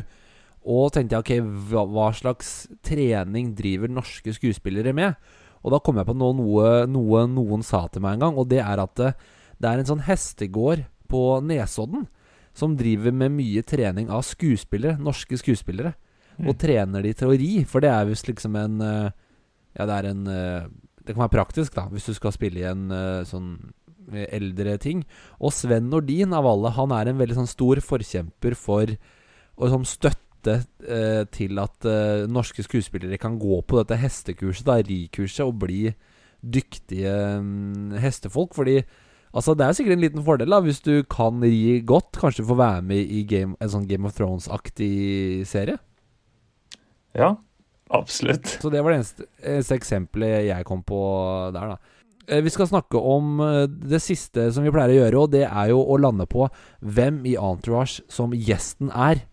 Og 0.64 0.92
tenkte 0.94 1.18
jeg 1.18 1.24
ok, 1.24 1.32
hva, 1.70 1.84
hva 1.84 2.08
slags 2.16 2.52
trening 2.84 3.52
driver 3.56 3.92
norske 3.92 4.32
skuespillere 4.32 4.94
med? 4.96 5.18
Og 5.64 5.72
da 5.72 5.80
kom 5.80 6.00
jeg 6.00 6.08
på 6.08 6.16
noe, 6.16 6.34
noe, 6.36 6.72
noe 6.88 7.24
noen 7.28 7.64
sa 7.64 7.84
til 7.92 8.04
meg 8.04 8.16
en 8.16 8.26
gang, 8.26 8.40
og 8.40 8.48
det 8.50 8.60
er 8.64 8.80
at 8.82 8.92
det, 9.00 9.12
det 9.60 9.68
er 9.68 9.80
en 9.80 9.90
sånn 9.94 10.04
hestegård 10.04 10.84
på 11.08 11.22
Nesodden 11.44 12.06
som 12.54 12.76
driver 12.78 13.14
med 13.16 13.34
mye 13.34 13.64
trening 13.66 14.10
av 14.12 14.24
skuespillere, 14.28 15.00
norske 15.00 15.38
skuespillere. 15.40 15.94
Mm. 16.36 16.48
Og 16.50 16.58
trener 16.60 17.04
de 17.04 17.12
til 17.16 17.30
å 17.30 17.36
ri, 17.38 17.52
for 17.68 17.84
det 17.84 17.90
er 17.92 18.08
visst 18.08 18.28
liksom 18.30 18.56
en 18.58 18.80
eh, 18.82 19.12
Ja, 19.74 19.86
det 19.90 19.94
er 19.94 20.06
en 20.10 20.26
eh, 20.30 20.66
Det 21.04 21.14
kan 21.14 21.26
være 21.26 21.36
praktisk, 21.36 21.74
da, 21.76 21.86
hvis 21.92 22.08
du 22.08 22.14
skal 22.16 22.32
spille 22.32 22.62
i 22.62 22.68
en 22.68 22.88
uh, 22.92 23.24
sånn 23.28 23.56
eldre 24.12 24.76
ting. 24.80 25.04
Og 25.40 25.52
Sven 25.54 25.88
Nordin 25.92 26.34
av 26.36 26.48
alle, 26.48 26.72
han 26.76 26.92
er 26.94 27.10
en 27.10 27.20
veldig 27.20 27.38
sånn 27.38 27.50
stor 27.50 27.80
forkjemper 27.84 28.56
for 28.58 28.92
å 29.54 29.70
sånn 29.70 29.86
støtte 29.88 30.58
eh, 30.84 31.22
til 31.34 31.60
at 31.62 31.86
eh, 31.88 32.26
norske 32.30 32.64
skuespillere 32.66 33.20
kan 33.20 33.38
gå 33.40 33.60
på 33.64 33.80
dette 33.80 33.98
hestekurset, 34.00 34.66
da, 34.68 34.80
rikurset, 34.84 35.44
og 35.46 35.60
bli 35.64 35.94
dyktige 36.44 37.14
um, 37.40 37.94
hestefolk. 38.00 38.52
Fordi 38.56 38.80
altså, 39.32 39.54
det 39.56 39.66
er 39.66 39.78
sikkert 39.78 39.96
en 39.96 40.04
liten 40.04 40.26
fordel 40.26 40.52
da 40.52 40.60
hvis 40.64 40.82
du 40.84 40.98
kan 41.08 41.40
ri 41.44 41.80
godt. 41.86 42.12
Kanskje 42.20 42.46
få 42.48 42.58
være 42.60 42.84
med 42.84 43.08
i 43.08 43.24
game, 43.28 43.56
en 43.60 43.72
sånn 43.72 43.88
Game 43.88 44.08
of 44.08 44.16
Thrones-aktig 44.18 45.46
serie. 45.48 45.80
Ja, 47.14 47.36
absolutt. 47.90 48.56
Så 48.62 48.70
det 48.72 48.82
var 48.82 48.94
det 48.94 49.02
eneste, 49.02 49.28
eneste 49.42 49.78
eksempelet 49.78 50.48
jeg 50.48 50.68
kom 50.68 50.82
på 50.86 51.00
der, 51.54 51.74
da. 51.74 52.00
Eh, 52.28 52.40
Vi 52.44 52.52
skal 52.54 52.70
snakke 52.70 52.98
om 52.98 53.38
eh, 53.44 53.66
det 53.68 54.00
siste 54.02 54.48
som 54.54 54.64
vi 54.64 54.72
pleier 54.74 54.94
å 54.94 54.98
gjøre, 55.02 55.22
og 55.22 55.32
det 55.36 55.44
er 55.46 55.70
jo 55.74 55.82
å 55.82 56.00
lande 56.00 56.26
på 56.30 56.48
hvem 56.80 57.22
i 57.28 57.36
Entourage 57.36 58.04
som 58.08 58.34
gjesten 58.34 58.90
er. 58.90 59.26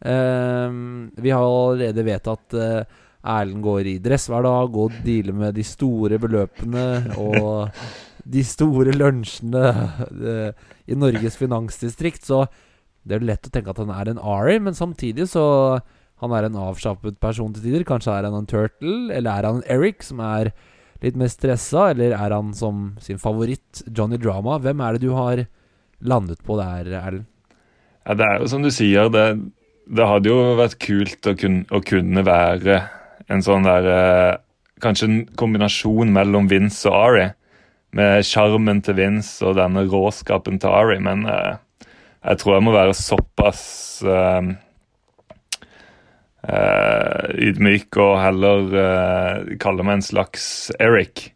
Vi 0.00 1.28
har 1.28 1.42
allerede 1.44 2.02
vedtatt 2.06 2.54
uh, 2.56 3.00
Erlend 3.20 3.60
går 3.62 3.88
i 3.90 3.98
dress 4.00 4.30
hver 4.30 4.46
dag 4.46 4.76
og 4.80 4.94
dealer 5.04 5.36
med 5.36 5.58
de 5.58 5.64
store 5.66 6.16
beløpene 6.22 6.84
og 7.20 7.68
de 8.34 8.44
store 8.44 8.94
lunsjene 8.96 9.64
eh, 10.08 10.66
i 10.90 10.96
Norges 10.98 11.36
finansdistrikt, 11.40 12.24
så 12.24 12.46
det 13.04 13.16
er 13.16 13.26
lett 13.26 13.48
å 13.48 13.52
tenke 13.52 13.72
at 13.72 13.80
han 13.80 13.92
er 13.94 14.12
en 14.12 14.20
Ari, 14.20 14.58
men 14.60 14.76
samtidig 14.76 15.28
så 15.30 15.44
Han 16.20 16.34
er 16.36 16.46
en 16.46 16.58
avslappet 16.60 17.16
person 17.22 17.54
til 17.54 17.64
tider. 17.64 17.86
Kanskje 17.88 18.12
er 18.12 18.28
han 18.28 18.36
en 18.36 18.48
Turtle, 18.48 18.98
eller 19.14 19.30
er 19.30 19.48
han 19.48 19.60
en 19.60 19.70
Eric, 19.72 20.04
som 20.04 20.20
er 20.24 20.52
litt 21.00 21.16
mer 21.16 21.30
stressa, 21.32 21.90
eller 21.94 22.12
er 22.12 22.34
han 22.36 22.52
som 22.56 22.90
sin 23.00 23.20
favoritt 23.20 23.82
Johnny 23.88 24.20
Drama? 24.20 24.58
Hvem 24.60 24.82
er 24.84 24.96
det 24.96 25.06
du 25.06 25.14
har 25.16 25.46
landet 26.00 26.42
på 26.44 26.58
der, 26.60 26.92
Erlend? 27.00 27.26
Ja, 28.06 28.16
det 28.16 28.26
er 28.26 28.40
jo 28.40 28.48
som 28.52 28.64
du 28.64 28.70
sier, 28.72 29.10
det, 29.12 29.26
det 29.88 30.06
hadde 30.08 30.30
jo 30.32 30.54
vært 30.58 30.78
kult 30.82 31.28
å 31.28 31.34
kunne, 31.38 31.66
å 31.72 31.82
kunne 31.84 32.24
være 32.26 32.78
en 33.30 33.44
sånn 33.44 33.68
der 33.68 33.90
eh, 33.96 34.38
Kanskje 34.80 35.06
en 35.10 35.16
kombinasjon 35.36 36.08
mellom 36.08 36.46
Vince 36.48 36.88
og 36.88 36.94
Ari. 36.96 37.26
Med 37.92 38.24
sjarmen 38.24 38.78
til 38.80 38.96
Vince 38.96 39.44
og 39.44 39.58
denne 39.58 39.82
råskapen 39.92 40.56
til 40.56 40.72
Ari, 40.72 40.96
men 41.04 41.26
eh, 41.28 41.58
jeg 42.24 42.40
tror 42.40 42.54
jeg 42.54 42.64
må 42.64 42.72
være 42.72 42.94
såpass 42.96 43.60
eh, 44.08 44.48
ydmyk 46.48 47.96
og 48.00 48.14
heller 48.22 48.72
eh, 48.80 49.56
kalle 49.60 49.84
meg 49.84 49.98
en 49.98 50.06
slags 50.06 50.44
Eric. 50.80 51.30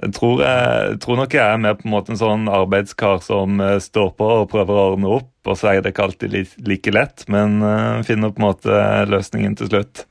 Jeg 0.00 0.14
tror, 0.16 0.40
jeg 0.40 0.96
tror 1.04 1.18
nok 1.20 1.34
jeg 1.36 1.44
er 1.44 1.60
mer 1.60 1.74
på 1.76 1.84
en 1.84 1.92
måte 1.92 2.14
en 2.14 2.20
sånn 2.20 2.46
arbeidskar 2.48 3.20
som 3.24 3.60
eh, 3.60 3.76
står 3.82 4.14
på 4.16 4.28
og 4.38 4.48
prøver 4.50 4.72
å 4.72 4.86
ordne 4.94 5.10
opp, 5.18 5.34
og 5.44 5.58
så 5.60 5.74
er 5.74 5.82
det 5.84 5.92
ikke 5.92 6.06
alltid 6.06 6.36
like 6.64 6.94
lett, 6.94 7.26
men 7.32 7.60
eh, 7.66 8.00
finner 8.08 8.32
på 8.32 8.40
en 8.40 8.48
måte 8.48 8.78
løsningen 9.12 9.58
til 9.60 9.68
slutt. 9.68 10.06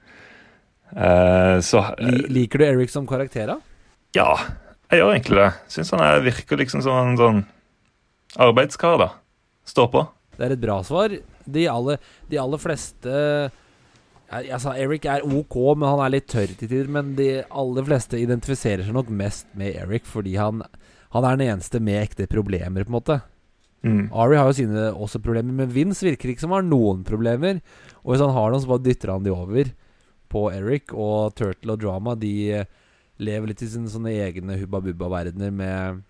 Eh, 0.93 1.57
så 1.65 1.81
Li 2.03 2.27
liker 2.41 2.61
du 2.61 2.67
Eric 2.67 2.93
som 2.93 3.09
karakter, 3.09 3.55
da? 3.55 3.57
ja, 4.13 4.35
jeg 4.91 4.99
gjør 4.99 5.13
egentlig 5.15 5.39
det. 5.39 5.49
Syns 5.71 5.93
han 5.95 6.01
er, 6.03 6.23
virker 6.25 6.59
liksom 6.59 6.81
som 6.83 6.97
en 6.99 7.17
sånn 7.17 7.41
arbeidskar, 8.43 8.99
da. 8.99 9.09
Står 9.65 9.87
på. 9.93 10.05
Det 10.35 10.45
er 10.45 10.55
et 10.57 10.61
bra 10.61 10.77
svar. 10.83 11.13
De 11.47 11.63
aller, 11.71 12.01
de 12.29 12.39
aller 12.41 12.61
fleste 12.61 13.13
jeg, 14.31 14.59
sa 14.63 14.73
Eric 14.79 15.05
er 15.11 15.25
ok, 15.27 15.57
men 15.75 15.89
han 15.89 16.01
er 16.05 16.13
litt 16.15 16.29
tørr 16.31 16.53
til 16.53 16.67
tider. 16.69 16.87
Men 16.91 17.15
de 17.17 17.29
aller 17.49 17.87
fleste 17.87 18.19
identifiserer 18.21 18.85
seg 18.87 18.95
nok 18.95 19.09
mest 19.11 19.49
med 19.59 19.75
Eric 19.83 20.07
fordi 20.09 20.37
han, 20.39 20.61
han 21.15 21.27
er 21.27 21.37
den 21.37 21.49
eneste 21.49 21.81
med 21.83 21.99
ekte 22.05 22.29
problemer, 22.31 22.85
på 22.87 22.93
en 22.93 22.97
måte. 22.99 23.19
Mm. 23.81 24.03
Ari 24.13 24.37
har 24.37 24.45
jo 24.51 24.53
sine 24.59 24.83
også 24.93 25.19
problemer, 25.25 25.55
men 25.57 25.71
Vince 25.73 26.05
virker 26.05 26.29
ikke 26.31 26.43
som 26.45 26.53
har 26.55 26.61
noen 26.63 27.01
problemer. 27.07 27.59
Og 28.03 28.13
hvis 28.13 28.21
han 28.23 28.33
har 28.35 28.51
noen, 28.53 28.61
så 28.63 28.69
bare 28.69 28.85
dytter 28.85 29.11
han 29.15 29.25
de 29.25 29.33
over 29.33 29.71
på 30.31 30.45
Eric. 30.53 30.93
Og 30.93 31.33
Turtle 31.35 31.73
og 31.75 31.81
Drama 31.81 32.13
De 32.19 32.33
eh, 32.61 32.69
lever 33.21 33.51
litt 33.51 33.63
i 33.65 33.69
sine 33.69 33.89
sånne 33.91 34.13
egne 34.21 34.55
Hubba 34.61 34.79
Bubba-verdener 34.85 35.51
med, 35.53 36.03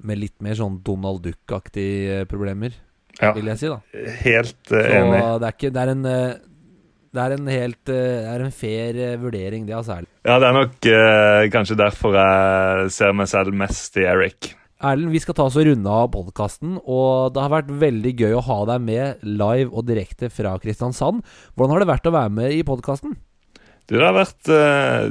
med 0.00 0.18
litt 0.22 0.38
mer 0.42 0.56
sånn 0.58 0.80
Donald 0.86 1.20
Duck-aktige 1.26 2.24
problemer, 2.30 2.72
Ja, 3.18 3.32
vil 3.34 3.50
jeg 3.50 3.58
si, 3.60 3.68
da. 3.70 3.80
helt 4.22 4.72
enig 4.78 5.18
Så 5.18 5.36
det 5.42 5.46
er 5.48 5.54
ikke 5.56 5.70
Det 5.74 5.82
er 5.82 5.92
en 5.96 6.04
eh, 6.06 6.34
det 7.14 7.24
er 7.24 7.34
en 7.34 7.50
helt 7.50 7.90
eh, 7.92 8.20
Det 8.22 8.30
er 8.34 8.44
en 8.44 8.54
fair 8.54 9.00
eh, 9.00 9.18
vurdering, 9.20 9.66
det, 9.68 9.76
altså. 9.78 10.00
Ja, 10.26 10.38
det 10.38 10.48
er 10.48 10.56
nok 10.56 10.88
eh, 10.92 11.48
kanskje 11.54 11.78
derfor 11.80 12.16
jeg 12.18 12.94
ser 12.94 13.16
meg 13.16 13.30
selv 13.30 13.56
mest 13.56 13.96
i 14.00 14.06
Eric. 14.08 14.52
Erlend, 14.78 15.10
vi 15.10 15.18
skal 15.18 15.34
ta 15.34 15.48
oss 15.48 15.56
og 15.58 15.66
runde 15.66 15.90
av 15.90 16.12
podkasten, 16.14 16.76
og 16.86 17.32
det 17.34 17.42
har 17.42 17.50
vært 17.50 17.72
veldig 17.80 18.12
gøy 18.14 18.36
å 18.38 18.44
ha 18.46 18.58
deg 18.70 18.84
med 18.86 19.24
live 19.26 19.72
og 19.72 19.88
direkte 19.88 20.30
fra 20.30 20.52
Kristiansand. 20.62 21.24
Hvordan 21.56 21.74
har 21.74 21.82
det 21.82 21.90
vært 21.90 22.06
å 22.06 22.14
være 22.14 22.34
med 22.36 22.54
i 22.54 22.60
podkasten? 22.66 23.16
Du, 23.88 23.96
det 23.96 24.04
har 24.04 24.14
vært 24.14 24.50
eh, 24.52 25.08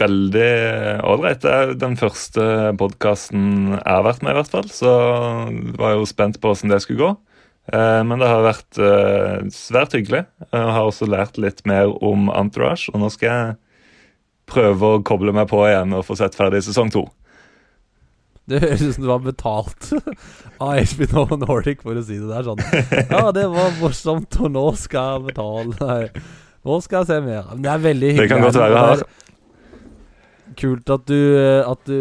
veldig 0.00 0.52
ålreit. 1.10 1.42
Det 1.42 1.52
er 1.52 1.74
den 1.82 1.98
første 2.00 2.44
podkasten 2.80 3.74
jeg 3.74 3.82
har 3.84 4.06
vært 4.06 4.22
med, 4.24 4.32
i 4.32 4.38
hvert 4.38 4.54
fall. 4.54 4.70
Så 4.72 4.92
var 5.76 5.92
jeg 5.92 6.00
jo 6.00 6.08
spent 6.08 6.40
på 6.40 6.54
hvordan 6.54 6.72
det 6.72 6.80
skulle 6.86 7.02
gå. 7.02 7.10
Eh, 7.68 8.00
men 8.06 8.18
det 8.18 8.28
har 8.30 8.42
vært 8.46 8.80
eh, 8.80 9.46
svært 9.54 9.94
hyggelig. 9.96 10.24
Jeg 10.48 10.74
har 10.76 10.86
også 10.86 11.08
lært 11.10 11.38
litt 11.40 11.62
mer 11.68 11.92
om 12.02 12.30
Entourage, 12.32 12.90
og 12.94 13.02
nå 13.02 13.10
skal 13.12 13.30
jeg 13.30 13.56
prøve 14.50 14.94
å 14.96 15.02
koble 15.06 15.34
meg 15.36 15.46
på 15.50 15.60
igjen 15.68 15.94
og 15.94 16.06
få 16.08 16.16
sett 16.18 16.34
ferdig 16.38 16.64
sesong 16.66 16.90
to. 16.94 17.04
Det 18.50 18.58
høres 18.64 18.82
ut 18.82 18.96
som 18.96 19.04
du 19.04 19.10
var 19.12 19.22
betalt 19.22 19.90
av 20.64 20.80
HBO 20.90 21.38
Nordic 21.38 21.84
for 21.84 21.94
å 21.94 22.02
si 22.02 22.18
det 22.18 22.30
der 22.32 22.48
sånn. 22.48 22.62
Ja, 23.12 23.28
det 23.36 23.46
var 23.52 23.76
morsomt, 23.78 24.40
og 24.42 24.50
nå 24.56 24.66
skal 24.80 25.20
jeg 25.20 25.28
betale. 25.30 25.76
Nei, 25.78 26.30
nå 26.66 26.80
skal 26.82 27.04
jeg 27.04 27.12
se 27.12 27.20
mer. 27.28 27.52
Men 27.52 27.66
det 27.66 27.74
er 27.76 27.84
veldig 27.86 28.14
hyggelig. 28.16 28.26
Det 28.26 28.32
kan 28.34 28.46
godt 28.48 28.58
være 28.58 28.80
her. 28.82 29.04
har. 29.04 29.06
Kult 30.58 30.90
at 30.92 31.06
du, 31.06 31.20
at 31.62 31.86
du, 31.86 32.00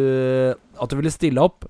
at 0.81 0.89
du 0.89 0.97
ville 0.97 1.13
stille 1.13 1.43
opp. 1.45 1.69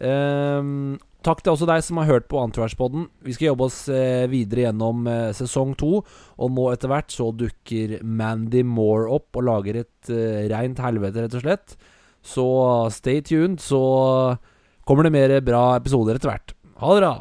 Ehm, 0.00 0.94
takk 1.26 1.42
til 1.42 1.52
også 1.52 1.68
deg 1.68 1.82
som 1.84 2.00
har 2.00 2.08
hørt 2.08 2.28
på 2.30 2.40
Entourage-podden. 2.40 3.06
Vi 3.26 3.34
skal 3.36 3.50
jobbe 3.50 3.66
oss 3.68 3.80
eh, 3.92 4.26
videre 4.30 4.66
gjennom 4.66 5.08
eh, 5.10 5.30
sesong 5.36 5.74
to. 5.80 6.00
Og 6.40 6.52
nå 6.56 6.66
etter 6.72 6.90
hvert 6.92 7.14
så 7.14 7.30
dukker 7.36 7.98
Mandy 8.02 8.64
Moore 8.66 9.10
opp 9.16 9.40
og 9.40 9.46
lager 9.48 9.82
et 9.82 10.12
eh, 10.12 10.46
reint 10.52 10.80
helvete, 10.82 11.26
rett 11.26 11.36
og 11.38 11.44
slett. 11.44 11.76
Så 12.20 12.46
stay 12.92 13.24
tuned, 13.24 13.60
så 13.64 13.80
kommer 14.88 15.06
det 15.06 15.14
mer 15.14 15.36
bra 15.44 15.64
episoder 15.78 16.18
etter 16.18 16.32
hvert. 16.32 16.56
Ha 16.80 16.94
det 16.94 17.04
bra. 17.04 17.14